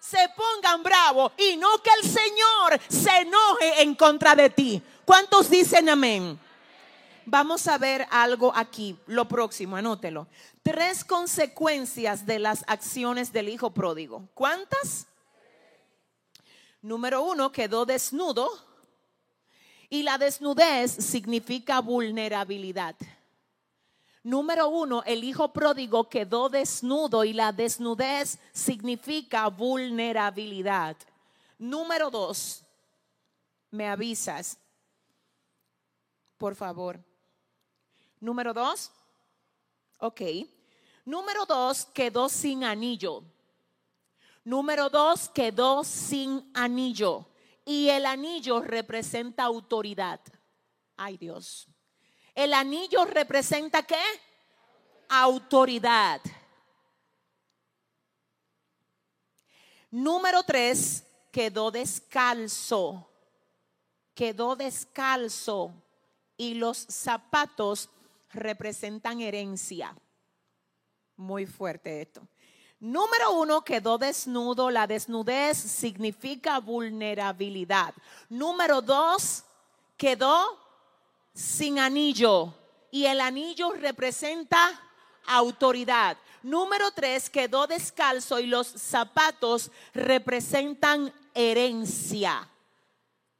se 0.00 0.28
pongan 0.36 0.82
bravos 0.82 1.32
y 1.36 1.56
no 1.56 1.82
que 1.82 1.90
el 2.00 2.08
Señor 2.08 2.80
se 2.88 3.10
enoje 3.18 3.82
en 3.82 3.94
contra 3.94 4.34
de 4.34 4.50
ti. 4.50 4.82
¿Cuántos 5.04 5.48
dicen 5.50 5.88
amén? 5.88 6.38
Vamos 7.24 7.66
a 7.68 7.76
ver 7.76 8.06
algo 8.10 8.52
aquí, 8.56 8.98
lo 9.06 9.28
próximo, 9.28 9.76
anótelo. 9.76 10.28
Tres 10.62 11.04
consecuencias 11.04 12.24
de 12.24 12.38
las 12.38 12.64
acciones 12.66 13.32
del 13.32 13.50
hijo 13.50 13.70
pródigo. 13.70 14.28
¿Cuántas? 14.32 15.06
Número 16.80 17.22
uno, 17.22 17.52
quedó 17.52 17.84
desnudo. 17.84 18.67
Y 19.90 20.02
la 20.02 20.18
desnudez 20.18 20.92
significa 20.92 21.80
vulnerabilidad. 21.80 22.96
Número 24.22 24.68
uno, 24.68 25.02
el 25.06 25.24
hijo 25.24 25.52
pródigo 25.52 26.08
quedó 26.08 26.48
desnudo 26.48 27.24
y 27.24 27.32
la 27.32 27.52
desnudez 27.52 28.38
significa 28.52 29.48
vulnerabilidad. 29.48 30.96
Número 31.58 32.10
dos, 32.10 32.62
me 33.70 33.88
avisas, 33.88 34.58
por 36.36 36.54
favor. 36.54 37.00
Número 38.20 38.52
dos, 38.52 38.90
ok. 39.98 40.20
Número 41.04 41.46
dos, 41.46 41.86
quedó 41.86 42.28
sin 42.28 42.64
anillo. 42.64 43.22
Número 44.44 44.90
dos, 44.90 45.28
quedó 45.30 45.84
sin 45.84 46.50
anillo. 46.54 47.26
Y 47.68 47.90
el 47.90 48.06
anillo 48.06 48.62
representa 48.62 49.44
autoridad. 49.44 50.20
Ay 50.96 51.18
Dios. 51.18 51.68
El 52.34 52.54
anillo 52.54 53.04
representa 53.04 53.82
qué? 53.82 54.00
Autoridad. 55.10 56.22
Número 59.90 60.42
tres, 60.44 61.04
quedó 61.30 61.70
descalzo. 61.70 63.06
Quedó 64.14 64.56
descalzo. 64.56 65.74
Y 66.38 66.54
los 66.54 66.78
zapatos 66.78 67.90
representan 68.30 69.20
herencia. 69.20 69.94
Muy 71.16 71.44
fuerte 71.44 72.00
esto. 72.00 72.26
Número 72.80 73.32
uno, 73.32 73.64
quedó 73.64 73.98
desnudo. 73.98 74.70
La 74.70 74.86
desnudez 74.86 75.58
significa 75.58 76.60
vulnerabilidad. 76.60 77.92
Número 78.28 78.80
dos, 78.80 79.44
quedó 79.96 80.58
sin 81.34 81.78
anillo 81.78 82.54
y 82.90 83.06
el 83.06 83.20
anillo 83.20 83.72
representa 83.72 84.80
autoridad. 85.26 86.16
Número 86.42 86.90
tres, 86.92 87.28
quedó 87.28 87.66
descalzo 87.66 88.38
y 88.38 88.46
los 88.46 88.68
zapatos 88.68 89.70
representan 89.92 91.12
herencia. 91.34 92.48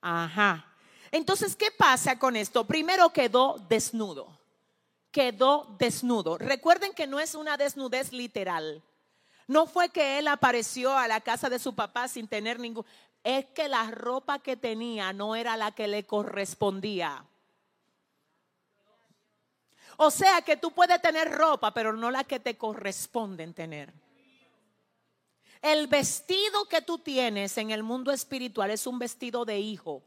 Ajá. 0.00 0.64
Entonces, 1.10 1.56
¿qué 1.56 1.70
pasa 1.70 2.18
con 2.18 2.36
esto? 2.36 2.66
Primero 2.66 3.10
quedó 3.10 3.64
desnudo. 3.68 4.36
Quedó 5.10 5.76
desnudo. 5.78 6.38
Recuerden 6.38 6.92
que 6.92 7.06
no 7.06 7.18
es 7.18 7.34
una 7.34 7.56
desnudez 7.56 8.12
literal. 8.12 8.82
No 9.48 9.66
fue 9.66 9.88
que 9.88 10.18
él 10.18 10.28
apareció 10.28 10.94
a 10.94 11.08
la 11.08 11.22
casa 11.22 11.48
de 11.48 11.58
su 11.58 11.74
papá 11.74 12.06
sin 12.06 12.28
tener 12.28 12.60
ningún... 12.60 12.84
Es 13.24 13.46
que 13.46 13.66
la 13.66 13.90
ropa 13.90 14.38
que 14.38 14.56
tenía 14.56 15.12
no 15.12 15.34
era 15.34 15.56
la 15.56 15.72
que 15.72 15.88
le 15.88 16.04
correspondía. 16.04 17.24
O 19.96 20.10
sea 20.10 20.42
que 20.42 20.58
tú 20.58 20.70
puedes 20.70 21.00
tener 21.00 21.32
ropa, 21.32 21.72
pero 21.72 21.94
no 21.94 22.10
la 22.10 22.24
que 22.24 22.38
te 22.38 22.56
corresponde 22.56 23.46
tener. 23.48 23.92
El 25.62 25.88
vestido 25.88 26.66
que 26.68 26.82
tú 26.82 26.98
tienes 26.98 27.56
en 27.58 27.70
el 27.70 27.82
mundo 27.82 28.12
espiritual 28.12 28.70
es 28.70 28.86
un 28.86 28.98
vestido 28.98 29.44
de 29.44 29.58
hijo. 29.58 30.02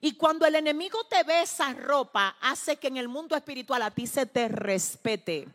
Y 0.00 0.16
cuando 0.16 0.46
el 0.46 0.54
enemigo 0.54 1.04
te 1.04 1.22
ve 1.22 1.42
esa 1.42 1.74
ropa, 1.74 2.36
hace 2.40 2.76
que 2.76 2.88
en 2.88 2.96
el 2.96 3.08
mundo 3.08 3.36
espiritual 3.36 3.82
a 3.82 3.90
ti 3.90 4.06
se 4.06 4.24
te 4.24 4.48
respete. 4.48 5.48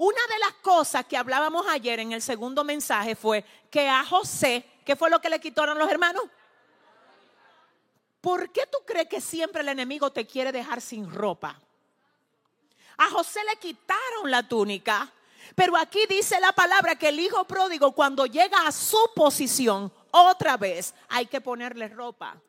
Una 0.00 0.26
de 0.28 0.38
las 0.38 0.54
cosas 0.62 1.04
que 1.04 1.18
hablábamos 1.18 1.66
ayer 1.68 2.00
en 2.00 2.12
el 2.12 2.22
segundo 2.22 2.64
mensaje 2.64 3.14
fue 3.14 3.44
que 3.70 3.86
a 3.86 4.02
José, 4.02 4.64
¿qué 4.82 4.96
fue 4.96 5.10
lo 5.10 5.20
que 5.20 5.28
le 5.28 5.38
quitaron 5.38 5.78
los 5.78 5.90
hermanos? 5.90 6.22
¿Por 8.22 8.50
qué 8.50 8.66
tú 8.72 8.78
crees 8.86 9.08
que 9.08 9.20
siempre 9.20 9.60
el 9.60 9.68
enemigo 9.68 10.10
te 10.10 10.26
quiere 10.26 10.52
dejar 10.52 10.80
sin 10.80 11.12
ropa? 11.12 11.60
A 12.96 13.10
José 13.10 13.40
le 13.44 13.58
quitaron 13.58 14.30
la 14.30 14.48
túnica, 14.48 15.12
pero 15.54 15.76
aquí 15.76 16.00
dice 16.08 16.40
la 16.40 16.52
palabra 16.52 16.94
que 16.94 17.10
el 17.10 17.20
hijo 17.20 17.44
pródigo 17.44 17.92
cuando 17.92 18.24
llega 18.24 18.66
a 18.66 18.72
su 18.72 19.10
posición, 19.14 19.92
otra 20.12 20.56
vez 20.56 20.94
hay 21.10 21.26
que 21.26 21.42
ponerle 21.42 21.88
ropa. 21.88 22.40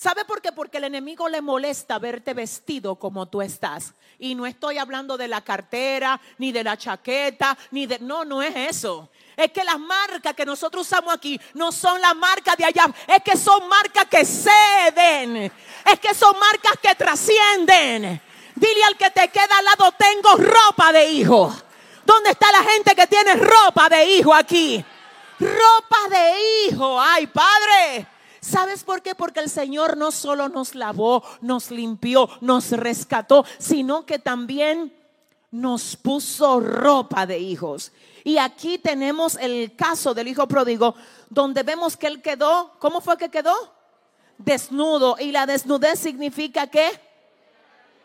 ¿Sabe 0.00 0.24
por 0.24 0.40
qué? 0.40 0.50
Porque 0.50 0.78
el 0.78 0.84
enemigo 0.84 1.28
le 1.28 1.42
molesta 1.42 1.98
verte 1.98 2.32
vestido 2.32 2.94
como 2.94 3.26
tú 3.26 3.42
estás. 3.42 3.92
Y 4.18 4.34
no 4.34 4.46
estoy 4.46 4.78
hablando 4.78 5.18
de 5.18 5.28
la 5.28 5.42
cartera, 5.42 6.18
ni 6.38 6.52
de 6.52 6.64
la 6.64 6.78
chaqueta, 6.78 7.54
ni 7.70 7.84
de... 7.84 7.98
No, 7.98 8.24
no 8.24 8.42
es 8.42 8.56
eso. 8.56 9.10
Es 9.36 9.52
que 9.52 9.62
las 9.62 9.78
marcas 9.78 10.32
que 10.34 10.46
nosotros 10.46 10.86
usamos 10.86 11.12
aquí 11.12 11.38
no 11.52 11.70
son 11.70 12.00
las 12.00 12.16
marcas 12.16 12.56
de 12.56 12.64
allá. 12.64 12.86
Es 13.06 13.22
que 13.22 13.36
son 13.36 13.68
marcas 13.68 14.06
que 14.06 14.24
ceden. 14.24 15.52
Es 15.84 16.00
que 16.00 16.14
son 16.14 16.34
marcas 16.38 16.78
que 16.80 16.94
trascienden. 16.94 18.22
Dile 18.54 18.84
al 18.84 18.96
que 18.96 19.10
te 19.10 19.28
queda 19.28 19.58
al 19.58 19.64
lado, 19.66 19.92
tengo 19.98 20.34
ropa 20.36 20.92
de 20.94 21.10
hijo. 21.10 21.54
¿Dónde 22.06 22.30
está 22.30 22.50
la 22.52 22.62
gente 22.62 22.94
que 22.94 23.06
tiene 23.06 23.34
ropa 23.34 23.90
de 23.90 24.16
hijo 24.16 24.32
aquí? 24.32 24.82
Ropa 25.38 26.08
de 26.08 26.70
hijo. 26.70 26.98
Ay, 26.98 27.26
Padre. 27.26 28.06
¿Sabes 28.40 28.84
por 28.84 29.02
qué? 29.02 29.14
Porque 29.14 29.40
el 29.40 29.50
Señor 29.50 29.96
no 29.96 30.12
solo 30.12 30.48
nos 30.48 30.74
lavó, 30.74 31.22
nos 31.40 31.70
limpió, 31.70 32.28
nos 32.40 32.70
rescató, 32.70 33.44
sino 33.58 34.06
que 34.06 34.18
también 34.18 34.94
nos 35.50 35.96
puso 35.96 36.60
ropa 36.60 37.26
de 37.26 37.38
hijos. 37.38 37.92
Y 38.24 38.38
aquí 38.38 38.78
tenemos 38.78 39.36
el 39.36 39.74
caso 39.76 40.14
del 40.14 40.28
hijo 40.28 40.46
pródigo, 40.46 40.94
donde 41.28 41.62
vemos 41.62 41.96
que 41.96 42.06
él 42.06 42.22
quedó, 42.22 42.72
¿cómo 42.78 43.00
fue 43.00 43.16
que 43.16 43.30
quedó? 43.30 43.54
Desnudo. 44.38 45.16
Y 45.18 45.32
la 45.32 45.46
desnudez 45.46 45.98
significa 45.98 46.66
que 46.66 47.10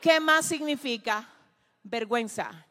¿Qué 0.05 0.19
más 0.19 0.45
significa 0.45 1.27
vergüenza? 1.81 2.67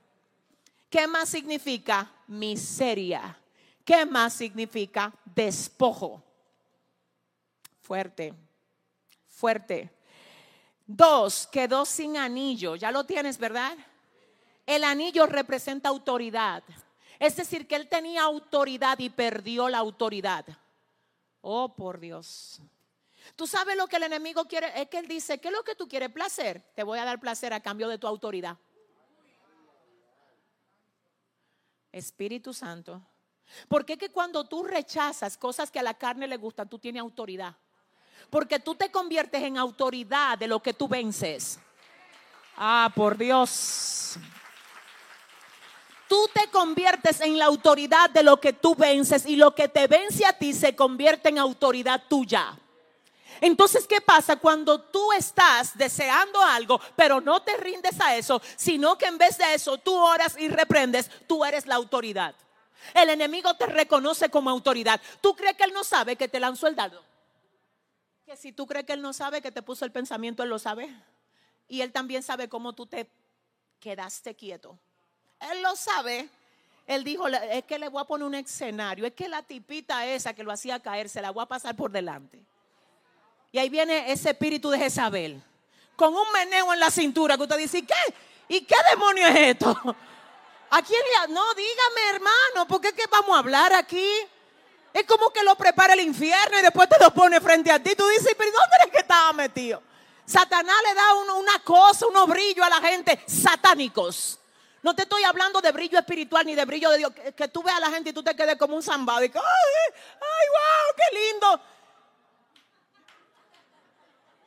¿Qué 0.89 1.09
más 1.09 1.29
significa 1.29 2.09
miseria? 2.29 3.37
¿Qué 3.85 4.07
más 4.07 4.35
significa 4.35 5.13
despojo? 5.35 6.23
Fuerte, 7.85 8.33
fuerte. 9.27 9.91
Dos, 10.87 11.47
quedó 11.53 11.85
sin 11.85 12.17
anillo. 12.17 12.77
Ya 12.77 12.91
lo 12.91 13.05
tienes, 13.05 13.37
¿verdad? 13.37 13.77
El 14.65 14.85
anillo 14.85 15.27
representa 15.27 15.91
autoridad. 15.91 16.63
Es 17.19 17.37
decir, 17.37 17.69
que 17.69 17.77
él 17.77 17.91
tenía 17.91 18.23
autoridad 18.23 18.99
y 19.01 19.11
perdió 19.11 19.69
la 19.69 19.77
autoridad. 19.77 20.47
Oh, 21.43 21.75
por 21.77 22.01
Dios. 22.01 22.63
Tú 23.37 23.47
sabes 23.47 23.77
lo 23.77 23.87
que 23.87 23.97
el 23.97 24.05
enemigo 24.05 24.47
quiere, 24.47 24.81
es 24.81 24.89
que 24.89 24.97
él 24.97 25.07
dice, 25.07 25.39
¿qué 25.39 25.49
es 25.49 25.55
lo 25.55 25.63
que 25.63 25.75
tú 25.75 25.87
quieres? 25.87 26.11
Placer. 26.11 26.63
Te 26.75 26.85
voy 26.85 26.99
a 26.99 27.05
dar 27.05 27.21
placer 27.21 27.53
a 27.53 27.61
cambio 27.61 27.91
de 27.91 27.99
tu 27.99 28.07
autoridad. 28.07 28.57
Espíritu 31.93 32.55
Santo. 32.55 33.03
Porque 33.69 33.99
que 33.99 34.09
cuando 34.09 34.49
tú 34.49 34.63
rechazas 34.63 35.37
cosas 35.37 35.71
que 35.71 35.81
a 35.81 35.83
la 35.83 35.93
carne 35.93 36.27
le 36.27 36.39
gustan, 36.39 36.67
tú 36.67 36.79
tienes 36.79 37.03
autoridad? 37.03 37.55
Porque 38.31 38.59
tú 38.59 38.75
te 38.75 38.91
conviertes 38.91 39.43
en 39.43 39.59
autoridad 39.59 40.39
de 40.39 40.49
lo 40.49 40.61
que 40.61 40.75
tú 40.75 40.89
vences. 40.89 41.59
Ah, 42.57 42.91
por 42.95 43.17
Dios. 43.17 44.17
Tú 46.09 46.29
te 46.33 46.49
conviertes 46.51 47.21
en 47.21 47.39
la 47.39 47.47
autoridad 47.47 48.11
de 48.11 48.23
lo 48.23 48.41
que 48.41 48.53
tú 48.53 48.75
vences 48.75 49.27
y 49.27 49.37
lo 49.37 49.55
que 49.55 49.69
te 49.69 49.87
vence 49.87 50.25
a 50.27 50.33
ti 50.33 50.53
se 50.53 50.77
convierte 50.77 51.31
en 51.31 51.39
autoridad 51.39 52.03
tuya. 52.09 52.57
Entonces, 53.41 53.87
¿qué 53.87 54.01
pasa 54.01 54.37
cuando 54.37 54.81
tú 54.81 55.13
estás 55.13 55.77
deseando 55.77 56.41
algo, 56.41 56.81
pero 56.95 57.21
no 57.21 57.43
te 57.43 57.57
rindes 57.57 58.01
a 58.01 58.17
eso, 58.17 58.41
sino 58.57 58.97
que 58.97 59.07
en 59.07 59.19
vez 59.19 59.39
de 59.39 59.55
eso 59.55 59.79
tú 59.79 59.95
oras 59.95 60.37
y 60.39 60.49
reprendes, 60.49 61.11
tú 61.27 61.45
eres 61.45 61.67
la 61.67 61.75
autoridad? 61.75 62.35
El 62.93 63.11
enemigo 63.11 63.55
te 63.55 63.67
reconoce 63.67 64.29
como 64.29 64.51
autoridad. 64.51 65.01
¿Tú 65.21 65.35
crees 65.35 65.57
que 65.57 65.65
él 65.65 65.73
no 65.73 65.85
sabe 65.85 66.17
que 66.17 66.29
te 66.29 66.39
lanzó 66.39 66.67
el 66.67 66.77
dado? 66.77 67.03
Que 68.27 68.37
si 68.37 68.53
tú 68.53 68.67
crees 68.67 68.87
que 68.87 68.95
él 68.95 69.03
no 69.03 69.13
sabe 69.13 69.43
que 69.43 69.53
te 69.53 69.63
puso 69.63 69.85
el 69.85 69.93
pensamiento, 69.93 70.43
él 70.43 70.49
lo 70.49 70.59
sabe. 70.59 70.89
Y 71.69 71.83
él 71.83 71.93
también 71.93 72.23
sabe 72.23 72.49
cómo 72.49 72.73
tú 72.73 72.87
te 72.87 73.09
quedaste 73.81 74.35
quieto. 74.35 74.79
Él 75.41 75.63
lo 75.63 75.77
sabe. 75.77 76.29
Él 76.87 77.05
dijo, 77.05 77.29
es 77.29 77.65
que 77.65 77.79
le 77.79 77.89
voy 77.89 78.01
a 78.01 78.05
poner 78.05 78.27
un 78.27 78.35
escenario. 78.35 79.07
Es 79.07 79.13
que 79.13 79.29
la 79.29 79.43
tipita 79.43 80.07
esa 80.07 80.35
que 80.35 80.43
lo 80.43 80.53
hacía 80.53 80.81
caer, 80.81 81.09
se 81.09 81.21
la 81.21 81.31
voy 81.31 81.43
a 81.43 81.47
pasar 81.47 81.77
por 81.77 81.91
delante. 81.91 82.43
Y 83.53 83.59
ahí 83.59 83.69
viene 83.69 84.11
ese 84.11 84.31
espíritu 84.31 84.71
de 84.71 84.79
Jezabel. 84.79 85.43
Con 85.95 86.15
un 86.15 86.33
meneo 86.33 86.73
en 86.73 86.81
la 86.81 86.91
cintura 86.91 87.37
que 87.37 87.43
usted 87.43 87.59
dice, 87.59 87.79
¿y 87.79 87.83
qué? 87.83 87.95
¿Y 88.49 88.61
qué 88.63 88.77
demonio 88.91 89.27
es 89.29 89.37
esto? 89.37 89.71
¿A 90.71 90.83
quién 90.83 91.01
le.? 91.01 91.33
No, 91.33 91.55
dígame, 91.55 92.11
hermano, 92.15 92.67
¿por 92.67 92.81
qué 92.81 92.93
que 92.93 93.07
vamos 93.07 93.37
a 93.37 93.39
hablar 93.39 93.73
aquí? 93.75 94.09
Es 94.95 95.05
como 95.07 95.31
que 95.31 95.43
lo 95.43 95.57
prepara 95.57 95.95
el 95.95 96.01
infierno 96.01 96.57
y 96.57 96.63
después 96.63 96.89
te 96.89 96.97
lo 97.01 97.13
pone 97.13 97.41
frente 97.41 97.73
a 97.73 97.83
ti. 97.83 97.97
Tú 97.97 98.07
dices, 98.07 98.33
¿pero 98.39 98.53
dónde 98.53 98.77
es 98.85 98.93
que 98.93 98.99
estaba 98.99 99.33
metido? 99.33 99.83
Satanás 100.25 100.77
le 100.89 100.95
da 100.95 101.15
una 101.35 101.59
cosa, 101.65 102.07
unos 102.07 102.29
brillos 102.29 102.65
a 102.65 102.71
la 102.71 102.81
gente 102.81 103.21
satánicos. 103.27 104.39
No 104.83 104.95
te 104.95 105.03
estoy 105.03 105.25
hablando 105.25 105.61
de 105.61 105.73
brillo 105.73 105.99
espiritual 105.99 106.47
ni 106.47 106.55
de 106.55 106.65
brillo 106.65 106.91
de 106.91 106.99
Dios. 106.99 107.13
Que, 107.37 107.49
tú 107.49 107.65
veas 107.65 107.79
a 107.79 107.81
la 107.81 107.91
gente 107.91 108.11
y 108.11 108.13
tú 108.13 108.23
te 108.23 108.37
quedes 108.37 108.57
como 108.57 108.77
un 108.77 108.85
zambado. 108.85 109.25
Y 109.25 109.31
que, 109.31 109.39
ay, 109.39 109.45
ay, 110.21 110.47
wow, 110.55 110.95
qué 110.97 111.19
lindo. 111.19 111.61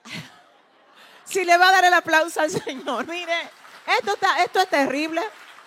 Si 1.25 1.43
le 1.43 1.57
va 1.57 1.67
a 1.67 1.71
dar 1.73 1.83
el 1.83 1.93
aplauso 1.93 2.39
al 2.39 2.49
Señor, 2.49 3.05
mire, 3.05 3.51
esto, 3.99 4.13
está, 4.13 4.41
esto 4.43 4.61
es 4.61 4.69
terrible. 4.69 5.21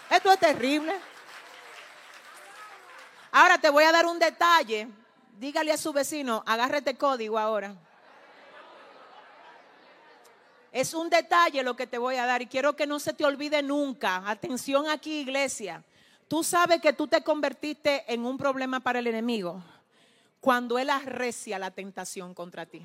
Esto 0.08 0.32
es 0.32 0.38
terrible. 0.40 0.98
Ahora 3.32 3.58
te 3.58 3.70
voy 3.70 3.84
a 3.84 3.92
dar 3.92 4.06
un 4.06 4.18
detalle. 4.18 4.88
Dígale 5.38 5.72
a 5.72 5.76
su 5.76 5.92
vecino, 5.92 6.42
agárrete 6.46 6.96
código 6.96 7.38
ahora. 7.38 7.74
Es 10.72 10.94
un 10.94 11.10
detalle 11.10 11.62
lo 11.62 11.74
que 11.74 11.86
te 11.86 11.98
voy 11.98 12.16
a 12.16 12.26
dar 12.26 12.42
y 12.42 12.46
quiero 12.46 12.76
que 12.76 12.86
no 12.86 13.00
se 13.00 13.12
te 13.12 13.24
olvide 13.24 13.62
nunca. 13.62 14.22
Atención 14.28 14.88
aquí, 14.88 15.20
iglesia. 15.20 15.82
Tú 16.28 16.44
sabes 16.44 16.80
que 16.80 16.92
tú 16.92 17.08
te 17.08 17.22
convertiste 17.22 18.04
en 18.12 18.24
un 18.24 18.38
problema 18.38 18.78
para 18.78 19.00
el 19.00 19.06
enemigo 19.08 19.62
cuando 20.40 20.78
él 20.78 20.88
arrecia 20.90 21.58
la 21.58 21.70
tentación 21.70 22.34
contra 22.34 22.66
ti. 22.66 22.82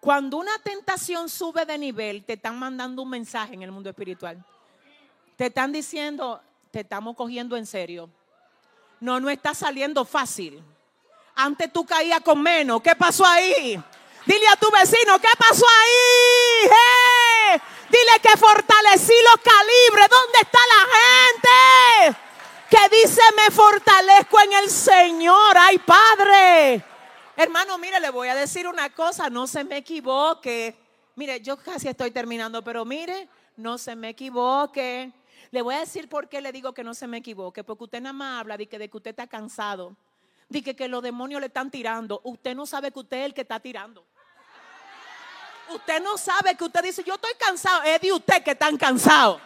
Cuando 0.00 0.36
una 0.36 0.58
tentación 0.62 1.28
sube 1.28 1.64
de 1.64 1.78
nivel, 1.78 2.24
te 2.24 2.34
están 2.34 2.58
mandando 2.58 3.02
un 3.02 3.10
mensaje 3.10 3.54
en 3.54 3.62
el 3.62 3.72
mundo 3.72 3.90
espiritual. 3.90 4.44
Te 5.36 5.46
están 5.46 5.72
diciendo, 5.72 6.40
te 6.70 6.80
estamos 6.80 7.16
cogiendo 7.16 7.56
en 7.56 7.66
serio. 7.66 8.10
No, 9.00 9.20
no 9.20 9.28
está 9.28 9.54
saliendo 9.54 10.04
fácil. 10.04 10.62
Antes 11.34 11.72
tú 11.72 11.84
caías 11.84 12.20
con 12.20 12.42
menos. 12.42 12.80
¿Qué 12.82 12.96
pasó 12.96 13.26
ahí? 13.26 13.80
Dile 14.24 14.48
a 14.48 14.56
tu 14.56 14.70
vecino, 14.70 15.18
¿qué 15.20 15.28
pasó 15.38 15.64
ahí? 15.68 16.70
Dile 17.88 18.20
que 18.20 18.36
fortalecí 18.36 19.14
los 19.24 19.36
calibres. 19.42 20.08
¿Dónde 20.08 20.38
está 20.40 20.58
la 20.68 22.10
gente? 22.10 22.18
Que 22.68 22.96
dice, 22.96 23.20
me 23.36 23.54
fortalezco 23.54 24.40
en 24.40 24.52
el 24.54 24.70
Señor. 24.70 25.56
Ay, 25.56 25.78
Padre. 25.78 26.84
Hermano, 27.36 27.78
mire, 27.78 28.00
le 28.00 28.10
voy 28.10 28.28
a 28.28 28.34
decir 28.34 28.66
una 28.66 28.90
cosa, 28.90 29.30
no 29.30 29.46
se 29.46 29.62
me 29.62 29.76
equivoque. 29.76 30.74
Mire, 31.14 31.40
yo 31.40 31.56
casi 31.58 31.86
estoy 31.86 32.10
terminando, 32.10 32.64
pero 32.64 32.84
mire, 32.84 33.28
no 33.56 33.78
se 33.78 33.94
me 33.94 34.08
equivoque. 34.08 35.12
Le 35.56 35.62
voy 35.62 35.74
a 35.74 35.78
decir 35.78 36.06
por 36.06 36.28
qué 36.28 36.42
le 36.42 36.52
digo 36.52 36.74
que 36.74 36.84
no 36.84 36.92
se 36.92 37.06
me 37.06 37.16
equivoque, 37.16 37.64
porque 37.64 37.84
usted 37.84 38.02
nada 38.02 38.12
más 38.12 38.40
habla 38.40 38.58
de 38.58 38.66
que, 38.66 38.78
de 38.78 38.90
que 38.90 38.96
usted 38.98 39.12
está 39.12 39.26
cansado, 39.26 39.96
de 40.50 40.62
que, 40.62 40.76
que 40.76 40.86
los 40.86 41.02
demonios 41.02 41.40
le 41.40 41.46
están 41.46 41.70
tirando. 41.70 42.20
Usted 42.24 42.54
no 42.54 42.66
sabe 42.66 42.92
que 42.92 42.98
usted 42.98 43.16
es 43.16 43.24
el 43.24 43.32
que 43.32 43.40
está 43.40 43.58
tirando. 43.58 44.04
Usted 45.70 46.02
no 46.02 46.18
sabe 46.18 46.56
que 46.56 46.64
usted 46.64 46.82
dice, 46.82 47.02
yo 47.04 47.14
estoy 47.14 47.32
cansado. 47.38 47.84
Es 47.84 48.02
de 48.02 48.12
usted 48.12 48.42
que 48.42 48.50
están 48.50 48.76
cansados. 48.76 49.40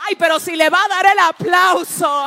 Ay, 0.00 0.16
pero 0.16 0.40
si 0.40 0.56
le 0.56 0.68
va 0.68 0.84
a 0.84 0.88
dar 0.88 1.06
el 1.06 1.18
aplauso. 1.20 2.26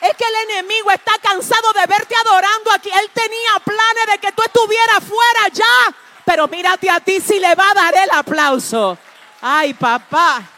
Es 0.00 0.16
que 0.16 0.24
el 0.24 0.50
enemigo 0.50 0.90
está 0.90 1.12
cansado 1.22 1.72
de 1.74 1.86
verte 1.86 2.16
adorando 2.16 2.72
aquí. 2.72 2.90
Él 2.90 3.08
tenía 3.14 3.60
planes 3.64 4.06
de 4.10 4.18
que 4.18 4.32
tú 4.32 4.42
estuvieras 4.42 5.04
fuera 5.04 5.48
ya. 5.52 5.96
Pero 6.24 6.48
mírate 6.48 6.90
a 6.90 6.98
ti 6.98 7.20
si 7.20 7.38
le 7.38 7.54
va 7.54 7.70
a 7.70 7.74
dar 7.74 7.94
el 7.94 8.10
aplauso. 8.10 8.98
Ay, 9.40 9.74
papá. 9.74 10.55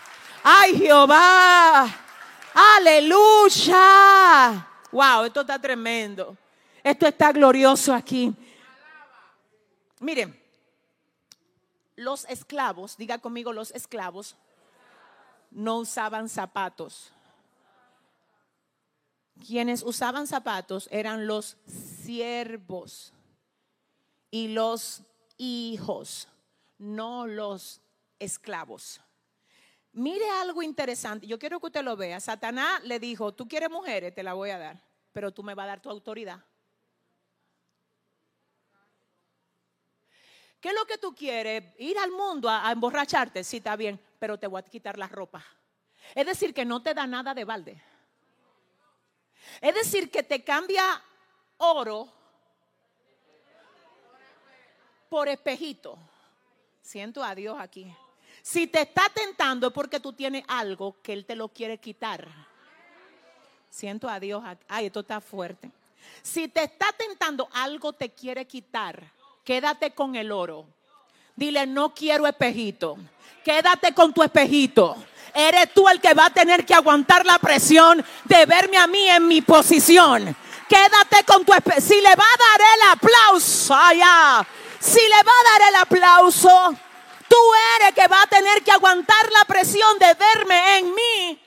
Ay, 0.51 0.78
Jehová. 0.78 1.94
Aleluya. 2.78 4.66
Wow, 4.90 5.24
esto 5.24 5.42
está 5.42 5.59
tremendo. 5.61 6.38
Esto 6.82 7.07
está 7.07 7.32
glorioso 7.32 7.92
aquí. 7.92 8.34
Miren, 10.01 10.42
los 11.96 12.24
esclavos, 12.30 12.96
diga 12.96 13.18
conmigo 13.18 13.53
los 13.53 13.72
esclavos, 13.72 14.36
no 15.51 15.80
usaban 15.80 16.30
zapatos. 16.30 17.12
Quienes 19.46 19.82
usaban 19.82 20.26
zapatos 20.26 20.88
eran 20.90 21.26
los 21.26 21.59
siervos 21.66 23.12
y 24.30 24.49
los 24.49 25.03
hijos, 25.36 26.26
no 26.78 27.26
los 27.26 27.82
esclavos. 28.18 29.03
Mire 29.99 30.30
algo 30.30 30.62
interesante, 30.62 31.26
yo 31.26 31.40
quiero 31.40 31.59
que 31.59 31.66
usted 31.66 31.82
lo 31.82 31.96
vea. 31.96 32.20
Satanás 32.20 32.84
le 32.84 33.01
dijo, 33.01 33.34
tú 33.34 33.49
quieres 33.49 33.68
mujeres, 33.68 34.14
te 34.14 34.22
la 34.22 34.32
voy 34.32 34.51
a 34.51 34.59
dar, 34.59 34.80
pero 35.12 35.32
tú 35.32 35.42
me 35.42 35.57
vas 35.57 35.64
a 35.64 35.68
dar 35.70 35.82
tu 35.82 35.90
autoridad. 35.90 36.38
¿Qué 40.61 40.68
es 40.68 40.74
lo 40.76 40.86
que 40.86 40.99
tú 40.99 41.12
quieres? 41.16 41.64
Ir 41.78 41.99
al 41.99 42.12
mundo 42.12 42.49
a, 42.49 42.70
emborracharte, 42.70 43.42
sí, 43.42 43.57
está 43.57 43.74
bien, 43.74 44.01
pero 44.20 44.38
te 44.38 44.46
voy 44.46 44.61
a 44.61 44.62
quitar 44.62 44.96
la 44.96 45.09
ropa. 45.09 45.44
Es 46.14 46.26
decir, 46.26 46.55
que 46.55 46.64
no 46.64 46.80
te 46.80 46.94
da 46.94 47.05
nada 47.05 47.34
de 47.34 47.44
balde. 47.44 47.82
Es 49.61 49.74
decir, 49.74 50.12
que 50.12 50.22
te 50.22 50.44
cambia 50.44 51.03
oro 51.57 52.09
por 55.09 55.26
espejito. 55.26 55.99
Siento 56.80 57.24
a 57.24 57.34
Dios 57.34 57.57
aquí. 57.59 57.92
Si 58.49 58.66
te 58.66 58.80
está 58.80 59.03
tentando 59.12 59.66
es 59.66 59.72
porque 59.72 60.01
tú 60.01 60.12
tienes 60.12 60.44
algo 60.49 60.96
que 61.03 61.12
Él 61.12 61.26
te 61.26 61.36
lo 61.36 61.49
quiere 61.49 61.78
quitar. 61.78 62.26
Siento 63.68 64.09
a 64.09 64.18
Dios. 64.18 64.42
Ay, 64.68 64.86
esto 64.86 65.01
está 65.01 65.20
fuerte. 65.20 65.70
Si 66.22 66.49
te 66.49 66.62
está 66.62 66.86
tentando, 66.96 67.49
algo 67.53 67.92
te 67.92 68.11
quiere 68.11 68.46
quitar 68.46 69.18
quédate 69.49 69.92
con 69.92 70.14
el 70.14 70.30
oro. 70.30 70.66
Dile, 71.34 71.66
no 71.66 71.94
quiero 71.94 72.26
espejito. 72.26 72.99
Quédate 73.42 73.94
con 73.94 74.12
tu 74.12 74.22
espejito. 74.22 74.94
Eres 75.32 75.72
tú 75.72 75.88
el 75.88 76.03
que 76.03 76.12
va 76.12 76.26
a 76.26 76.30
tener 76.30 76.66
que 76.66 76.74
aguantar 76.74 77.24
la 77.24 77.38
presión 77.38 78.05
de 78.24 78.44
verme 78.44 78.76
a 78.76 78.86
mí 78.86 79.09
en 79.09 79.26
mi 79.26 79.40
posición. 79.40 80.36
Quédate 80.68 81.24
con 81.26 81.46
tu 81.46 81.55
espejito. 81.55 81.80
Si 81.80 81.94
le 81.94 82.14
va 82.14 82.24
a 82.24 82.59
dar 82.59 82.61
el 82.74 82.92
aplauso, 82.92 83.74
allá. 83.74 84.46
Si 84.78 85.01
le 85.01 85.22
va 85.24 85.32
a 85.32 85.59
dar 85.59 85.68
el 85.70 85.74
aplauso, 85.76 86.74
tú 87.28 87.36
eres 87.76 87.94
que 87.94 88.06
va 88.08 88.22
a 88.22 88.26
tener 88.26 88.62
que 88.62 88.70
aguantar 88.70 89.30
la 89.30 89.44
presión 89.46 89.98
de 89.98 90.14
verme 90.14 90.78
en 90.78 90.94
mí. 90.94 91.42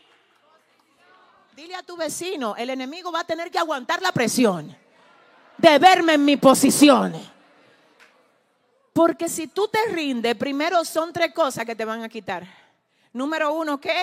Dile 1.55 1.75
a 1.75 1.84
tu 1.84 1.97
vecino, 1.97 2.55
el 2.55 2.69
enemigo 2.69 3.11
va 3.11 3.21
a 3.21 3.23
tener 3.23 3.51
que 3.51 3.59
aguantar 3.59 4.01
la 4.01 4.11
presión 4.11 4.75
de 5.57 5.79
verme 5.79 6.13
en 6.13 6.25
mi 6.25 6.38
posición. 6.38 7.13
Porque 8.93 9.29
si 9.29 9.47
tú 9.47 9.67
te 9.67 9.86
rindes, 9.88 10.36
primero 10.36 10.84
son 10.84 11.13
tres 11.13 11.34
cosas 11.34 11.65
que 11.65 11.75
te 11.75 11.86
van 11.86 12.03
a 12.03 12.09
quitar. 12.09 12.45
Número 13.13 13.53
uno, 13.53 13.79
¿qué? 13.79 13.95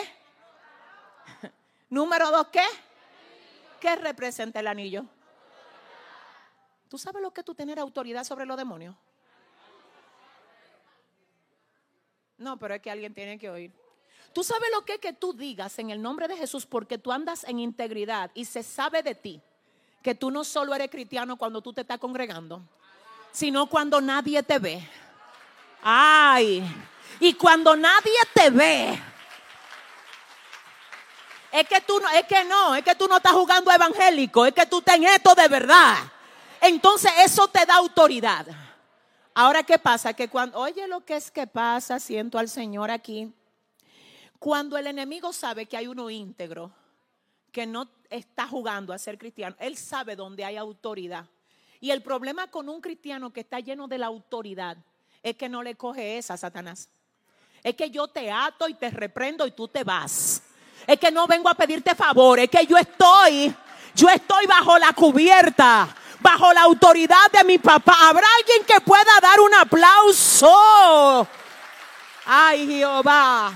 Número 1.90 2.30
dos, 2.30 2.48
¿qué? 2.48 2.64
¿Qué 3.80 3.96
representa 3.96 4.60
el 4.60 4.66
anillo? 4.66 5.04
¿Tú 6.88 6.98
sabes 6.98 7.22
lo 7.22 7.30
que 7.30 7.42
es 7.42 7.44
tú 7.44 7.54
tener 7.54 7.78
autoridad 7.78 8.24
sobre 8.24 8.46
los 8.46 8.56
demonios? 8.56 8.94
No, 12.39 12.57
pero 12.57 12.74
es 12.74 12.80
que 12.80 12.91
alguien 12.91 13.12
tiene 13.12 13.39
que 13.39 13.51
oír. 13.51 13.72
¿Tú 14.32 14.45
sabes 14.45 14.70
lo 14.72 14.84
que 14.84 14.95
es 14.95 15.01
que 15.01 15.12
tú 15.12 15.32
digas 15.32 15.78
en 15.78 15.91
el 15.91 16.01
nombre 16.01 16.28
de 16.28 16.36
Jesús 16.36 16.66
porque 16.66 16.99
tú 16.99 17.11
andas 17.12 17.45
en 17.45 17.59
integridad 17.59 18.30
y 18.34 18.45
se 18.45 18.62
sabe 18.62 19.03
de 19.03 19.14
ti 19.14 19.41
que 20.03 20.14
tú 20.14 20.30
no 20.30 20.45
solo 20.45 20.74
eres 20.74 20.91
cristiano 20.91 21.36
cuando 21.36 21.61
tú 21.61 21.72
te 21.72 21.80
estás 21.80 21.99
congregando, 21.99 22.62
sino 23.32 23.66
cuando 23.66 24.01
nadie 24.01 24.43
te 24.43 24.59
ve. 24.59 24.89
Ay, 25.82 26.64
Y 27.20 27.34
cuando 27.34 27.74
nadie 27.74 28.18
te 28.32 28.51
ve, 28.51 29.03
es 31.51 31.68
que 31.68 31.80
tú 31.80 31.99
no, 31.99 32.09
es 32.11 32.24
que 32.26 32.45
no, 32.45 32.74
es 32.76 32.84
que 32.84 32.95
tú 32.95 33.09
no 33.09 33.16
estás 33.16 33.32
jugando 33.32 33.72
evangélico, 33.72 34.47
es 34.47 34.55
que 34.55 34.66
tú 34.66 34.78
estás 34.78 34.97
en 34.97 35.05
esto 35.05 35.34
de 35.34 35.49
verdad. 35.49 35.97
Entonces 36.61 37.11
eso 37.18 37.49
te 37.49 37.64
da 37.66 37.76
autoridad. 37.76 38.47
Ahora, 39.41 39.62
¿qué 39.62 39.78
pasa? 39.78 40.14
Que 40.14 40.26
cuando, 40.26 40.59
oye 40.59 40.89
lo 40.89 41.05
que 41.05 41.14
es 41.14 41.30
que 41.30 41.47
pasa, 41.47 42.01
siento 42.01 42.41
al 42.41 42.49
Señor 42.49 42.91
aquí. 42.91 43.32
Cuando 44.41 44.76
el 44.76 44.89
enemigo 44.89 45.32
sabe 45.32 45.66
que 45.66 45.76
hay 45.76 45.86
uno 45.86 46.11
íntegro, 46.11 46.72
que 47.53 47.64
no 47.64 47.89
está 48.11 48.49
jugando 48.49 48.93
a 48.93 48.99
ser 48.99 49.16
cristiano, 49.16 49.55
él 49.61 49.76
sabe 49.76 50.16
dónde 50.16 50.45
hay 50.45 50.57
autoridad. 50.57 51.24
Y 51.78 51.93
el 51.93 52.03
problema 52.03 52.49
con 52.49 52.68
un 52.68 52.80
cristiano 52.80 53.32
que 53.32 53.39
está 53.39 53.61
lleno 53.61 53.86
de 53.86 53.99
la 53.99 54.07
autoridad 54.07 54.76
es 55.22 55.36
que 55.36 55.49
no 55.49 55.62
le 55.62 55.76
coge 55.76 56.18
esa, 56.18 56.36
Satanás. 56.36 56.89
Es 57.62 57.76
que 57.76 57.91
yo 57.91 58.09
te 58.09 58.32
ato 58.32 58.68
y 58.68 58.74
te 58.74 58.91
reprendo 58.91 59.47
y 59.47 59.53
tú 59.53 59.68
te 59.68 59.84
vas. 59.84 60.43
Es 60.84 60.99
que 60.99 61.12
no 61.12 61.28
vengo 61.28 61.49
a 61.49 61.55
pedirte 61.55 61.95
favor, 61.95 62.41
es 62.41 62.51
que 62.51 62.66
yo 62.66 62.76
estoy, 62.76 63.55
yo 63.95 64.09
estoy 64.09 64.47
bajo 64.47 64.76
la 64.80 64.93
cubierta, 64.95 65.95
bajo 66.20 66.52
la 66.52 66.62
autoridad 66.62 67.30
de 67.32 67.44
mi 67.44 67.58
papá. 67.58 67.96
¿Habrá 68.08 68.26
alguien 68.38 68.64
que 68.66 68.80
pueda 68.80 69.10
dar 69.20 69.40
un 69.40 69.54
aplauso? 69.54 71.26
Ay, 72.26 72.66
Jehová. 72.66 73.52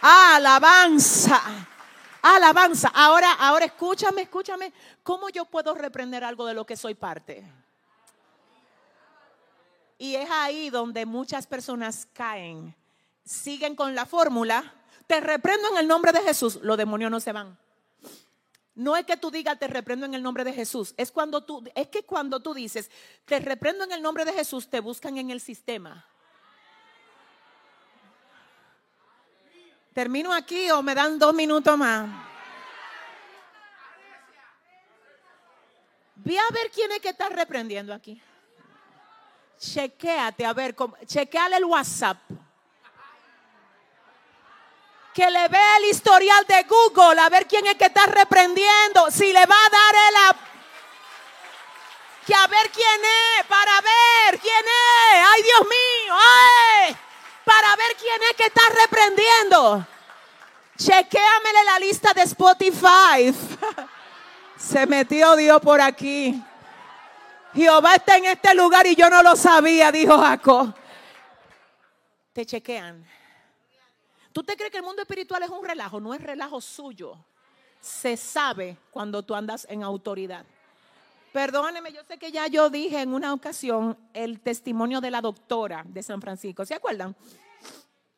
Alabanza. 0.00 1.40
Alabanza. 2.22 2.90
Ahora, 2.94 3.32
ahora 3.34 3.66
escúchame, 3.66 4.22
escúchame. 4.22 4.72
¿Cómo 5.02 5.28
yo 5.28 5.44
puedo 5.44 5.74
reprender 5.74 6.24
algo 6.24 6.46
de 6.46 6.54
lo 6.54 6.64
que 6.64 6.76
soy 6.76 6.94
parte? 6.94 7.44
Y 9.98 10.14
es 10.14 10.30
ahí 10.30 10.70
donde 10.70 11.06
muchas 11.06 11.46
personas 11.46 12.06
caen. 12.12 12.74
Siguen 13.24 13.74
con 13.74 13.94
la 13.94 14.06
fórmula. 14.06 14.74
Te 15.06 15.20
reprendo 15.20 15.68
en 15.72 15.78
el 15.78 15.88
nombre 15.88 16.12
de 16.12 16.20
Jesús. 16.20 16.60
Los 16.62 16.78
demonios 16.78 17.10
no 17.10 17.18
se 17.20 17.32
van. 17.32 17.58
No 18.78 18.96
es 18.96 19.04
que 19.04 19.16
tú 19.16 19.32
digas 19.32 19.58
te 19.58 19.66
reprendo 19.66 20.06
en 20.06 20.14
el 20.14 20.22
nombre 20.22 20.44
de 20.44 20.52
Jesús. 20.52 20.94
Es 20.96 21.10
cuando 21.10 21.42
tú, 21.42 21.64
es 21.74 21.88
que 21.88 22.04
cuando 22.04 22.38
tú 22.38 22.54
dices 22.54 22.88
te 23.24 23.40
reprendo 23.40 23.82
en 23.82 23.90
el 23.90 24.00
nombre 24.00 24.24
de 24.24 24.32
Jesús, 24.32 24.68
te 24.70 24.78
buscan 24.78 25.18
en 25.18 25.30
el 25.30 25.40
sistema. 25.40 26.06
¿Termino 29.92 30.32
aquí 30.32 30.70
o 30.70 30.80
me 30.80 30.94
dan 30.94 31.18
dos 31.18 31.34
minutos 31.34 31.76
más? 31.76 32.08
Ve 36.14 36.38
a 36.38 36.52
ver 36.52 36.70
quién 36.70 36.92
es 36.92 37.00
que 37.00 37.08
está 37.08 37.28
reprendiendo 37.30 37.92
aquí. 37.92 38.22
Chequéate, 39.58 40.46
a 40.46 40.52
ver, 40.52 40.76
chequeale 41.04 41.56
el 41.56 41.64
WhatsApp. 41.64 42.18
Que 45.18 45.28
le 45.28 45.48
vea 45.48 45.76
el 45.78 45.84
historial 45.86 46.44
de 46.46 46.62
Google, 46.62 47.20
a 47.20 47.28
ver 47.28 47.48
quién 47.48 47.66
es 47.66 47.74
que 47.74 47.86
está 47.86 48.06
reprendiendo. 48.06 49.10
Si 49.10 49.32
le 49.32 49.44
va 49.46 49.56
a 49.56 49.68
dar 49.68 49.94
el... 49.96 50.36
Que 52.24 52.34
a 52.36 52.46
ver 52.46 52.70
quién 52.70 53.00
es, 53.40 53.46
para 53.48 53.80
ver 53.80 54.38
quién 54.38 54.64
es. 54.64 55.26
Ay, 55.34 55.42
Dios 55.42 55.60
mío, 55.62 56.14
ay. 56.14 56.96
Para 57.44 57.74
ver 57.74 57.96
quién 57.96 58.22
es 58.30 58.36
que 58.36 58.44
está 58.44 58.62
reprendiendo. 58.80 59.84
Chequéamele 60.76 61.64
la 61.64 61.80
lista 61.80 62.14
de 62.14 62.22
Spotify. 62.22 63.34
Se 64.56 64.86
metió 64.86 65.34
Dios 65.34 65.60
por 65.60 65.80
aquí. 65.80 66.40
Jehová 67.56 67.96
está 67.96 68.18
en 68.18 68.26
este 68.26 68.54
lugar 68.54 68.86
y 68.86 68.94
yo 68.94 69.10
no 69.10 69.20
lo 69.24 69.34
sabía, 69.34 69.90
dijo 69.90 70.16
Jacob. 70.16 70.72
Te 72.32 72.46
chequean. 72.46 73.17
¿Tú 74.38 74.44
te 74.44 74.56
crees 74.56 74.70
que 74.70 74.76
el 74.76 74.84
mundo 74.84 75.02
espiritual 75.02 75.42
es 75.42 75.50
un 75.50 75.64
relajo? 75.64 75.98
No 75.98 76.14
es 76.14 76.22
relajo 76.22 76.60
suyo. 76.60 77.16
Se 77.80 78.16
sabe 78.16 78.76
cuando 78.92 79.24
tú 79.24 79.34
andas 79.34 79.66
en 79.68 79.82
autoridad. 79.82 80.44
Perdóneme, 81.32 81.92
yo 81.92 82.04
sé 82.04 82.18
que 82.18 82.30
ya 82.30 82.46
yo 82.46 82.70
dije 82.70 83.00
en 83.00 83.14
una 83.14 83.34
ocasión 83.34 83.98
el 84.14 84.38
testimonio 84.38 85.00
de 85.00 85.10
la 85.10 85.20
doctora 85.20 85.82
de 85.84 86.04
San 86.04 86.20
Francisco. 86.20 86.64
¿Se 86.64 86.74
acuerdan? 86.74 87.16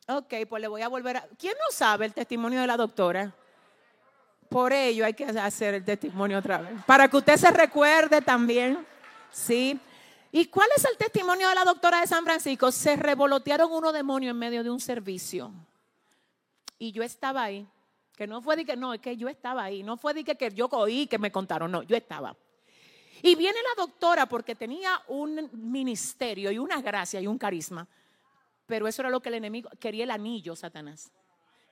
Ok, 0.07 0.31
pues 0.47 0.61
le 0.61 0.67
voy 0.67 0.83
a 0.83 0.89
volver 0.89 1.17
a... 1.17 1.27
¿Quién 1.39 1.53
no 1.53 1.75
sabe 1.75 2.05
el 2.05 2.13
testimonio 2.13 2.61
de 2.61 2.67
la 2.67 2.77
doctora? 2.77 3.33
Por 4.47 4.73
ello 4.73 5.05
hay 5.05 5.15
que 5.15 5.25
hacer 5.25 5.73
el 5.73 5.83
testimonio 5.83 6.37
otra 6.37 6.59
vez. 6.59 6.83
Para 6.85 7.07
que 7.07 7.17
usted 7.17 7.37
se 7.37 7.49
recuerde 7.49 8.21
también. 8.21 8.85
¿Sí? 9.31 9.79
¿Y 10.31 10.45
cuál 10.45 10.69
es 10.77 10.85
el 10.85 10.97
testimonio 10.97 11.49
de 11.49 11.55
la 11.55 11.63
doctora 11.63 12.01
de 12.01 12.05
San 12.05 12.23
Francisco? 12.25 12.71
Se 12.71 12.95
revolotearon 12.95 13.71
unos 13.71 13.91
demonios 13.91 14.29
en 14.29 14.37
medio 14.37 14.63
de 14.63 14.69
un 14.69 14.79
servicio. 14.79 15.51
Y 16.81 16.91
yo 16.91 17.03
estaba 17.03 17.43
ahí. 17.43 17.67
Que 18.17 18.25
no 18.25 18.41
fue 18.41 18.55
de 18.55 18.65
que 18.65 18.75
no, 18.75 18.95
es 18.95 18.99
que 18.99 19.15
yo 19.15 19.29
estaba 19.29 19.65
ahí. 19.65 19.83
No 19.83 19.97
fue 19.97 20.15
de 20.15 20.23
que, 20.23 20.35
que 20.35 20.49
yo 20.49 20.65
oí 20.71 21.05
que 21.05 21.19
me 21.19 21.31
contaron, 21.31 21.71
no, 21.71 21.83
yo 21.83 21.95
estaba. 21.95 22.35
Y 23.21 23.35
viene 23.35 23.59
la 23.61 23.83
doctora 23.83 24.25
porque 24.25 24.55
tenía 24.55 24.99
un 25.09 25.47
ministerio 25.53 26.49
y 26.49 26.57
una 26.57 26.81
gracia 26.81 27.21
y 27.21 27.27
un 27.27 27.37
carisma. 27.37 27.87
Pero 28.65 28.87
eso 28.87 29.03
era 29.03 29.11
lo 29.11 29.19
que 29.21 29.29
el 29.29 29.35
enemigo 29.35 29.69
quería 29.79 30.05
el 30.05 30.09
anillo, 30.09 30.55
Satanás. 30.55 31.11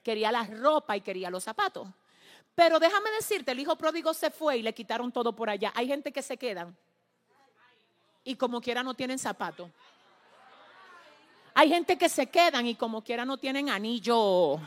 Quería 0.04 0.32
la 0.32 0.44
ropa 0.44 0.96
y 0.96 1.02
quería 1.02 1.32
los 1.32 1.44
zapatos. 1.44 1.88
Pero 2.54 2.78
déjame 2.78 3.10
decirte, 3.10 3.52
el 3.52 3.60
hijo 3.62 3.76
pródigo 3.76 4.14
se 4.14 4.30
fue 4.30 4.58
y 4.58 4.62
le 4.62 4.76
quitaron 4.76 5.12
todo 5.12 5.36
por 5.36 5.50
allá. 5.50 5.72
Hay 5.74 5.88
gente 5.88 6.12
que 6.12 6.22
se 6.22 6.38
quedan 6.38 6.78
y 8.24 8.36
como 8.36 8.62
quiera 8.62 8.84
no 8.84 8.94
tienen 8.94 9.18
zapato. 9.18 9.72
Hay 11.56 11.68
gente 11.68 11.98
que 11.98 12.10
se 12.10 12.28
quedan 12.28 12.68
y 12.68 12.76
como 12.76 13.04
quiera 13.04 13.26
no 13.26 13.38
tienen 13.38 13.72
anillo. 13.72 14.60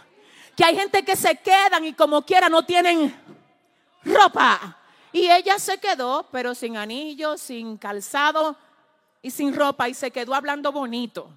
Que 0.57 0.65
hay 0.65 0.77
gente 0.77 1.05
que 1.05 1.17
se 1.17 1.37
quedan 1.37 1.85
y 1.85 1.95
como 1.95 2.23
quiera 2.23 2.49
no 2.49 2.65
tienen 2.65 3.15
ropa. 4.05 4.79
Y 5.13 5.31
ella 5.31 5.59
se 5.59 5.79
quedó, 5.79 6.27
pero 6.31 6.55
sin 6.55 6.77
anillo, 6.77 7.37
sin 7.37 7.77
calzado 7.77 8.57
y 9.21 9.31
sin 9.31 9.55
ropa. 9.55 9.89
Y 9.89 9.95
se 9.95 10.11
quedó 10.11 10.35
hablando 10.35 10.73
bonito. 10.73 11.31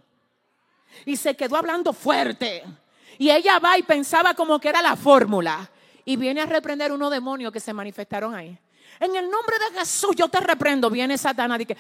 Y 1.06 1.18
se 1.18 1.36
quedó 1.36 1.58
hablando 1.58 1.94
fuerte. 1.94 2.64
Y 3.18 3.30
ella 3.30 3.60
va 3.60 3.78
y 3.78 3.84
pensaba 3.84 4.34
como 4.34 4.60
que 4.60 4.70
era 4.70 4.82
la 4.82 4.96
fórmula 4.96 5.70
y 6.06 6.16
viene 6.16 6.42
a 6.42 6.46
reprender 6.46 6.92
unos 6.92 7.12
demonios 7.12 7.52
que 7.52 7.60
se 7.60 7.74
manifestaron 7.74 8.36
ahí. 8.36 8.58
En 9.00 9.16
el 9.16 9.30
nombre 9.30 9.56
de 9.60 9.80
Jesús 9.80 10.16
yo 10.16 10.30
te 10.30 10.40
reprendo. 10.40 10.90
Viene 10.90 11.18
Satanás 11.18 11.60
y 11.60 11.66
que, 11.66 11.78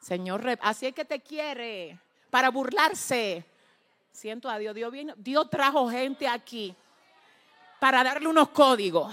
Señor, 0.00 0.58
así 0.60 0.86
es 0.86 0.94
que 0.94 1.04
te 1.04 1.20
quiere 1.20 1.98
para 2.30 2.50
burlarse. 2.50 3.44
Siento 4.12 4.48
a 4.48 4.58
Dios. 4.58 4.74
Dios, 4.74 4.92
Dios 5.16 5.50
trajo 5.50 5.90
gente 5.90 6.28
aquí 6.28 6.74
para 7.80 8.04
darle 8.04 8.28
unos 8.28 8.50
códigos. 8.50 9.12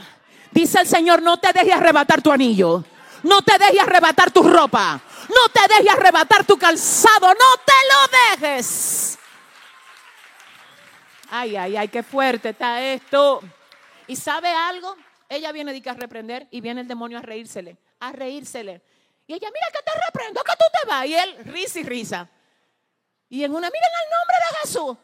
Dice 0.52 0.82
el 0.82 0.88
Señor, 0.88 1.22
no 1.22 1.38
te 1.38 1.52
dejes 1.54 1.74
arrebatar 1.74 2.22
tu 2.22 2.32
anillo. 2.32 2.84
No 3.24 3.42
te 3.42 3.58
dejes 3.58 3.80
arrebatar 3.80 4.32
tu 4.32 4.44
ropa. 4.44 5.00
No 5.30 5.52
te 5.52 5.62
dejes 5.74 5.92
arrebatar 5.92 6.46
tu 6.46 6.58
calzado. 6.58 7.28
No 7.28 7.62
te 7.66 7.74
lo 7.90 8.46
dejes. 8.46 9.18
Ay, 11.32 11.56
ay, 11.56 11.78
ay, 11.78 11.88
qué 11.88 12.04
fuerte 12.04 12.50
está 12.50 12.82
esto. 12.82 13.42
¿Y 14.08 14.16
sabe 14.16 14.50
algo? 14.50 14.96
Ella 15.30 15.52
viene 15.52 15.82
a 15.86 15.94
reprender 15.94 16.48
y 16.50 16.60
viene 16.60 16.82
el 16.82 16.88
demonio 16.88 17.20
a 17.20 17.22
reírsele, 17.22 17.78
a 18.00 18.12
reírsele. 18.12 18.82
Y 19.28 19.34
ella, 19.34 19.48
mira 19.54 19.68
que 19.72 19.84
te 19.84 19.92
reprendo, 20.08 20.42
que 20.44 20.52
tú 20.54 20.66
te 20.82 20.88
vas. 20.88 21.06
Y 21.06 21.16
él, 21.16 21.38
risa 21.46 21.80
y 21.80 21.84
risa. 21.84 22.30
Y 23.30 23.44
en 23.44 23.52
una, 23.52 23.70
miren 23.70 23.90
el 24.04 24.10
nombre 24.10 24.36
de 24.40 24.58
Jesús. 24.62 24.98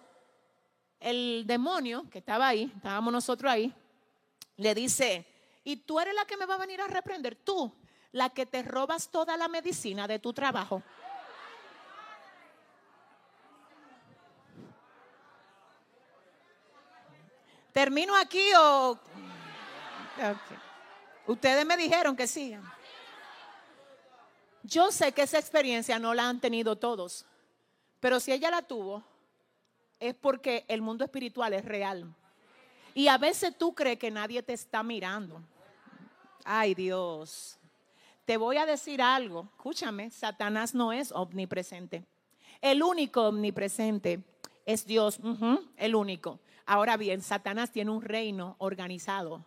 El 0.99 1.43
demonio 1.45 2.09
que 2.09 2.19
estaba 2.19 2.47
ahí, 2.47 2.71
estábamos 2.75 3.13
nosotros 3.13 3.51
ahí, 3.51 3.73
le 4.57 4.73
dice, 4.73 5.25
y 5.63 5.77
tú 5.77 5.99
eres 5.99 6.15
la 6.15 6.25
que 6.25 6.37
me 6.37 6.45
va 6.45 6.55
a 6.55 6.59
venir 6.59 6.81
a 6.81 6.87
reprender, 6.87 7.35
tú, 7.35 7.71
la 8.11 8.29
que 8.29 8.45
te 8.45 8.63
robas 8.63 9.09
toda 9.09 9.37
la 9.37 9.47
medicina 9.47 10.07
de 10.07 10.19
tu 10.19 10.33
trabajo. 10.33 10.81
¿Termino 17.73 18.15
aquí 18.15 18.41
o...? 18.57 18.97
Ustedes 21.27 21.65
me 21.65 21.75
dijeron 21.75 22.15
que 22.15 22.25
sí. 22.25 22.57
Yo 24.63 24.91
sé 24.91 25.11
que 25.11 25.23
esa 25.23 25.37
experiencia 25.37 25.99
no 25.99 26.13
la 26.13 26.29
han 26.29 26.39
tenido 26.39 26.77
todos, 26.77 27.25
pero 28.05 28.19
si 28.19 28.31
ella 28.31 28.51
la 28.51 28.61
tuvo, 28.61 29.03
es 29.99 30.13
porque 30.13 30.63
el 30.67 30.83
mundo 30.83 31.03
espiritual 31.03 31.53
es 31.53 31.65
real. 31.65 32.13
Y 32.93 33.07
a 33.07 33.17
veces 33.17 33.57
tú 33.57 33.73
crees 33.73 33.97
que 33.97 34.11
nadie 34.11 34.43
te 34.43 34.53
está 34.53 34.83
mirando. 34.83 35.41
Ay 36.43 36.75
Dios, 36.75 37.57
te 38.23 38.37
voy 38.37 38.57
a 38.57 38.67
decir 38.67 39.01
algo. 39.01 39.49
Escúchame, 39.55 40.11
Satanás 40.11 40.75
no 40.75 40.93
es 40.93 41.11
omnipresente. 41.11 42.05
El 42.61 42.83
único 42.83 43.23
omnipresente 43.23 44.23
es 44.67 44.85
Dios, 44.85 45.19
el 45.75 45.95
único. 45.95 46.39
Ahora 46.67 46.97
bien, 46.97 47.23
Satanás 47.23 47.71
tiene 47.71 47.89
un 47.89 48.03
reino 48.03 48.55
organizado. 48.59 49.43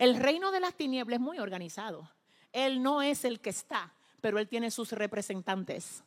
El 0.00 0.16
reino 0.16 0.50
de 0.50 0.58
las 0.58 0.74
tinieblas 0.74 1.20
es 1.20 1.24
muy 1.24 1.38
organizado. 1.38 2.10
Él 2.52 2.82
no 2.82 3.02
es 3.02 3.24
el 3.24 3.38
que 3.38 3.50
está, 3.50 3.94
pero 4.20 4.40
él 4.40 4.48
tiene 4.48 4.72
sus 4.72 4.90
representantes. 4.90 6.02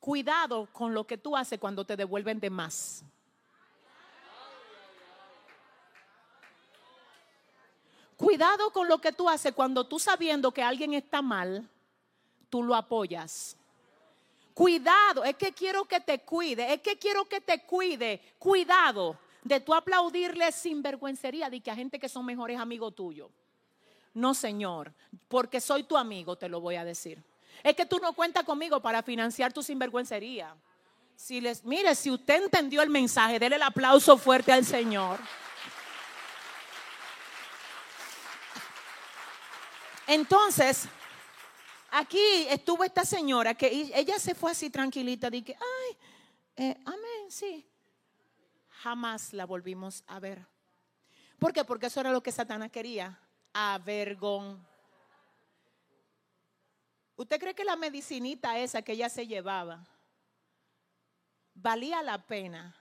Cuidado 0.00 0.68
con 0.72 0.94
lo 0.94 1.06
que 1.06 1.18
tú 1.18 1.36
haces 1.36 1.58
cuando 1.58 1.84
te 1.84 1.96
devuelven 1.96 2.40
de 2.40 2.50
más. 2.50 3.04
Cuidado 8.16 8.70
con 8.70 8.88
lo 8.88 8.98
que 8.98 9.12
tú 9.12 9.28
haces 9.28 9.52
cuando 9.52 9.84
tú 9.84 9.98
sabiendo 9.98 10.50
que 10.50 10.62
alguien 10.62 10.94
está 10.94 11.20
mal, 11.20 11.68
tú 12.48 12.62
lo 12.62 12.74
apoyas. 12.74 13.56
Cuidado, 14.54 15.22
es 15.22 15.36
que 15.36 15.52
quiero 15.52 15.84
que 15.84 16.00
te 16.00 16.20
cuide, 16.20 16.72
es 16.72 16.80
que 16.80 16.96
quiero 16.96 17.26
que 17.26 17.42
te 17.42 17.62
cuide. 17.64 18.22
Cuidado 18.38 19.18
de 19.44 19.60
tú 19.60 19.74
aplaudirle 19.74 20.50
sin 20.50 20.82
vergüencería 20.82 21.50
de 21.50 21.60
que 21.60 21.70
a 21.70 21.76
gente 21.76 21.98
que 21.98 22.08
son 22.08 22.24
mejores 22.24 22.58
amigos 22.58 22.94
tuyos. 22.94 23.30
No, 24.14 24.32
Señor, 24.32 24.94
porque 25.28 25.60
soy 25.60 25.82
tu 25.82 25.94
amigo, 25.94 26.36
te 26.36 26.48
lo 26.48 26.62
voy 26.62 26.76
a 26.76 26.84
decir. 26.84 27.22
Es 27.62 27.74
que 27.74 27.86
tú 27.86 27.98
no 27.98 28.12
cuentas 28.12 28.44
conmigo 28.44 28.80
para 28.80 29.02
financiar 29.02 29.52
tu 29.52 29.62
sinvergüencería. 29.62 30.54
Si 31.16 31.40
les, 31.40 31.64
mire, 31.64 31.94
si 31.94 32.10
usted 32.10 32.44
entendió 32.44 32.82
el 32.82 32.90
mensaje, 32.90 33.38
déle 33.38 33.56
el 33.56 33.62
aplauso 33.62 34.18
fuerte 34.18 34.52
al 34.52 34.64
Señor. 34.64 35.18
Entonces, 40.06 40.88
aquí 41.90 42.46
estuvo 42.48 42.84
esta 42.84 43.04
señora 43.04 43.54
que 43.54 43.90
ella 43.94 44.18
se 44.18 44.34
fue 44.34 44.52
así 44.52 44.70
tranquilita, 44.70 45.30
dije, 45.30 45.56
ay, 45.58 45.96
eh, 46.56 46.76
amén, 46.84 47.30
sí. 47.30 47.66
Jamás 48.82 49.32
la 49.32 49.46
volvimos 49.46 50.04
a 50.06 50.20
ver. 50.20 50.46
¿Por 51.38 51.52
qué? 51.52 51.64
Porque 51.64 51.86
eso 51.86 52.00
era 52.00 52.12
lo 52.12 52.22
que 52.22 52.30
Satanás 52.30 52.70
quería, 52.70 53.18
avergón. 53.52 54.64
¿Usted 57.16 57.40
cree 57.40 57.54
que 57.54 57.64
la 57.64 57.76
medicinita 57.76 58.58
esa 58.58 58.82
que 58.82 58.92
ella 58.92 59.08
se 59.08 59.26
llevaba 59.26 59.84
valía 61.54 62.02
la 62.02 62.18
pena 62.26 62.76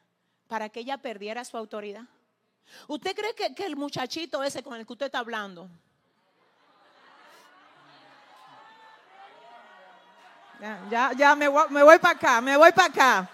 para 0.48 0.70
que 0.70 0.82
ella 0.82 0.98
perdiera 0.98 1.46
su 1.46 1.58
autoridad? 1.58 2.04
¿Usted 2.88 3.16
cree 3.16 3.34
que, 3.34 3.56
que 3.56 3.66
el 3.66 3.76
muchachito 3.76 4.44
ese 4.44 4.62
con 4.62 4.76
el 4.76 4.86
que 4.86 4.94
usted 4.94 5.06
está 5.08 5.20
hablando, 5.20 5.70
Ya, 10.90 11.12
ya, 11.14 11.36
me 11.36 11.48
voy, 11.48 11.70
me 11.70 11.84
voy 11.84 12.00
para 12.00 12.16
acá, 12.16 12.42
me 12.42 12.56
voy 12.56 12.72
para 12.72 12.88
acá. 12.88 13.30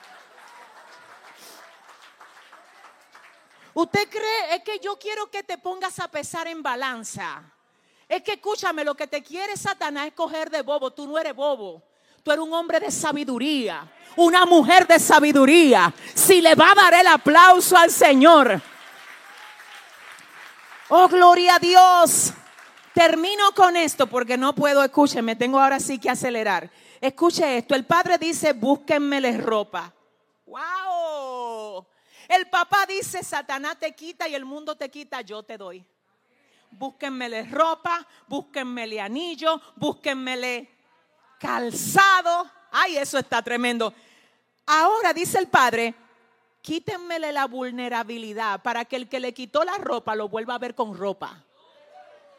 ¿Usted 3.73 4.09
cree? 4.09 4.55
Es 4.55 4.63
que 4.63 4.79
yo 4.79 4.97
quiero 4.97 5.29
que 5.29 5.43
te 5.43 5.57
pongas 5.57 5.99
a 5.99 6.09
pesar 6.09 6.47
en 6.47 6.61
balanza. 6.61 7.43
Es 8.11 8.23
que 8.23 8.33
escúchame, 8.33 8.83
lo 8.83 8.93
que 8.93 9.07
te 9.07 9.23
quiere 9.23 9.55
Satanás 9.55 10.07
es 10.07 10.13
coger 10.13 10.49
de 10.49 10.63
bobo. 10.63 10.91
Tú 10.91 11.07
no 11.07 11.17
eres 11.17 11.33
bobo. 11.33 11.81
Tú 12.21 12.29
eres 12.29 12.43
un 12.43 12.53
hombre 12.53 12.77
de 12.81 12.91
sabiduría, 12.91 13.89
una 14.17 14.45
mujer 14.45 14.85
de 14.85 14.99
sabiduría. 14.99 15.93
Si 16.13 16.41
le 16.41 16.53
va 16.53 16.71
a 16.71 16.75
dar 16.75 16.93
el 16.95 17.07
aplauso 17.07 17.77
al 17.77 17.89
Señor. 17.89 18.61
Oh, 20.89 21.07
gloria 21.07 21.55
a 21.55 21.59
Dios. 21.59 22.33
Termino 22.93 23.53
con 23.53 23.77
esto 23.77 24.07
porque 24.07 24.37
no 24.37 24.53
puedo, 24.53 24.83
escúcheme, 24.83 25.37
tengo 25.37 25.57
ahora 25.57 25.79
sí 25.79 25.97
que 25.97 26.09
acelerar. 26.09 26.69
Escuche 26.99 27.59
esto, 27.59 27.75
el 27.75 27.85
padre 27.85 28.17
dice, 28.17 28.51
búsquenmele 28.51 29.37
ropa. 29.37 29.93
¡Wow! 30.45 31.87
El 32.27 32.49
papá 32.49 32.85
dice, 32.85 33.23
Satanás 33.23 33.79
te 33.79 33.95
quita 33.95 34.27
y 34.27 34.35
el 34.35 34.43
mundo 34.43 34.75
te 34.75 34.91
quita, 34.91 35.21
yo 35.21 35.43
te 35.43 35.57
doy. 35.57 35.87
Búsquenmele 36.71 37.43
ropa, 37.43 38.05
búsquenmele 38.27 38.99
anillo, 38.99 39.61
búsquenmele 39.75 40.69
calzado. 41.39 42.49
Ay, 42.71 42.97
eso 42.97 43.17
está 43.17 43.41
tremendo. 43.41 43.93
Ahora 44.65 45.13
dice 45.13 45.37
el 45.37 45.47
padre, 45.47 45.93
quítenmele 46.61 47.31
la 47.31 47.45
vulnerabilidad 47.45 48.61
para 48.61 48.85
que 48.85 48.95
el 48.95 49.09
que 49.09 49.19
le 49.19 49.33
quitó 49.33 49.63
la 49.63 49.77
ropa 49.77 50.15
lo 50.15 50.29
vuelva 50.29 50.55
a 50.55 50.59
ver 50.59 50.75
con 50.75 50.97
ropa. 50.97 51.43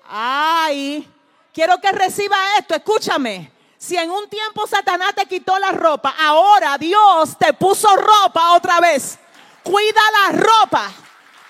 Ay, 0.04 1.08
quiero 1.52 1.78
que 1.78 1.92
reciba 1.92 2.36
esto, 2.58 2.74
escúchame. 2.74 3.52
Si 3.76 3.96
en 3.96 4.10
un 4.10 4.28
tiempo 4.28 4.66
Satanás 4.66 5.14
te 5.14 5.26
quitó 5.26 5.58
la 5.58 5.72
ropa, 5.72 6.14
ahora 6.18 6.78
Dios 6.78 7.36
te 7.36 7.52
puso 7.52 7.88
ropa 7.96 8.52
otra 8.52 8.80
vez. 8.80 9.18
Cuida 9.62 10.00
la 10.22 10.38
ropa, 10.38 10.90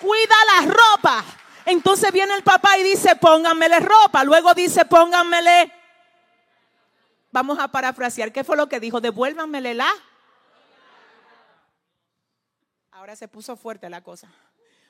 cuida 0.00 0.34
la 0.46 0.72
ropa. 0.72 1.24
Entonces 1.66 2.12
viene 2.12 2.34
el 2.34 2.42
papá 2.42 2.76
y 2.78 2.82
dice, 2.82 3.16
pónganmele 3.16 3.80
ropa. 3.80 4.24
Luego 4.24 4.54
dice, 4.54 4.84
pónganmele. 4.84 5.72
Vamos 7.30 7.58
a 7.58 7.68
parafrasear. 7.68 8.32
¿Qué 8.32 8.44
fue 8.44 8.56
lo 8.56 8.68
que 8.68 8.80
dijo? 8.80 9.00
Devuélvanmele 9.00 9.74
la. 9.74 9.90
Ahora 12.90 13.16
se 13.16 13.28
puso 13.28 13.56
fuerte 13.56 13.88
la 13.88 14.02
cosa. 14.02 14.28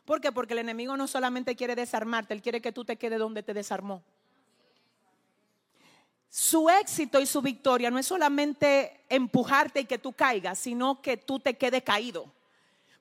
¿Por 0.04 0.20
qué? 0.20 0.32
Porque 0.32 0.54
el 0.54 0.58
enemigo 0.58 0.96
no 0.96 1.06
solamente 1.06 1.54
quiere 1.54 1.76
desarmarte, 1.76 2.34
él 2.34 2.42
quiere 2.42 2.60
que 2.60 2.72
tú 2.72 2.84
te 2.84 2.96
quedes 2.96 3.18
donde 3.18 3.42
te 3.42 3.54
desarmó 3.54 4.02
su 6.32 6.70
éxito 6.70 7.20
y 7.20 7.26
su 7.26 7.42
victoria 7.42 7.90
no 7.90 7.98
es 7.98 8.06
solamente 8.06 9.04
empujarte 9.10 9.80
y 9.80 9.84
que 9.84 9.98
tú 9.98 10.14
caigas, 10.14 10.58
sino 10.58 11.02
que 11.02 11.18
tú 11.18 11.38
te 11.38 11.58
quedes 11.58 11.82
caído. 11.82 12.32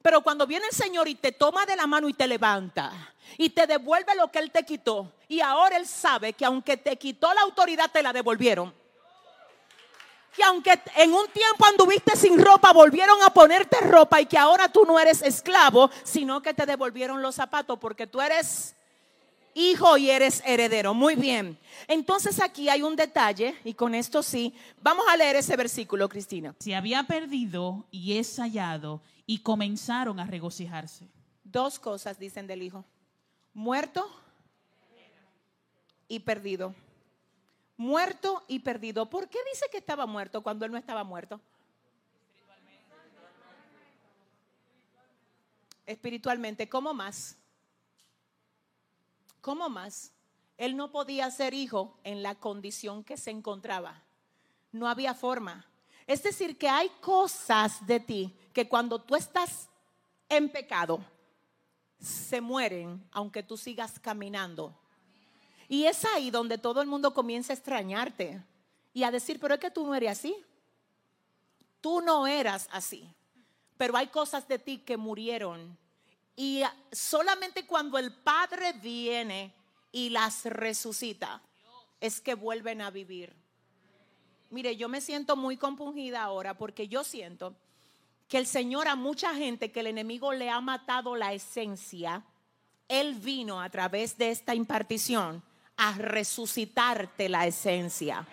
Pero 0.01 0.21
cuando 0.21 0.47
viene 0.47 0.65
el 0.67 0.75
Señor 0.75 1.07
y 1.07 1.15
te 1.15 1.31
toma 1.31 1.65
de 1.65 1.75
la 1.75 1.87
mano 1.87 2.09
y 2.09 2.13
te 2.13 2.27
levanta 2.27 2.91
y 3.37 3.49
te 3.49 3.67
devuelve 3.67 4.15
lo 4.15 4.31
que 4.31 4.39
Él 4.39 4.51
te 4.51 4.63
quitó, 4.63 5.13
y 5.27 5.39
ahora 5.39 5.77
Él 5.77 5.87
sabe 5.87 6.33
que 6.33 6.43
aunque 6.43 6.77
te 6.77 6.97
quitó 6.97 7.33
la 7.33 7.41
autoridad, 7.41 7.89
te 7.91 8.03
la 8.03 8.11
devolvieron. 8.11 8.73
Que 10.35 10.43
aunque 10.43 10.79
en 10.95 11.13
un 11.13 11.27
tiempo 11.27 11.65
anduviste 11.65 12.15
sin 12.15 12.43
ropa, 12.43 12.71
volvieron 12.71 13.21
a 13.21 13.29
ponerte 13.29 13.77
ropa 13.81 14.21
y 14.21 14.25
que 14.25 14.37
ahora 14.37 14.69
tú 14.69 14.85
no 14.85 14.97
eres 14.97 15.21
esclavo, 15.21 15.91
sino 16.03 16.41
que 16.41 16.53
te 16.53 16.65
devolvieron 16.65 17.21
los 17.21 17.35
zapatos 17.35 17.77
porque 17.79 18.07
tú 18.07 18.21
eres 18.21 18.75
hijo 19.53 19.97
y 19.97 20.09
eres 20.09 20.41
heredero. 20.45 20.93
Muy 20.93 21.15
bien. 21.15 21.57
Entonces 21.87 22.39
aquí 22.39 22.69
hay 22.69 22.81
un 22.81 22.95
detalle 22.95 23.55
y 23.65 23.73
con 23.73 23.93
esto 23.93 24.23
sí, 24.23 24.53
vamos 24.81 25.05
a 25.09 25.17
leer 25.17 25.35
ese 25.35 25.57
versículo, 25.57 26.07
Cristina. 26.07 26.55
Se 26.59 26.75
había 26.75 27.03
perdido 27.03 27.85
y 27.91 28.17
es 28.17 28.37
hallado 28.37 29.01
y 29.31 29.37
comenzaron 29.37 30.19
a 30.19 30.25
regocijarse. 30.25 31.07
Dos 31.45 31.79
cosas 31.79 32.19
dicen 32.19 32.47
del 32.47 32.61
hijo. 32.61 32.83
Muerto 33.53 34.05
y 36.09 36.19
perdido. 36.19 36.75
Muerto 37.77 38.43
y 38.49 38.59
perdido. 38.59 39.09
¿Por 39.09 39.29
qué 39.29 39.39
dice 39.49 39.67
que 39.71 39.77
estaba 39.77 40.05
muerto 40.05 40.43
cuando 40.43 40.65
él 40.65 40.71
no 40.73 40.77
estaba 40.77 41.05
muerto? 41.05 41.39
Espiritualmente, 45.85 46.67
¿cómo 46.67 46.93
más? 46.93 47.37
¿Cómo 49.39 49.69
más? 49.69 50.11
Él 50.57 50.75
no 50.75 50.91
podía 50.91 51.31
ser 51.31 51.53
hijo 51.53 51.97
en 52.03 52.21
la 52.21 52.35
condición 52.35 53.05
que 53.05 53.15
se 53.15 53.31
encontraba. 53.31 54.03
No 54.73 54.89
había 54.89 55.13
forma. 55.13 55.70
Es 56.07 56.23
decir, 56.23 56.57
que 56.57 56.67
hay 56.67 56.89
cosas 57.01 57.85
de 57.85 57.99
ti 57.99 58.35
que 58.53 58.67
cuando 58.67 58.99
tú 58.99 59.15
estás 59.15 59.69
en 60.29 60.49
pecado, 60.49 61.03
se 61.99 62.41
mueren 62.41 63.03
aunque 63.11 63.43
tú 63.43 63.57
sigas 63.57 63.99
caminando. 63.99 64.75
Y 65.67 65.85
es 65.85 66.03
ahí 66.05 66.31
donde 66.31 66.57
todo 66.57 66.81
el 66.81 66.87
mundo 66.87 67.13
comienza 67.13 67.53
a 67.53 67.55
extrañarte 67.55 68.43
y 68.93 69.03
a 69.03 69.11
decir, 69.11 69.39
pero 69.39 69.53
es 69.53 69.59
que 69.59 69.71
tú 69.71 69.85
no 69.85 69.95
eres 69.95 70.11
así. 70.11 70.35
Tú 71.79 72.01
no 72.01 72.27
eras 72.27 72.67
así. 72.71 73.07
Pero 73.77 73.95
hay 73.95 74.07
cosas 74.07 74.47
de 74.47 74.59
ti 74.59 74.79
que 74.79 74.97
murieron 74.97 75.77
y 76.35 76.63
solamente 76.91 77.65
cuando 77.65 77.97
el 77.97 78.13
Padre 78.13 78.73
viene 78.73 79.53
y 79.91 80.09
las 80.09 80.45
resucita, 80.45 81.41
es 81.99 82.21
que 82.21 82.33
vuelven 82.33 82.81
a 82.81 82.89
vivir. 82.89 83.35
Mire, 84.51 84.75
yo 84.75 84.89
me 84.89 85.01
siento 85.01 85.35
muy 85.35 85.57
compungida 85.57 86.21
ahora 86.21 86.57
porque 86.57 86.87
yo 86.87 87.03
siento 87.03 87.55
que 88.27 88.37
el 88.37 88.45
Señor 88.45 88.87
a 88.87 88.95
mucha 88.95 89.33
gente 89.33 89.71
que 89.71 89.79
el 89.79 89.87
enemigo 89.87 90.33
le 90.33 90.49
ha 90.49 90.61
matado 90.61 91.15
la 91.15 91.33
esencia, 91.33 92.23
Él 92.87 93.15
vino 93.15 93.61
a 93.61 93.69
través 93.69 94.17
de 94.17 94.29
esta 94.29 94.53
impartición 94.53 95.41
a 95.77 95.93
resucitarte 95.93 97.29
la 97.29 97.47
esencia. 97.47 98.27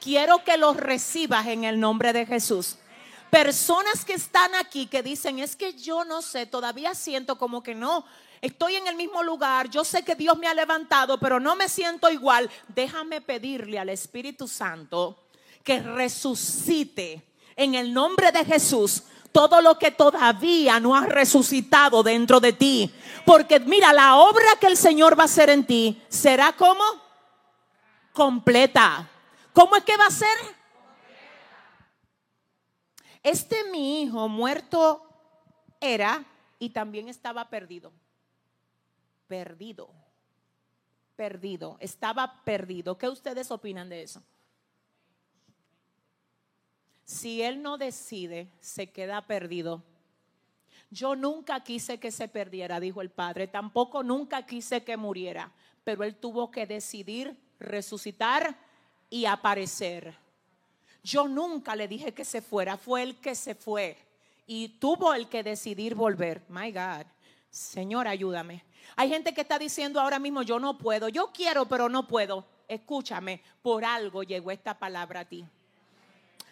Quiero 0.00 0.44
que 0.44 0.58
lo 0.58 0.74
recibas 0.74 1.46
en 1.46 1.64
el 1.64 1.80
nombre 1.80 2.12
de 2.12 2.26
Jesús 2.26 2.78
personas 3.34 4.04
que 4.04 4.12
están 4.12 4.54
aquí 4.54 4.86
que 4.86 5.02
dicen, 5.02 5.40
es 5.40 5.56
que 5.56 5.72
yo 5.72 6.04
no 6.04 6.22
sé, 6.22 6.46
todavía 6.46 6.94
siento 6.94 7.36
como 7.36 7.64
que 7.64 7.74
no, 7.74 8.04
estoy 8.40 8.76
en 8.76 8.86
el 8.86 8.94
mismo 8.94 9.24
lugar, 9.24 9.68
yo 9.68 9.82
sé 9.82 10.04
que 10.04 10.14
Dios 10.14 10.38
me 10.38 10.46
ha 10.46 10.54
levantado, 10.54 11.18
pero 11.18 11.40
no 11.40 11.56
me 11.56 11.68
siento 11.68 12.08
igual. 12.10 12.48
Déjame 12.68 13.20
pedirle 13.20 13.80
al 13.80 13.88
Espíritu 13.88 14.46
Santo 14.46 15.23
que 15.64 15.80
resucite 15.80 17.26
en 17.56 17.74
el 17.74 17.92
nombre 17.92 18.30
de 18.30 18.44
Jesús 18.44 19.04
todo 19.32 19.60
lo 19.60 19.78
que 19.78 19.90
todavía 19.90 20.78
no 20.78 20.94
ha 20.94 21.06
resucitado 21.06 22.04
dentro 22.04 22.38
de 22.38 22.52
ti. 22.52 22.94
Porque 23.26 23.58
mira, 23.58 23.92
la 23.92 24.16
obra 24.16 24.46
que 24.60 24.68
el 24.68 24.76
Señor 24.76 25.18
va 25.18 25.22
a 25.22 25.24
hacer 25.24 25.50
en 25.50 25.66
ti 25.66 26.00
será 26.08 26.52
como 26.52 26.84
completa. 28.12 29.08
¿Cómo 29.52 29.74
es 29.74 29.82
que 29.82 29.96
va 29.96 30.06
a 30.06 30.10
ser? 30.10 30.28
este 33.24 33.64
mi 33.70 34.02
hijo 34.02 34.28
muerto 34.28 35.02
era 35.80 36.24
y 36.58 36.70
también 36.70 37.08
estaba 37.08 37.48
perdido. 37.48 37.90
Perdido. 39.26 39.88
Perdido. 41.16 41.76
Estaba 41.80 42.44
perdido. 42.44 42.98
¿Qué 42.98 43.08
ustedes 43.08 43.50
opinan 43.50 43.88
de 43.88 44.02
eso? 44.02 44.22
Si 47.04 47.42
él 47.42 47.62
no 47.62 47.78
decide, 47.78 48.48
se 48.60 48.90
queda 48.90 49.26
perdido. 49.26 49.82
Yo 50.90 51.16
nunca 51.16 51.62
quise 51.64 51.98
que 51.98 52.10
se 52.10 52.28
perdiera, 52.28 52.80
dijo 52.80 53.02
el 53.02 53.10
padre. 53.10 53.46
Tampoco 53.46 54.02
nunca 54.02 54.46
quise 54.46 54.84
que 54.84 54.96
muriera. 54.96 55.52
Pero 55.82 56.04
él 56.04 56.16
tuvo 56.16 56.50
que 56.50 56.66
decidir 56.66 57.36
resucitar 57.58 58.56
y 59.10 59.26
aparecer. 59.26 60.14
Yo 61.02 61.28
nunca 61.28 61.76
le 61.76 61.86
dije 61.88 62.12
que 62.12 62.24
se 62.24 62.40
fuera, 62.40 62.78
fue 62.78 63.02
el 63.02 63.16
que 63.16 63.34
se 63.34 63.54
fue 63.54 63.96
y 64.46 64.68
tuvo 64.80 65.14
el 65.14 65.28
que 65.28 65.42
decidir 65.42 65.94
volver. 65.94 66.42
My 66.48 66.72
God, 66.72 67.06
Señor, 67.50 68.08
ayúdame. 68.08 68.64
Hay 68.96 69.08
gente 69.08 69.34
que 69.34 69.42
está 69.42 69.58
diciendo 69.58 70.00
ahora 70.00 70.18
mismo, 70.18 70.42
yo 70.42 70.58
no 70.58 70.78
puedo, 70.78 71.08
yo 71.08 71.30
quiero, 71.32 71.66
pero 71.66 71.88
no 71.88 72.06
puedo. 72.06 72.46
Escúchame, 72.68 73.42
por 73.62 73.84
algo 73.84 74.22
llegó 74.22 74.50
esta 74.50 74.78
palabra 74.78 75.20
a 75.20 75.24
ti. 75.24 75.44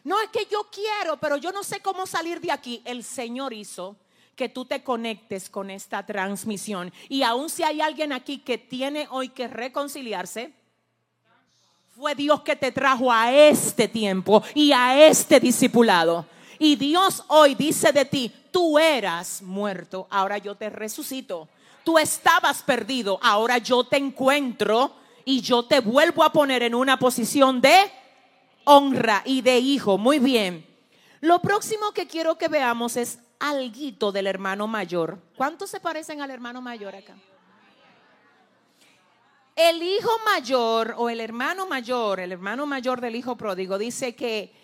No 0.05 0.21
es 0.21 0.29
que 0.31 0.47
yo 0.51 0.69
quiero, 0.71 1.17
pero 1.19 1.37
yo 1.37 1.53
no 1.53 1.63
sé 1.63 1.81
cómo 1.81 2.07
salir 2.07 2.41
de 2.41 2.51
aquí. 2.51 2.83
El 2.85 3.05
Señor 3.05 3.53
hizo 3.53 3.97
que 4.35 4.49
tú 4.49 4.65
te 4.65 4.83
conectes 4.83 5.49
con 5.49 5.71
esta 5.71 6.05
transmisión. 6.05 6.93
Y 7.09 7.23
aun 7.23 7.49
si 7.49 7.63
hay 7.63 7.81
alguien 7.81 8.13
aquí 8.13 8.39
que 8.39 8.59
tiene 8.59 9.07
hoy 9.11 9.29
que 9.29 9.47
reconciliarse, 9.47 10.53
fue 11.95 12.15
Dios 12.15 12.43
que 12.43 12.57
te 12.57 12.73
trajo 12.73 13.13
a 13.13 13.33
este 13.33 13.87
tiempo 13.87 14.43
y 14.55 14.73
a 14.73 15.07
este 15.07 15.39
discipulado. 15.39 16.27
Y 16.59 16.77
Dios 16.77 17.23
hoy 17.29 17.55
dice 17.55 17.93
de 17.93 18.05
ti, 18.05 18.33
tú 18.51 18.79
eras 18.79 19.43
muerto, 19.43 20.07
ahora 20.11 20.39
yo 20.39 20.55
te 20.55 20.71
resucito. 20.71 21.49
Tú 21.85 21.99
estabas 21.99 22.63
perdido, 22.63 23.19
ahora 23.23 23.59
yo 23.59 23.85
te 23.85 23.97
encuentro 23.97 24.95
y 25.25 25.41
yo 25.41 25.65
te 25.65 25.81
vuelvo 25.81 26.25
a 26.25 26.33
poner 26.33 26.63
en 26.63 26.75
una 26.75 26.99
posición 26.99 27.61
de 27.61 27.91
honra 28.65 29.23
y 29.25 29.43
de 29.43 29.59
hijo. 29.59 29.99
Muy 29.99 30.19
bien. 30.19 30.67
Lo 31.21 31.41
próximo 31.41 31.93
que 31.93 32.07
quiero 32.07 32.37
que 32.37 32.49
veamos 32.49 32.97
es 32.97 33.19
alguito 33.39 34.13
del 34.13 34.27
hermano 34.27 34.67
mayor. 34.67 35.19
¿Cuántos 35.37 35.71
se 35.71 35.81
parecen 35.81 36.21
al 36.21 36.31
hermano 36.31 36.61
mayor 36.61 36.95
acá? 36.95 37.17
El 39.55 39.83
hijo 39.83 40.11
mayor 40.25 40.95
o 40.97 41.11
el 41.11 41.21
hermano 41.21 41.67
mayor, 41.67 42.21
el 42.21 42.33
hermano 42.33 42.67
mayor 42.67 43.01
del 43.01 43.17
hijo 43.17 43.37
pródigo, 43.37 43.77
dice 43.79 44.17
que 44.17 44.55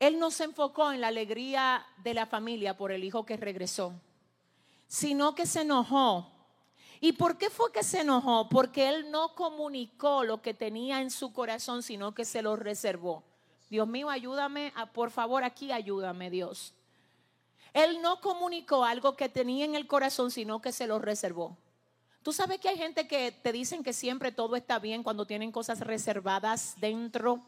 él 0.00 0.18
no 0.18 0.30
se 0.30 0.44
enfocó 0.44 0.92
en 0.92 1.00
la 1.00 1.08
alegría 1.08 1.86
de 2.02 2.14
la 2.14 2.26
familia 2.26 2.76
por 2.76 2.90
el 2.90 3.04
hijo 3.04 3.26
que 3.26 3.36
regresó, 3.36 3.92
sino 4.88 5.34
que 5.34 5.46
se 5.46 5.60
enojó. 5.60 6.33
¿Y 7.04 7.12
por 7.12 7.36
qué 7.36 7.50
fue 7.50 7.70
que 7.70 7.82
se 7.82 8.00
enojó? 8.00 8.48
Porque 8.48 8.88
él 8.88 9.10
no 9.10 9.34
comunicó 9.34 10.24
lo 10.24 10.40
que 10.40 10.54
tenía 10.54 11.02
en 11.02 11.10
su 11.10 11.34
corazón, 11.34 11.82
sino 11.82 12.14
que 12.14 12.24
se 12.24 12.40
lo 12.40 12.56
reservó. 12.56 13.22
Dios 13.68 13.86
mío, 13.86 14.08
ayúdame, 14.08 14.72
por 14.94 15.10
favor, 15.10 15.44
aquí 15.44 15.70
ayúdame, 15.70 16.30
Dios. 16.30 16.72
Él 17.74 18.00
no 18.00 18.22
comunicó 18.22 18.86
algo 18.86 19.16
que 19.16 19.28
tenía 19.28 19.66
en 19.66 19.74
el 19.74 19.86
corazón, 19.86 20.30
sino 20.30 20.62
que 20.62 20.72
se 20.72 20.86
lo 20.86 20.98
reservó. 20.98 21.58
Tú 22.22 22.32
sabes 22.32 22.58
que 22.58 22.70
hay 22.70 22.78
gente 22.78 23.06
que 23.06 23.32
te 23.32 23.52
dicen 23.52 23.84
que 23.84 23.92
siempre 23.92 24.32
todo 24.32 24.56
está 24.56 24.78
bien 24.78 25.02
cuando 25.02 25.26
tienen 25.26 25.52
cosas 25.52 25.80
reservadas 25.80 26.74
dentro. 26.80 27.42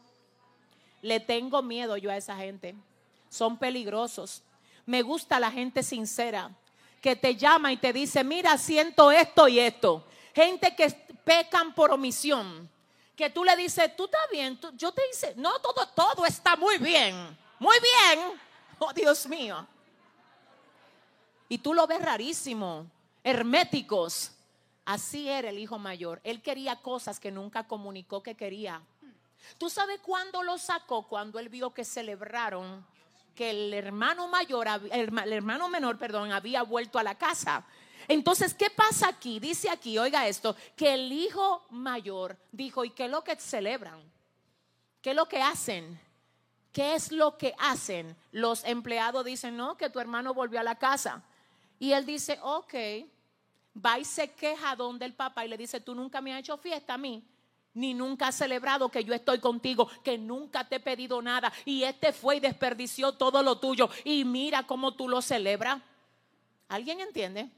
Le 1.01 1.19
tengo 1.19 1.63
miedo 1.63 1.97
yo 1.97 2.11
a 2.11 2.17
esa 2.17 2.35
gente. 2.35 2.75
Son 3.27 3.57
peligrosos. 3.57 4.43
Me 4.85 5.01
gusta 5.01 5.39
la 5.39 5.49
gente 5.49 5.81
sincera 5.81 6.55
que 7.01 7.15
te 7.15 7.35
llama 7.35 7.71
y 7.71 7.77
te 7.77 7.93
dice, 7.93 8.23
mira, 8.23 8.57
siento 8.57 9.11
esto 9.11 9.47
y 9.47 9.59
esto. 9.59 10.05
Gente 10.33 10.75
que 10.75 10.89
pecan 11.23 11.73
por 11.73 11.91
omisión. 11.91 12.69
Que 13.15 13.29
tú 13.29 13.43
le 13.43 13.55
dices, 13.55 13.95
tú 13.95 14.05
estás 14.05 14.29
bien. 14.31 14.59
yo 14.75 14.91
te 14.91 15.01
dice, 15.07 15.33
no, 15.37 15.59
todo, 15.59 15.87
todo 15.89 16.25
está 16.25 16.55
muy 16.55 16.77
bien. 16.77 17.37
Muy 17.59 17.77
bien. 17.79 18.25
Oh, 18.79 18.93
Dios 18.93 19.25
mío. 19.25 19.65
Y 21.49 21.57
tú 21.57 21.73
lo 21.73 21.87
ves 21.87 21.99
rarísimo. 21.99 22.85
Herméticos 23.23 24.37
Así 24.87 25.27
era 25.27 25.49
el 25.49 25.59
hijo 25.59 25.77
mayor. 25.77 26.21
Él 26.23 26.41
quería 26.41 26.77
cosas 26.77 27.19
que 27.19 27.29
nunca 27.29 27.67
comunicó 27.67 28.23
que 28.23 28.35
quería. 28.35 28.81
¿Tú 29.57 29.69
sabes 29.69 29.99
cuándo 29.99 30.43
lo 30.43 30.57
sacó? 30.57 31.09
Cuando 31.09 31.39
él 31.39 31.49
vio 31.49 31.73
que 31.73 31.83
celebraron 31.83 32.87
que 33.37 33.51
el 33.51 33.71
hermano 33.71 34.27
mayor, 34.27 34.67
el 34.91 35.31
hermano 35.31 35.69
menor, 35.69 35.99
perdón, 35.99 36.31
había 36.31 36.63
vuelto 36.63 36.97
a 36.97 37.03
la 37.03 37.15
casa. 37.15 37.63
Entonces, 38.07 38.55
¿qué 38.55 38.71
pasa 38.71 39.09
aquí? 39.09 39.39
Dice 39.39 39.69
aquí, 39.69 39.95
oiga 39.99 40.27
esto, 40.27 40.55
que 40.75 40.95
el 40.95 41.11
hijo 41.11 41.63
mayor 41.69 42.35
dijo, 42.51 42.83
¿y 42.83 42.89
qué 42.89 43.05
es 43.05 43.11
lo 43.11 43.23
que 43.23 43.35
celebran? 43.35 44.01
¿Qué 45.03 45.11
es 45.11 45.15
lo 45.15 45.27
que 45.27 45.39
hacen? 45.39 45.99
¿Qué 46.73 46.95
es 46.95 47.11
lo 47.11 47.37
que 47.37 47.53
hacen? 47.59 48.17
Los 48.31 48.63
empleados 48.63 49.23
dicen, 49.23 49.55
no, 49.55 49.77
que 49.77 49.91
tu 49.91 49.99
hermano 49.99 50.33
volvió 50.33 50.59
a 50.59 50.63
la 50.63 50.75
casa. 50.75 51.21
Y 51.77 51.91
él 51.91 52.07
dice, 52.07 52.39
ok, 52.41 52.73
va 53.85 53.99
y 53.99 54.05
se 54.05 54.31
queja 54.31 54.75
donde 54.75 55.05
el 55.05 55.13
papá 55.13 55.45
y 55.45 55.47
le 55.47 55.57
dice, 55.57 55.79
tú 55.79 55.93
nunca 55.93 56.21
me 56.21 56.33
has 56.33 56.39
hecho 56.39 56.57
fiesta 56.57 56.95
a 56.95 56.97
mí, 56.97 57.23
ni 57.77 57.93
nunca 57.93 58.27
has 58.27 58.35
celebrado 58.35 58.89
que 58.89 59.03
yo 59.03 59.13
estoy 59.13 59.39
contigo, 59.39 59.89
que 60.03 60.17
nunca 60.17 60.67
te 60.67 60.77
he 60.77 60.79
pedido 60.79 61.21
nada 61.21 61.53
y 61.63 61.83
este 61.83 62.11
fue 62.11 62.37
y 62.37 62.39
desperdició 62.39 63.13
todo 63.13 63.43
lo 63.43 63.59
tuyo 63.59 63.89
y 64.03 64.25
mira 64.25 64.63
cómo 64.63 64.95
tú 64.95 65.07
lo 65.07 65.21
celebras. 65.21 65.81
¿Alguien 66.67 66.99
entiende? 66.99 67.49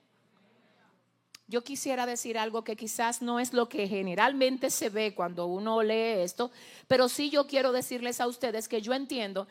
Yo 1.47 1.63
quisiera 1.63 2.05
decir 2.05 2.37
algo 2.37 2.63
que 2.63 2.75
quizás 2.75 3.21
no 3.23 3.39
es 3.39 3.53
lo 3.53 3.69
que 3.69 3.87
generalmente 3.87 4.69
se 4.69 4.89
ve 4.89 5.15
cuando 5.15 5.47
uno 5.47 5.81
lee 5.81 6.21
esto, 6.21 6.51
pero 6.87 7.09
sí 7.09 7.31
yo 7.31 7.47
quiero 7.47 7.71
decirles 7.71 8.21
a 8.21 8.27
ustedes 8.27 8.67
que 8.67 8.81
yo 8.81 8.93
entiendo 8.93 9.47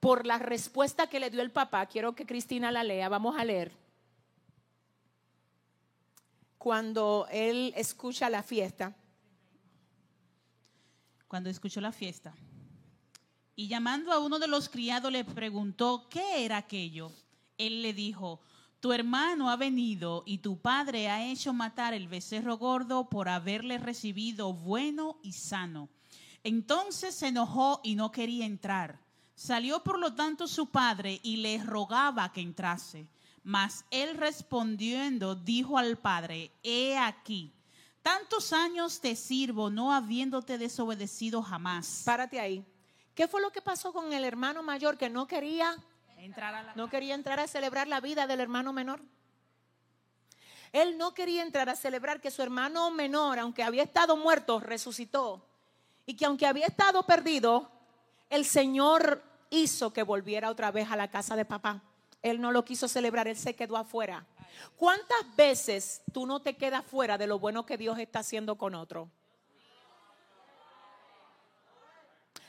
por 0.00 0.26
la 0.26 0.38
respuesta 0.38 1.06
que 1.06 1.20
le 1.20 1.30
dio 1.30 1.40
el 1.40 1.50
papá, 1.50 1.86
quiero 1.86 2.14
que 2.14 2.26
Cristina 2.26 2.70
la 2.70 2.84
lea, 2.84 3.08
vamos 3.08 3.36
a 3.38 3.44
leer 3.44 3.72
cuando 6.58 7.28
él 7.30 7.72
escucha 7.76 8.28
la 8.28 8.42
fiesta. 8.42 8.94
Cuando 11.28 11.50
escuchó 11.50 11.80
la 11.80 11.92
fiesta. 11.92 12.34
Y 13.54 13.68
llamando 13.68 14.12
a 14.12 14.18
uno 14.18 14.38
de 14.38 14.48
los 14.48 14.68
criados 14.68 15.12
le 15.12 15.24
preguntó, 15.24 16.08
¿qué 16.08 16.44
era 16.44 16.56
aquello? 16.56 17.12
Él 17.58 17.82
le 17.82 17.92
dijo, 17.92 18.40
tu 18.80 18.92
hermano 18.92 19.50
ha 19.50 19.56
venido 19.56 20.22
y 20.24 20.38
tu 20.38 20.58
padre 20.58 21.08
ha 21.08 21.26
hecho 21.26 21.52
matar 21.52 21.92
el 21.92 22.08
becerro 22.08 22.56
gordo 22.56 23.08
por 23.08 23.28
haberle 23.28 23.78
recibido 23.78 24.52
bueno 24.52 25.18
y 25.22 25.32
sano. 25.32 25.88
Entonces 26.44 27.14
se 27.14 27.28
enojó 27.28 27.80
y 27.82 27.96
no 27.96 28.12
quería 28.12 28.46
entrar. 28.46 29.00
Salió 29.34 29.82
por 29.82 29.98
lo 29.98 30.14
tanto 30.14 30.46
su 30.46 30.70
padre 30.70 31.20
y 31.22 31.38
le 31.38 31.62
rogaba 31.62 32.32
que 32.32 32.40
entrase. 32.40 33.08
Mas 33.42 33.84
él 33.90 34.16
respondiendo 34.16 35.34
dijo 35.34 35.78
al 35.78 35.96
padre, 35.96 36.52
he 36.62 36.96
aquí, 36.96 37.52
tantos 38.08 38.54
años 38.54 39.00
te 39.02 39.14
sirvo 39.14 39.68
no 39.68 39.92
habiéndote 39.92 40.56
desobedecido 40.56 41.42
jamás. 41.42 42.04
Párate 42.06 42.40
ahí. 42.40 42.64
¿Qué 43.14 43.28
fue 43.28 43.42
lo 43.42 43.50
que 43.50 43.60
pasó 43.60 43.92
con 43.92 44.14
el 44.14 44.24
hermano 44.24 44.62
mayor 44.62 44.96
que 44.96 45.10
no 45.10 45.26
quería 45.26 45.76
entrar 46.16 46.54
a 46.54 46.74
no 46.74 46.88
quería 46.88 47.14
entrar 47.14 47.38
a 47.38 47.46
celebrar 47.46 47.86
la 47.86 48.00
vida 48.00 48.26
del 48.26 48.40
hermano 48.40 48.72
menor? 48.72 49.02
Él 50.72 50.96
no 50.96 51.12
quería 51.12 51.42
entrar 51.42 51.68
a 51.68 51.76
celebrar 51.76 52.22
que 52.22 52.30
su 52.30 52.40
hermano 52.40 52.90
menor, 52.90 53.38
aunque 53.38 53.62
había 53.62 53.82
estado 53.82 54.16
muerto, 54.16 54.58
resucitó. 54.58 55.46
Y 56.06 56.16
que 56.16 56.24
aunque 56.24 56.46
había 56.46 56.64
estado 56.64 57.02
perdido, 57.02 57.70
el 58.30 58.46
Señor 58.46 59.22
hizo 59.50 59.92
que 59.92 60.02
volviera 60.02 60.48
otra 60.48 60.70
vez 60.70 60.90
a 60.90 60.96
la 60.96 61.10
casa 61.10 61.36
de 61.36 61.44
papá. 61.44 61.82
Él 62.22 62.40
no 62.40 62.52
lo 62.52 62.64
quiso 62.64 62.88
celebrar, 62.88 63.28
él 63.28 63.36
se 63.36 63.54
quedó 63.54 63.76
afuera. 63.76 64.26
¿Cuántas 64.76 65.36
veces 65.36 66.02
tú 66.12 66.26
no 66.26 66.40
te 66.40 66.56
quedas 66.56 66.84
fuera 66.84 67.16
de 67.18 67.26
lo 67.26 67.38
bueno 67.38 67.64
que 67.64 67.76
Dios 67.76 67.98
está 67.98 68.20
haciendo 68.20 68.56
con 68.56 68.74
otro? 68.74 69.08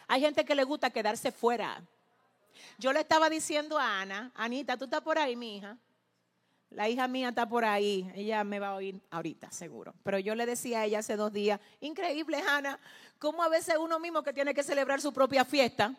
Hay 0.08 0.22
gente 0.22 0.44
que 0.44 0.56
le 0.56 0.64
gusta 0.64 0.90
quedarse 0.90 1.32
fuera. 1.32 1.84
Yo 2.80 2.92
le 2.94 3.02
estaba 3.02 3.30
diciendo 3.30 3.78
a 3.78 4.02
Ana, 4.02 4.32
Anita, 4.34 4.76
tú 4.76 4.86
estás 4.86 5.02
por 5.02 5.20
ahí, 5.20 5.36
mi 5.36 5.58
hija. 5.58 5.78
La 6.72 6.88
hija 6.88 7.08
mía 7.08 7.30
está 7.30 7.50
por 7.50 7.66
ahí, 7.66 8.12
ella 8.14 8.44
me 8.44 8.60
va 8.60 8.70
a 8.70 8.76
oír 8.76 9.00
ahorita, 9.10 9.52
seguro. 9.52 9.94
Pero 10.04 10.20
yo 10.20 10.36
le 10.36 10.46
decía 10.46 10.82
a 10.82 10.86
ella 10.86 11.00
hace 11.00 11.16
dos 11.16 11.34
días, 11.34 11.60
increíble, 11.80 12.42
Ana, 12.48 12.80
cómo 13.18 13.42
a 13.42 13.50
veces 13.50 13.76
uno 13.80 14.00
mismo 14.00 14.22
que 14.22 14.34
tiene 14.34 14.54
que 14.54 14.62
celebrar 14.62 15.02
su 15.02 15.12
propia 15.12 15.46
fiesta, 15.46 15.96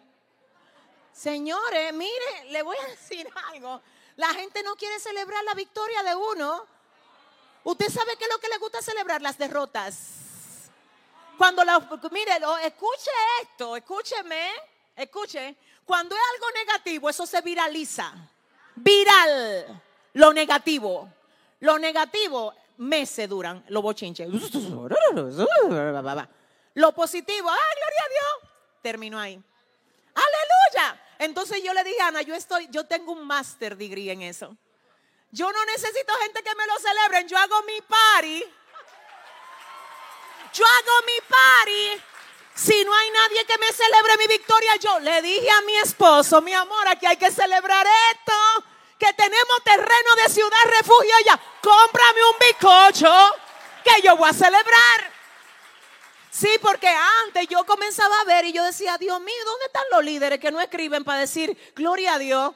Señores, 1.12 1.92
mire, 1.92 2.44
le 2.48 2.62
voy 2.62 2.76
a 2.76 2.86
decir 2.90 3.28
algo. 3.48 3.80
La 4.16 4.28
gente 4.28 4.62
no 4.62 4.76
quiere 4.76 4.98
celebrar 4.98 5.42
la 5.44 5.54
victoria 5.54 6.02
de 6.02 6.14
uno. 6.14 6.66
Usted 7.64 7.88
sabe 7.88 8.16
qué 8.16 8.24
es 8.24 8.30
lo 8.30 8.38
que 8.38 8.48
le 8.48 8.58
gusta 8.58 8.82
celebrar 8.82 9.22
las 9.22 9.38
derrotas. 9.38 10.70
Cuando 11.36 11.64
la, 11.64 11.78
mire, 12.11 12.32
escuche 12.64 13.11
esto, 13.42 13.76
escúcheme, 13.76 14.50
escuche. 14.94 15.56
Cuando 15.84 16.14
es 16.14 16.20
algo 16.34 16.50
negativo, 16.52 17.08
eso 17.08 17.26
se 17.26 17.40
viraliza. 17.40 18.12
Viral. 18.76 19.82
Lo 20.14 20.32
negativo. 20.32 21.08
Lo 21.61 21.78
negativo, 21.78 22.54
meses 22.78 23.28
duran 23.28 23.64
los 23.68 23.82
bochinches. 23.82 24.28
Lo 26.74 26.92
positivo, 26.92 27.50
¡ay, 27.50 27.58
gloria 27.76 28.02
a 28.04 28.08
Dios! 28.08 28.50
Terminó 28.82 29.18
ahí. 29.18 29.42
¡Aleluya! 30.14 31.00
Entonces 31.18 31.62
yo 31.62 31.74
le 31.74 31.84
dije, 31.84 32.00
Ana, 32.00 32.22
yo 32.22 32.34
estoy, 32.34 32.68
yo 32.70 32.86
tengo 32.86 33.12
un 33.12 33.26
master 33.26 33.76
degree 33.76 34.11
en 34.11 34.22
eso. 34.22 34.56
Yo 35.32 35.52
no 35.52 35.64
necesito 35.66 36.12
gente 36.22 36.42
que 36.42 36.54
me 36.54 36.66
lo 36.66 36.78
celebren. 36.78 37.28
Yo 37.28 37.38
hago 37.38 37.62
mi 37.62 37.80
party. 37.82 38.44
Yo 40.52 40.64
hago 40.66 41.06
mi 41.06 41.20
party. 41.28 42.02
Si 42.54 42.84
no 42.84 42.94
hay 42.94 43.11
nadie 43.11 43.44
que 43.46 43.58
me 43.58 43.72
celebre 43.72 44.16
mi 44.18 44.26
victoria, 44.26 44.76
yo 44.76 44.98
le 45.00 45.22
dije 45.22 45.50
a 45.50 45.61
mi 45.62 45.76
esposo, 45.76 46.42
mi 46.42 46.52
amor, 46.52 46.88
aquí 46.88 47.06
hay 47.06 47.16
que 47.16 47.30
celebrar 47.30 47.86
esto. 48.12 48.64
Que 48.98 49.12
tenemos 49.14 49.64
terreno 49.64 50.14
de 50.16 50.28
ciudad 50.28 50.58
refugio 50.78 51.14
ya. 51.24 51.40
Cómprame 51.62 52.20
un 52.24 52.38
bizcocho 52.38 53.34
que 53.84 54.02
yo 54.02 54.16
voy 54.16 54.28
a 54.28 54.32
celebrar. 54.32 55.19
Sí, 56.31 56.49
porque 56.62 56.89
antes 57.26 57.49
yo 57.49 57.64
comenzaba 57.66 58.20
a 58.20 58.24
ver 58.24 58.45
y 58.45 58.53
yo 58.53 58.64
decía, 58.64 58.97
Dios 58.99 59.20
mío, 59.20 59.35
¿dónde 59.45 59.66
están 59.66 59.83
los 59.91 60.05
líderes 60.05 60.39
que 60.39 60.53
no 60.53 60.61
escriben 60.61 61.03
para 61.03 61.20
decir, 61.20 61.57
gloria 61.74 62.14
a 62.14 62.18
Dios? 62.18 62.55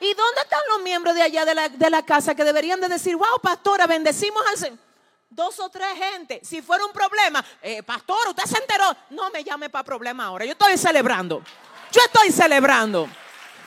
¿Y 0.00 0.14
dónde 0.14 0.40
están 0.42 0.60
los 0.68 0.82
miembros 0.82 1.14
de 1.14 1.22
allá 1.22 1.44
de 1.44 1.54
la, 1.54 1.68
de 1.68 1.90
la 1.90 2.04
casa 2.04 2.34
que 2.34 2.44
deberían 2.44 2.80
de 2.80 2.88
decir, 2.88 3.16
wow, 3.16 3.40
pastora, 3.40 3.86
bendecimos 3.86 4.42
al? 4.46 4.78
Dos 5.30 5.60
o 5.60 5.68
tres 5.68 5.88
gente. 5.96 6.40
Si 6.42 6.62
fuera 6.62 6.84
un 6.84 6.92
problema, 6.92 7.44
eh, 7.62 7.82
pastor, 7.82 8.28
usted 8.28 8.44
se 8.44 8.58
enteró. 8.58 8.96
No 9.10 9.30
me 9.30 9.44
llame 9.44 9.68
para 9.68 9.84
problema 9.84 10.24
ahora. 10.26 10.44
Yo 10.44 10.52
estoy 10.52 10.76
celebrando. 10.78 11.42
Yo 11.92 12.00
estoy 12.02 12.32
celebrando. 12.32 13.08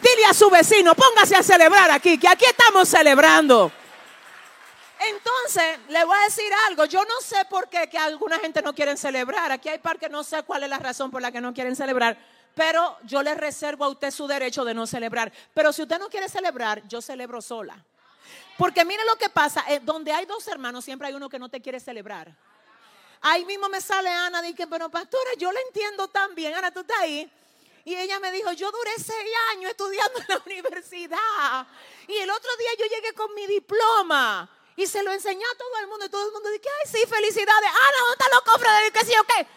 Dile 0.02 0.26
a 0.26 0.34
su 0.34 0.50
vecino, 0.50 0.96
póngase 0.96 1.36
a 1.36 1.44
celebrar 1.44 1.92
aquí, 1.92 2.18
que 2.18 2.28
aquí 2.28 2.46
estamos 2.46 2.90
celebrando. 2.90 3.72
Entonces, 5.10 5.80
le 5.90 6.04
voy 6.06 6.16
a 6.20 6.26
decir 6.26 6.52
algo. 6.68 6.86
Yo 6.86 7.04
no 7.06 7.22
sé 7.22 7.44
por 7.50 7.70
qué 7.70 7.90
que 7.90 7.98
alguna 7.98 8.38
gente 8.40 8.62
no 8.62 8.74
quiere 8.74 8.96
celebrar. 8.98 9.52
Aquí 9.52 9.68
hay 9.68 9.80
par 9.80 9.98
que 9.98 10.10
no 10.10 10.24
sé 10.24 10.44
cuál 10.44 10.64
es 10.64 10.70
la 10.70 10.78
razón 10.78 11.10
por 11.10 11.22
la 11.22 11.32
que 11.32 11.42
no 11.42 11.54
quieren 11.54 11.76
celebrar. 11.76 12.18
Pero 12.54 12.98
yo 13.04 13.24
le 13.24 13.34
reservo 13.34 13.86
a 13.86 13.90
usted 13.90 14.12
su 14.12 14.28
derecho 14.28 14.64
de 14.64 14.74
no 14.74 14.86
celebrar. 14.86 15.32
Pero 15.54 15.74
si 15.74 15.82
usted 15.82 15.98
no 15.98 16.10
quiere 16.10 16.30
celebrar, 16.30 16.88
yo 16.88 17.02
celebro 17.02 17.42
sola. 17.42 17.84
Porque 18.58 18.86
mire 18.86 19.04
lo 19.06 19.16
que 19.16 19.30
pasa, 19.30 19.66
eh, 19.70 19.80
donde 19.80 20.12
hay 20.12 20.26
dos 20.26 20.48
hermanos 20.48 20.86
siempre 20.86 21.08
hay 21.08 21.16
uno 21.16 21.30
que 21.30 21.40
no 21.40 21.50
te 21.50 21.62
quiere 21.62 21.80
celebrar. 21.80 22.36
Ahí 23.22 23.44
mismo 23.46 23.70
me 23.70 23.82
sale 23.82 24.10
Ana, 24.10 24.42
dice, 24.42 24.68
pero 24.68 24.90
pastora, 24.90 25.32
yo 25.38 25.52
le 25.52 25.62
entiendo 25.62 26.08
tan 26.10 26.36
bien. 26.36 26.54
Ana, 26.54 26.72
tú 26.72 26.82
estás 26.82 27.00
ahí. 27.00 27.32
Y 27.86 27.96
ella 27.96 28.20
me 28.20 28.32
dijo, 28.32 28.52
yo 28.52 28.72
duré 28.72 28.92
seis 28.98 29.32
años 29.54 29.72
estudiando 29.72 30.20
en 30.20 30.26
la 30.28 30.42
universidad. 30.46 31.68
Y 32.08 32.18
el 32.18 32.30
otro 32.30 32.50
día 32.58 32.70
yo 32.78 32.86
llegué 32.86 33.14
con 33.14 33.34
mi 33.34 33.48
diploma. 33.48 34.50
Y 34.76 34.88
se 34.88 35.04
lo 35.04 35.12
enseñé 35.12 35.44
a 35.44 35.58
todo 35.58 35.78
el 35.80 35.88
mundo. 35.88 36.06
Y 36.06 36.10
todo 36.10 36.26
el 36.26 36.32
mundo 36.32 36.50
dice, 36.50 36.70
ay, 36.70 36.92
sí, 36.92 37.08
felicidades. 37.08 37.70
Ana, 37.70 37.98
¿dónde 38.00 38.12
están 38.14 38.32
los 38.32 38.42
cofres 38.42 38.72
de 38.84 38.92
qué 38.92 39.06
sé 39.06 39.14
yo 39.14 39.24
qué? 39.24 39.48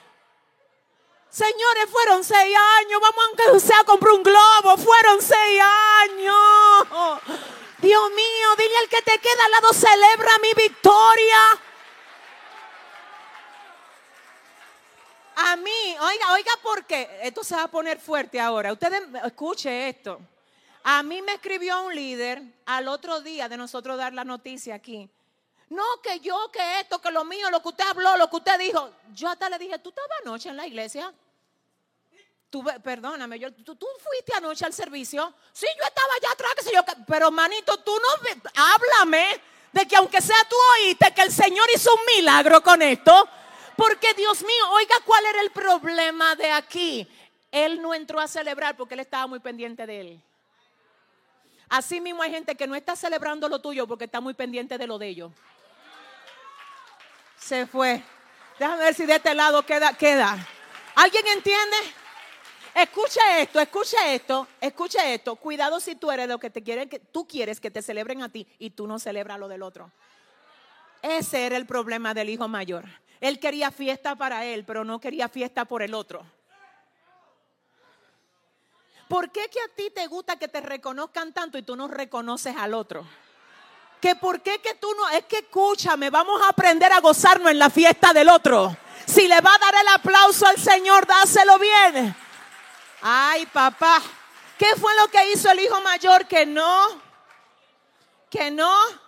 Señores, 1.31 1.91
fueron 1.91 2.25
seis 2.25 2.57
años. 2.81 3.01
Vamos 3.01 3.25
aunque 3.27 3.61
sea 3.61 3.81
a 3.81 3.85
comprar 3.85 4.13
un 4.13 4.23
globo. 4.23 4.77
Fueron 4.77 5.21
seis 5.23 5.63
años. 6.03 7.21
Dios 7.79 8.11
mío, 8.13 8.57
dile 8.57 8.77
al 8.79 8.89
que 8.89 9.03
te 9.03 9.19
queda 9.19 9.45
al 9.45 9.51
lado, 9.51 9.73
celebra 9.73 10.39
mi 10.41 10.55
victoria. 10.55 11.61
A 15.37 15.57
mí, 15.57 15.97
oiga, 16.01 16.33
oiga, 16.33 16.53
¿por 16.63 16.85
qué? 16.87 17.21
Esto 17.23 17.45
se 17.45 17.57
va 17.57 17.65
a 17.65 17.71
poner 17.71 18.01
fuerte 18.01 18.41
ahora. 18.41 18.73
Ustedes, 18.73 19.03
escuche 19.25 19.89
esto. 19.89 20.21
A 20.85 21.03
mí 21.03 21.23
me 21.23 21.33
escribió 21.33 21.83
un 21.83 21.95
líder 21.95 22.43
al 22.67 22.89
otro 22.89 23.21
día 23.23 23.49
de 23.49 23.57
nosotros 23.57 23.97
dar 23.97 24.13
la 24.13 24.23
noticia 24.23 24.75
aquí. 24.75 25.09
No, 25.71 25.83
que 26.03 26.21
yo, 26.21 26.51
que 26.53 26.81
esto, 26.81 27.01
que 27.01 27.11
lo 27.11 27.25
mío, 27.25 27.51
lo 27.51 27.63
que 27.63 27.69
usted 27.69 27.85
habló, 27.85 28.17
lo 28.19 28.29
que 28.29 28.37
usted 28.37 28.59
dijo. 28.59 28.91
Yo 29.15 29.29
hasta 29.29 29.49
le 29.49 29.59
dije, 29.59 29.79
¿tú 29.79 29.89
estabas 29.89 30.11
anoche 30.23 30.51
en 30.51 30.57
la 30.57 30.67
iglesia? 30.67 31.13
perdóname, 32.85 33.37
yo, 33.41 33.53
¿tú, 33.53 33.77
fuiste 33.99 34.33
anoche 34.37 34.65
al 34.65 34.73
servicio. 34.73 35.35
Sí, 35.53 35.67
yo 35.77 35.85
estaba 35.85 36.13
allá 36.15 36.33
atrás, 36.33 36.73
yo. 36.73 37.05
Pero 37.07 37.33
manito, 37.33 37.79
tú 37.79 37.91
no, 37.91 38.31
háblame 38.55 39.41
de 39.73 39.89
que 39.89 39.97
aunque 39.97 40.21
sea 40.21 40.37
tú 40.49 40.55
oíste 40.79 41.13
que 41.13 41.23
el 41.23 41.33
Señor 41.33 41.67
hizo 41.75 41.93
un 41.93 42.07
milagro 42.17 42.63
con 42.63 42.81
esto. 42.83 43.29
Porque 43.77 44.15
Dios 44.15 44.43
mío, 44.43 44.71
oiga, 44.71 44.95
¿cuál 45.05 45.27
era 45.27 45.41
el 45.41 45.51
problema 45.51 46.37
de 46.37 46.53
aquí? 46.53 47.09
Él 47.51 47.83
no 47.83 47.93
entró 47.93 48.21
a 48.21 48.29
celebrar 48.29 48.77
porque 48.77 48.95
él 48.95 49.01
estaba 49.01 49.27
muy 49.27 49.41
pendiente 49.41 49.85
de 49.85 50.01
él. 50.01 50.23
Así 51.69 52.01
mismo 52.01 52.23
hay 52.23 52.31
gente 52.31 52.55
que 52.55 52.67
no 52.67 52.75
está 52.75 52.97
celebrando 52.97 53.49
lo 53.49 53.61
tuyo 53.61 53.87
porque 53.87 54.05
está 54.05 54.21
muy 54.21 54.35
pendiente 54.35 54.79
de 54.79 54.87
lo 54.87 54.99
de 54.99 55.09
ellos. 55.09 55.33
Se 57.39 57.67
fue. 57.67 58.03
Déjame 58.59 58.85
ver 58.85 58.95
si 58.95 59.07
de 59.07 59.17
este 59.17 59.35
lado 59.35 59.65
queda, 59.65 59.93
queda. 59.95 60.47
¿Alguien 60.95 61.27
entiende? 61.29 61.77
Escucha 62.75 63.41
esto, 63.41 63.61
escucha 63.61 64.13
esto, 64.13 64.49
escucha 64.61 65.13
esto. 65.13 65.37
Cuidado 65.37 65.79
si 65.79 65.95
tú 65.95 66.11
eres 66.11 66.29
lo 66.29 66.39
que 66.39 66.51
te 66.51 66.63
quieren, 66.63 66.89
que 66.89 66.99
tú 66.99 67.27
quieres 67.27 67.61
que 67.61 67.71
te 67.71 67.83
celebren 67.83 68.23
a 68.23 68.29
ti 68.29 68.49
y 68.59 68.71
tú 68.71 68.87
no 68.87 68.99
celebras 68.99 69.39
lo 69.39 69.49
del 69.49 69.63
otro. 69.63 69.93
Ese 71.03 71.47
era 71.47 71.57
el 71.57 71.67
problema 71.67 72.15
del 72.15 72.31
hijo 72.31 72.49
mayor. 72.49 72.85
Él 73.21 73.39
quería 73.39 73.71
fiesta 73.71 74.17
para 74.17 74.45
él, 74.45 74.65
pero 74.65 74.85
no 74.85 75.01
quería 75.01 75.29
fiesta 75.29 75.65
por 75.65 75.83
el 75.83 75.95
otro. 75.95 76.27
¿Por 79.09 79.31
qué 79.31 79.49
que 79.49 79.61
a 79.61 79.69
ti 79.69 79.91
te 79.91 80.07
gusta 80.07 80.37
que 80.37 80.49
te 80.49 80.61
reconozcan 80.61 81.33
tanto 81.33 81.59
y 81.59 81.63
tú 81.63 81.77
no 81.77 81.89
reconoces 81.89 82.57
al 82.57 82.75
otro? 82.75 83.07
Que 84.01 84.17
por 84.17 84.41
qué 84.41 84.61
que 84.61 84.75
tú 84.75 84.89
no, 84.97 85.09
es 85.11 85.25
que 85.25 85.39
escúchame, 85.39 86.11
vamos 86.11 86.41
a 86.43 86.49
aprender 86.49 86.93
a 86.93 87.01
gozarnos 87.01 87.51
en 87.51 87.59
la 87.59 87.71
fiesta 87.71 88.13
del 88.13 88.29
otro. 88.29 88.77
Si 89.07 89.29
le 89.29 89.41
va 89.41 89.55
a 89.55 89.59
dar 89.59 89.75
el 89.75 89.89
aplauso 89.89 90.47
al 90.47 90.59
Señor, 90.59 91.07
dáselo 91.07 91.59
bien. 91.59 92.17
Ay, 93.03 93.47
papá, 93.47 94.01
¿qué 94.59 94.75
fue 94.77 94.95
lo 94.97 95.09
que 95.09 95.33
hizo 95.33 95.51
el 95.51 95.61
hijo 95.61 95.81
mayor 95.83 96.27
que 96.27 96.47
no? 96.47 97.03
Que 98.31 98.51
no. 98.51 99.04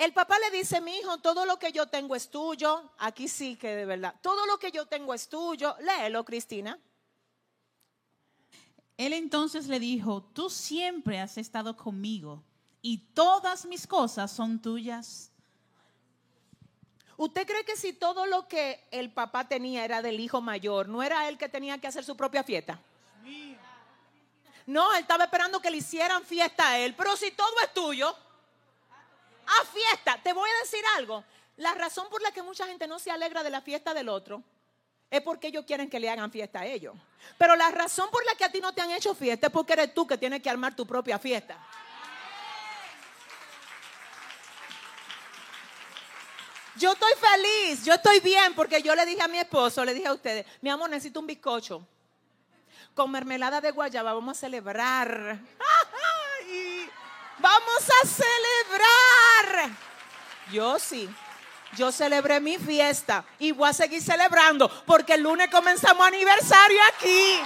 El 0.00 0.14
papá 0.14 0.38
le 0.38 0.56
dice, 0.56 0.80
mi 0.80 0.96
hijo, 0.96 1.18
todo 1.18 1.44
lo 1.44 1.58
que 1.58 1.72
yo 1.72 1.86
tengo 1.86 2.16
es 2.16 2.30
tuyo. 2.30 2.90
Aquí 2.96 3.28
sí 3.28 3.56
que 3.56 3.76
de 3.76 3.84
verdad. 3.84 4.14
Todo 4.22 4.46
lo 4.46 4.58
que 4.58 4.72
yo 4.72 4.86
tengo 4.86 5.12
es 5.12 5.28
tuyo. 5.28 5.76
Léelo, 5.80 6.24
Cristina. 6.24 6.78
Él 8.96 9.12
entonces 9.12 9.66
le 9.66 9.78
dijo, 9.78 10.22
tú 10.22 10.48
siempre 10.48 11.20
has 11.20 11.36
estado 11.36 11.76
conmigo 11.76 12.42
y 12.80 12.96
todas 13.12 13.66
mis 13.66 13.86
cosas 13.86 14.32
son 14.32 14.62
tuyas. 14.62 15.32
¿Usted 17.18 17.46
cree 17.46 17.66
que 17.66 17.76
si 17.76 17.92
todo 17.92 18.24
lo 18.24 18.48
que 18.48 18.82
el 18.92 19.12
papá 19.12 19.48
tenía 19.48 19.84
era 19.84 20.00
del 20.00 20.18
hijo 20.18 20.40
mayor, 20.40 20.88
no 20.88 21.02
era 21.02 21.28
él 21.28 21.36
que 21.36 21.50
tenía 21.50 21.76
que 21.76 21.88
hacer 21.88 22.06
su 22.06 22.16
propia 22.16 22.42
fiesta? 22.42 22.80
No, 24.64 24.94
él 24.94 25.02
estaba 25.02 25.24
esperando 25.24 25.60
que 25.60 25.70
le 25.70 25.76
hicieran 25.76 26.24
fiesta 26.24 26.70
a 26.70 26.78
él, 26.78 26.94
pero 26.94 27.18
si 27.18 27.32
todo 27.32 27.52
es 27.62 27.74
tuyo, 27.74 28.16
a 29.60 29.64
fiesta. 29.66 30.20
Te 30.22 30.32
voy 30.32 30.48
a 30.48 30.62
decir 30.62 30.82
algo. 30.96 31.24
La 31.56 31.74
razón 31.74 32.08
por 32.10 32.22
la 32.22 32.32
que 32.32 32.42
mucha 32.42 32.66
gente 32.66 32.86
no 32.86 32.98
se 32.98 33.10
alegra 33.10 33.42
de 33.42 33.50
la 33.50 33.60
fiesta 33.60 33.92
del 33.92 34.08
otro 34.08 34.42
es 35.10 35.20
porque 35.22 35.48
ellos 35.48 35.64
quieren 35.66 35.90
que 35.90 36.00
le 36.00 36.08
hagan 36.08 36.30
fiesta 36.30 36.60
a 36.60 36.66
ellos. 36.66 36.94
Pero 37.36 37.56
la 37.56 37.70
razón 37.70 38.08
por 38.10 38.24
la 38.24 38.34
que 38.34 38.44
a 38.44 38.52
ti 38.52 38.60
no 38.60 38.72
te 38.72 38.80
han 38.80 38.90
hecho 38.90 39.14
fiesta 39.14 39.48
es 39.48 39.52
porque 39.52 39.72
eres 39.72 39.92
tú 39.92 40.06
que 40.06 40.16
tienes 40.16 40.40
que 40.40 40.48
armar 40.48 40.74
tu 40.74 40.86
propia 40.86 41.18
fiesta. 41.18 41.58
Yo 46.76 46.92
estoy 46.92 47.12
feliz, 47.20 47.84
yo 47.84 47.92
estoy 47.92 48.20
bien 48.20 48.54
porque 48.54 48.80
yo 48.80 48.94
le 48.94 49.04
dije 49.04 49.20
a 49.20 49.28
mi 49.28 49.38
esposo, 49.38 49.84
le 49.84 49.92
dije 49.92 50.06
a 50.06 50.14
ustedes, 50.14 50.46
mi 50.62 50.70
amor, 50.70 50.88
necesito 50.88 51.20
un 51.20 51.26
bizcocho 51.26 51.86
con 52.94 53.10
mermelada 53.10 53.60
de 53.60 53.70
guayaba, 53.70 54.14
vamos 54.14 54.36
a 54.36 54.40
celebrar. 54.40 55.38
Vamos 57.40 57.88
a 58.02 58.06
celebrar. 58.06 59.70
Yo 60.52 60.78
sí. 60.78 61.08
Yo 61.76 61.92
celebré 61.92 62.40
mi 62.40 62.58
fiesta 62.58 63.24
y 63.38 63.52
voy 63.52 63.70
a 63.70 63.72
seguir 63.72 64.02
celebrando 64.02 64.68
porque 64.86 65.14
el 65.14 65.22
lunes 65.22 65.48
comenzamos 65.50 66.04
aniversario 66.04 66.80
aquí. 66.88 67.40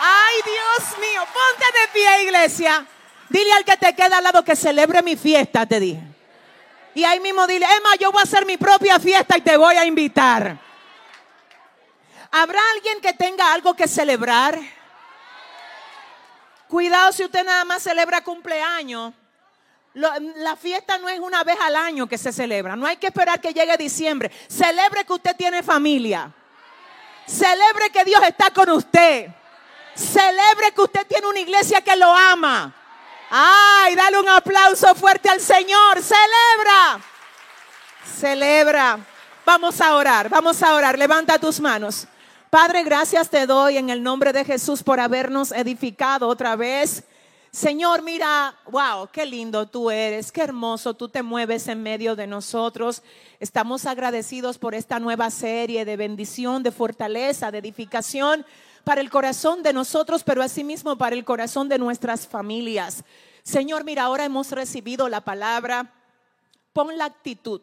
Ay, 0.00 0.36
Dios 0.44 0.98
mío, 0.98 1.22
ponte 1.22 1.80
de 1.80 1.88
pie, 1.92 2.22
iglesia. 2.24 2.84
Dile 3.28 3.52
al 3.52 3.64
que 3.64 3.76
te 3.76 3.94
queda 3.94 4.18
al 4.18 4.24
lado 4.24 4.42
que 4.44 4.56
celebre 4.56 5.02
mi 5.02 5.16
fiesta, 5.16 5.66
te 5.66 5.78
dije. 5.78 6.02
Y 6.94 7.04
ahí 7.04 7.20
mismo 7.20 7.46
dile, 7.46 7.64
Emma, 7.76 7.94
yo 7.94 8.10
voy 8.10 8.20
a 8.20 8.24
hacer 8.24 8.44
mi 8.44 8.56
propia 8.56 8.98
fiesta 8.98 9.38
y 9.38 9.40
te 9.40 9.56
voy 9.56 9.76
a 9.76 9.84
invitar. 9.84 10.58
¿Habrá 12.32 12.60
alguien 12.74 13.00
que 13.00 13.12
tenga 13.12 13.52
algo 13.52 13.74
que 13.74 13.86
celebrar? 13.86 14.58
Cuidado 16.66 17.12
si 17.12 17.24
usted 17.24 17.44
nada 17.44 17.64
más 17.64 17.84
celebra 17.84 18.20
cumpleaños. 18.22 19.14
La 19.94 20.56
fiesta 20.56 20.98
no 20.98 21.08
es 21.08 21.18
una 21.18 21.42
vez 21.42 21.58
al 21.60 21.76
año 21.76 22.06
que 22.06 22.18
se 22.18 22.32
celebra. 22.32 22.76
No 22.76 22.86
hay 22.86 22.96
que 22.96 23.08
esperar 23.08 23.40
que 23.40 23.52
llegue 23.52 23.76
diciembre. 23.76 24.30
Celebre 24.48 25.04
que 25.04 25.12
usted 25.12 25.36
tiene 25.36 25.62
familia. 25.62 26.32
Celebre 27.26 27.90
que 27.90 28.04
Dios 28.04 28.22
está 28.26 28.50
con 28.50 28.70
usted. 28.70 29.28
Celebre 29.94 30.72
que 30.74 30.80
usted 30.80 31.06
tiene 31.06 31.26
una 31.26 31.40
iglesia 31.40 31.80
que 31.80 31.96
lo 31.96 32.12
ama. 32.12 32.74
Ay, 33.30 33.94
dale 33.94 34.18
un 34.18 34.28
aplauso 34.28 34.94
fuerte 34.94 35.28
al 35.28 35.40
Señor. 35.40 36.00
Celebra. 36.02 37.00
Celebra. 38.18 38.98
Vamos 39.44 39.80
a 39.80 39.96
orar, 39.96 40.28
vamos 40.28 40.62
a 40.62 40.74
orar. 40.74 40.98
Levanta 40.98 41.38
tus 41.38 41.60
manos. 41.60 42.06
Padre, 42.50 42.82
gracias 42.82 43.30
te 43.30 43.46
doy 43.46 43.76
en 43.76 43.90
el 43.90 44.02
nombre 44.02 44.32
de 44.32 44.44
Jesús 44.44 44.82
por 44.82 44.98
habernos 45.00 45.52
edificado 45.52 46.26
otra 46.28 46.56
vez. 46.56 47.04
Señor, 47.52 48.02
mira, 48.02 48.54
wow, 48.70 49.08
qué 49.12 49.26
lindo 49.26 49.66
tú 49.66 49.90
eres, 49.90 50.30
qué 50.30 50.42
hermoso 50.42 50.94
tú 50.94 51.08
te 51.08 51.24
mueves 51.24 51.66
en 51.66 51.82
medio 51.82 52.14
de 52.14 52.28
nosotros. 52.28 53.02
Estamos 53.40 53.86
agradecidos 53.86 54.56
por 54.56 54.72
esta 54.72 55.00
nueva 55.00 55.30
serie 55.30 55.84
de 55.84 55.96
bendición, 55.96 56.62
de 56.62 56.70
fortaleza, 56.70 57.50
de 57.50 57.58
edificación 57.58 58.46
para 58.84 59.00
el 59.00 59.10
corazón 59.10 59.64
de 59.64 59.72
nosotros, 59.72 60.22
pero 60.22 60.42
asimismo 60.42 60.96
para 60.96 61.16
el 61.16 61.24
corazón 61.24 61.68
de 61.68 61.78
nuestras 61.78 62.28
familias. 62.28 63.02
Señor, 63.42 63.82
mira, 63.82 64.04
ahora 64.04 64.24
hemos 64.24 64.52
recibido 64.52 65.08
la 65.08 65.22
palabra. 65.22 65.92
Pon 66.72 66.96
la 66.96 67.06
actitud. 67.06 67.62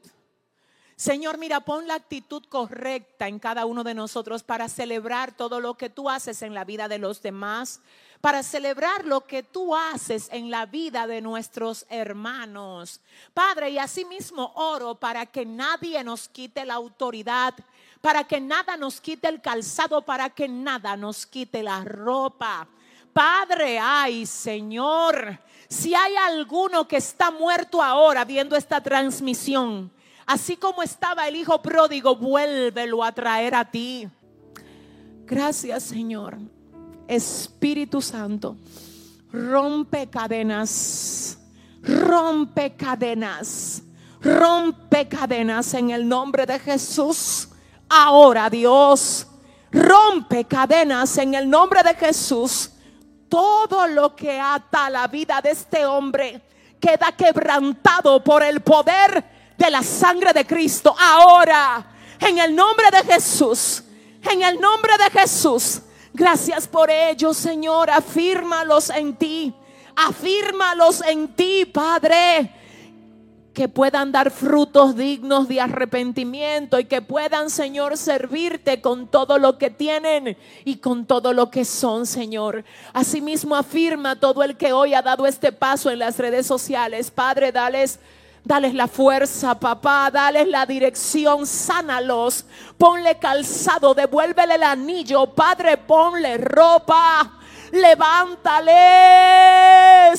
Señor, 0.98 1.38
mira, 1.38 1.62
pon 1.62 1.88
la 1.88 1.94
actitud 1.94 2.44
correcta 2.50 3.30
en 3.30 3.40
cada 3.40 3.66
uno 3.66 3.86
de 3.86 3.94
nosotros 3.94 4.44
para 4.44 4.68
celebrar 4.68 5.32
todo 5.32 5.62
lo 5.62 5.76
que 5.78 5.90
tú 5.90 6.10
haces 6.10 6.42
en 6.42 6.54
la 6.54 6.66
vida 6.66 6.90
de 6.90 6.98
los 6.98 7.22
demás 7.22 7.80
para 8.22 8.44
celebrar 8.44 9.06
lo 9.06 9.22
que 9.22 9.44
tú 9.44 9.76
haces 9.76 10.30
en 10.32 10.50
la 10.50 10.66
vida 10.66 11.08
de 11.08 11.22
nuestros 11.22 11.86
hermanos. 11.90 13.02
Padre, 13.34 13.70
y 13.72 13.78
asimismo 13.78 14.52
oro 14.56 14.96
para 14.96 15.26
que 15.26 15.46
nadie 15.46 16.04
nos 16.04 16.28
quite 16.28 16.66
la 16.66 16.76
autoridad, 16.76 17.54
para 18.02 18.24
que 18.26 18.40
nada 18.40 18.78
nos 18.78 19.00
quite 19.00 19.28
el 19.28 19.42
calzado, 19.42 20.02
para 20.02 20.30
que 20.30 20.48
nada 20.48 20.98
nos 20.98 21.26
quite 21.26 21.64
la 21.64 21.84
ropa. 21.84 22.68
Padre, 23.14 23.80
ay 23.80 24.26
Señor, 24.26 25.40
si 25.68 25.94
hay 25.96 26.16
alguno 26.16 26.88
que 26.88 26.98
está 26.98 27.32
muerto 27.32 27.82
ahora 27.82 28.26
viendo 28.26 28.56
esta 28.56 28.82
transmisión, 28.82 29.92
así 30.28 30.58
como 30.58 30.84
estaba 30.84 31.28
el 31.28 31.38
hijo 31.38 31.62
pródigo, 31.62 32.16
vuélvelo 32.16 33.04
a 33.04 33.12
traer 33.12 33.56
a 33.56 33.66
ti. 33.66 34.08
Gracias 35.26 35.84
Señor. 35.84 36.38
Espíritu 37.08 38.02
Santo, 38.02 38.58
rompe 39.32 40.10
cadenas, 40.10 41.38
rompe 41.82 42.76
cadenas, 42.76 43.82
rompe 44.22 45.08
cadenas 45.08 45.74
en 45.74 45.92
el 45.92 46.08
nombre 46.08 46.46
de 46.46 46.60
Jesús. 46.60 47.48
Ahora 47.88 48.50
Dios, 48.50 49.26
rompe 49.72 50.44
cadenas 50.44 51.18
en 51.18 51.34
el 51.34 51.50
nombre 51.50 51.82
de 51.82 51.94
Jesús. 51.94 52.72
Todo 53.30 53.88
lo 53.88 54.14
que 54.16 54.38
ata 54.38 54.90
la 54.90 55.08
vida 55.08 55.40
de 55.42 55.52
este 55.52 55.86
hombre 55.86 56.42
queda 56.80 57.14
quebrantado 57.14 58.22
por 58.22 58.44
el 58.44 58.62
poder 58.62 59.37
de 59.58 59.72
la 59.72 59.84
sangre 59.84 60.34
de 60.34 60.46
Cristo. 60.46 60.96
Ahora, 60.98 61.86
en 62.20 62.38
el 62.38 62.56
nombre 62.56 62.88
de 62.92 63.14
Jesús, 63.14 63.84
en 64.30 64.42
el 64.44 64.60
nombre 64.60 64.94
de 64.98 65.20
Jesús 65.20 65.82
Gracias 66.18 66.68
por 66.68 66.90
ello, 66.90 67.32
Señor. 67.32 67.92
Afírmalos 67.92 68.90
en 68.90 69.16
ti. 69.16 69.54
Afírmalos 69.96 71.04
en 71.04 71.28
ti, 71.28 71.64
Padre. 71.66 72.52
Que 73.54 73.68
puedan 73.68 74.12
dar 74.12 74.32
frutos 74.32 74.96
dignos 74.96 75.48
de 75.48 75.62
arrepentimiento 75.62 76.80
y 76.80 76.86
que 76.86 77.04
puedan, 77.04 77.52
Señor, 77.52 77.98
servirte 77.98 78.82
con 78.82 79.08
todo 79.08 79.38
lo 79.38 79.60
que 79.60 79.70
tienen 79.70 80.36
y 80.66 80.78
con 80.78 81.06
todo 81.06 81.34
lo 81.34 81.52
que 81.52 81.64
son, 81.64 82.08
Señor. 82.08 82.66
Asimismo, 82.94 83.56
afirma 83.56 84.20
todo 84.20 84.42
el 84.42 84.58
que 84.58 84.74
hoy 84.74 84.96
ha 84.96 85.04
dado 85.04 85.28
este 85.28 85.52
paso 85.52 85.92
en 85.92 86.00
las 86.00 86.18
redes 86.18 86.48
sociales. 86.48 87.12
Padre, 87.12 87.52
dales 87.52 88.00
Dales 88.48 88.74
la 88.74 88.88
fuerza, 88.88 89.60
papá. 89.60 90.10
Dales 90.10 90.48
la 90.48 90.66
dirección. 90.66 91.46
Sánalos. 91.46 92.46
Ponle 92.78 93.20
calzado. 93.20 93.94
Devuélvele 93.94 94.56
el 94.56 94.64
anillo. 94.64 95.28
Padre, 95.28 95.76
ponle 95.76 96.38
ropa. 96.38 97.34
Levántales, 97.74 98.72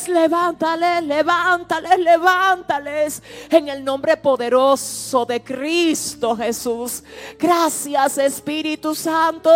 levántales, 0.06 1.02
levántales, 1.04 1.98
levántales 1.98 3.22
en 3.48 3.70
el 3.70 3.82
nombre 3.82 4.18
poderoso 4.18 5.24
de 5.24 5.42
Cristo 5.42 6.36
Jesús. 6.36 7.02
Gracias 7.38 8.18
Espíritu 8.18 8.94
Santo. 8.94 9.48